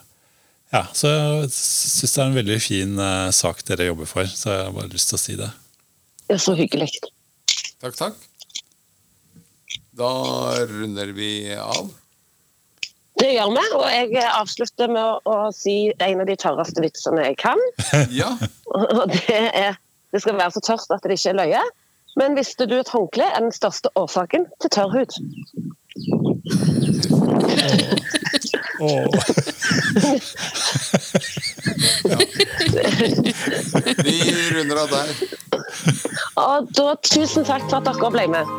ja, 0.74 0.82
så 0.98 1.12
jeg 1.14 1.52
syns 1.54 2.16
det 2.16 2.22
er 2.24 2.30
en 2.32 2.40
veldig 2.40 2.58
fin 2.64 2.98
uh, 2.98 3.30
sak 3.36 3.62
dere 3.68 3.92
jobber 3.92 4.10
for, 4.10 4.26
så 4.28 4.50
jeg 4.50 4.64
har 4.66 4.74
bare 4.76 4.92
lyst 4.92 5.12
til 5.12 5.20
å 5.20 5.22
si 5.22 5.38
det. 5.40 5.52
Det 6.26 6.40
er 6.40 6.42
så 6.42 6.56
hyggelig. 6.58 6.90
Takk, 7.84 8.00
takk. 8.00 8.18
Da 9.96 10.10
runder 10.68 11.14
vi 11.16 11.54
av. 11.54 11.94
Det 13.20 13.30
gjør 13.32 13.52
vi, 13.56 13.64
og 13.78 13.86
jeg 13.94 14.28
avslutter 14.28 14.92
med 14.92 15.00
å, 15.02 15.20
å 15.24 15.52
si 15.56 15.76
en 16.04 16.22
av 16.24 16.28
de 16.28 16.36
tørreste 16.40 16.84
vitsene 16.84 17.30
jeg 17.30 17.40
kan. 17.42 17.62
Ja. 18.22 18.34
Og 18.76 19.08
det 19.12 19.40
er 19.56 19.80
Det 20.12 20.22
skal 20.24 20.38
være 20.38 20.52
så 20.56 20.62
tørt 20.64 20.92
at 20.96 21.04
det 21.04 21.18
ikke 21.18 21.34
er 21.34 21.40
løye. 21.42 21.64
Men 22.16 22.38
visste 22.38 22.68
du 22.72 22.78
at 22.80 22.92
håndkle 22.94 23.26
er 23.28 23.42
den 23.44 23.52
største 23.52 23.92
årsaken 24.00 24.46
til 24.64 24.72
tørr 24.72 24.94
hud? 24.94 25.18
Vi 34.06 34.18
runder 34.56 34.82
av 34.86 34.96
der. 34.96 35.08
Og 36.40 36.72
da 36.76 36.96
tusen 37.04 37.48
takk 37.48 37.68
for 37.68 37.80
at 37.82 37.88
dere 37.88 38.12
ble 38.16 38.28
med. 38.38 38.58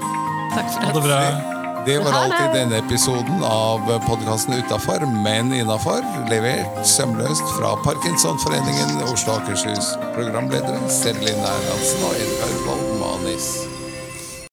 Takk 0.57 0.73
for 0.73 0.81
det. 0.81 0.89
Ha 0.89 0.97
det 0.97 1.07
bra. 1.09 1.66
Det 1.87 1.99
var 1.99 2.13
alt 2.13 2.35
i 2.35 2.59
denne 2.59 2.79
episoden 2.79 3.45
av 3.47 3.85
podkasten 4.07 4.55
Utafor, 4.59 5.07
men 5.23 5.53
innafor. 5.55 6.03
Levert 6.31 6.83
sømløst 6.83 7.47
fra 7.59 7.77
Parkinsonforeningen 7.85 9.07
Oslo 9.07 9.37
og 9.37 9.45
Akershus. 9.45 9.95
Programledere 10.19 10.83
Serlin 10.91 11.47
Erlandsen 11.55 12.05
og 12.11 12.19
Edgar 12.27 12.61
Wold 12.67 12.93
Manis. 12.99 13.76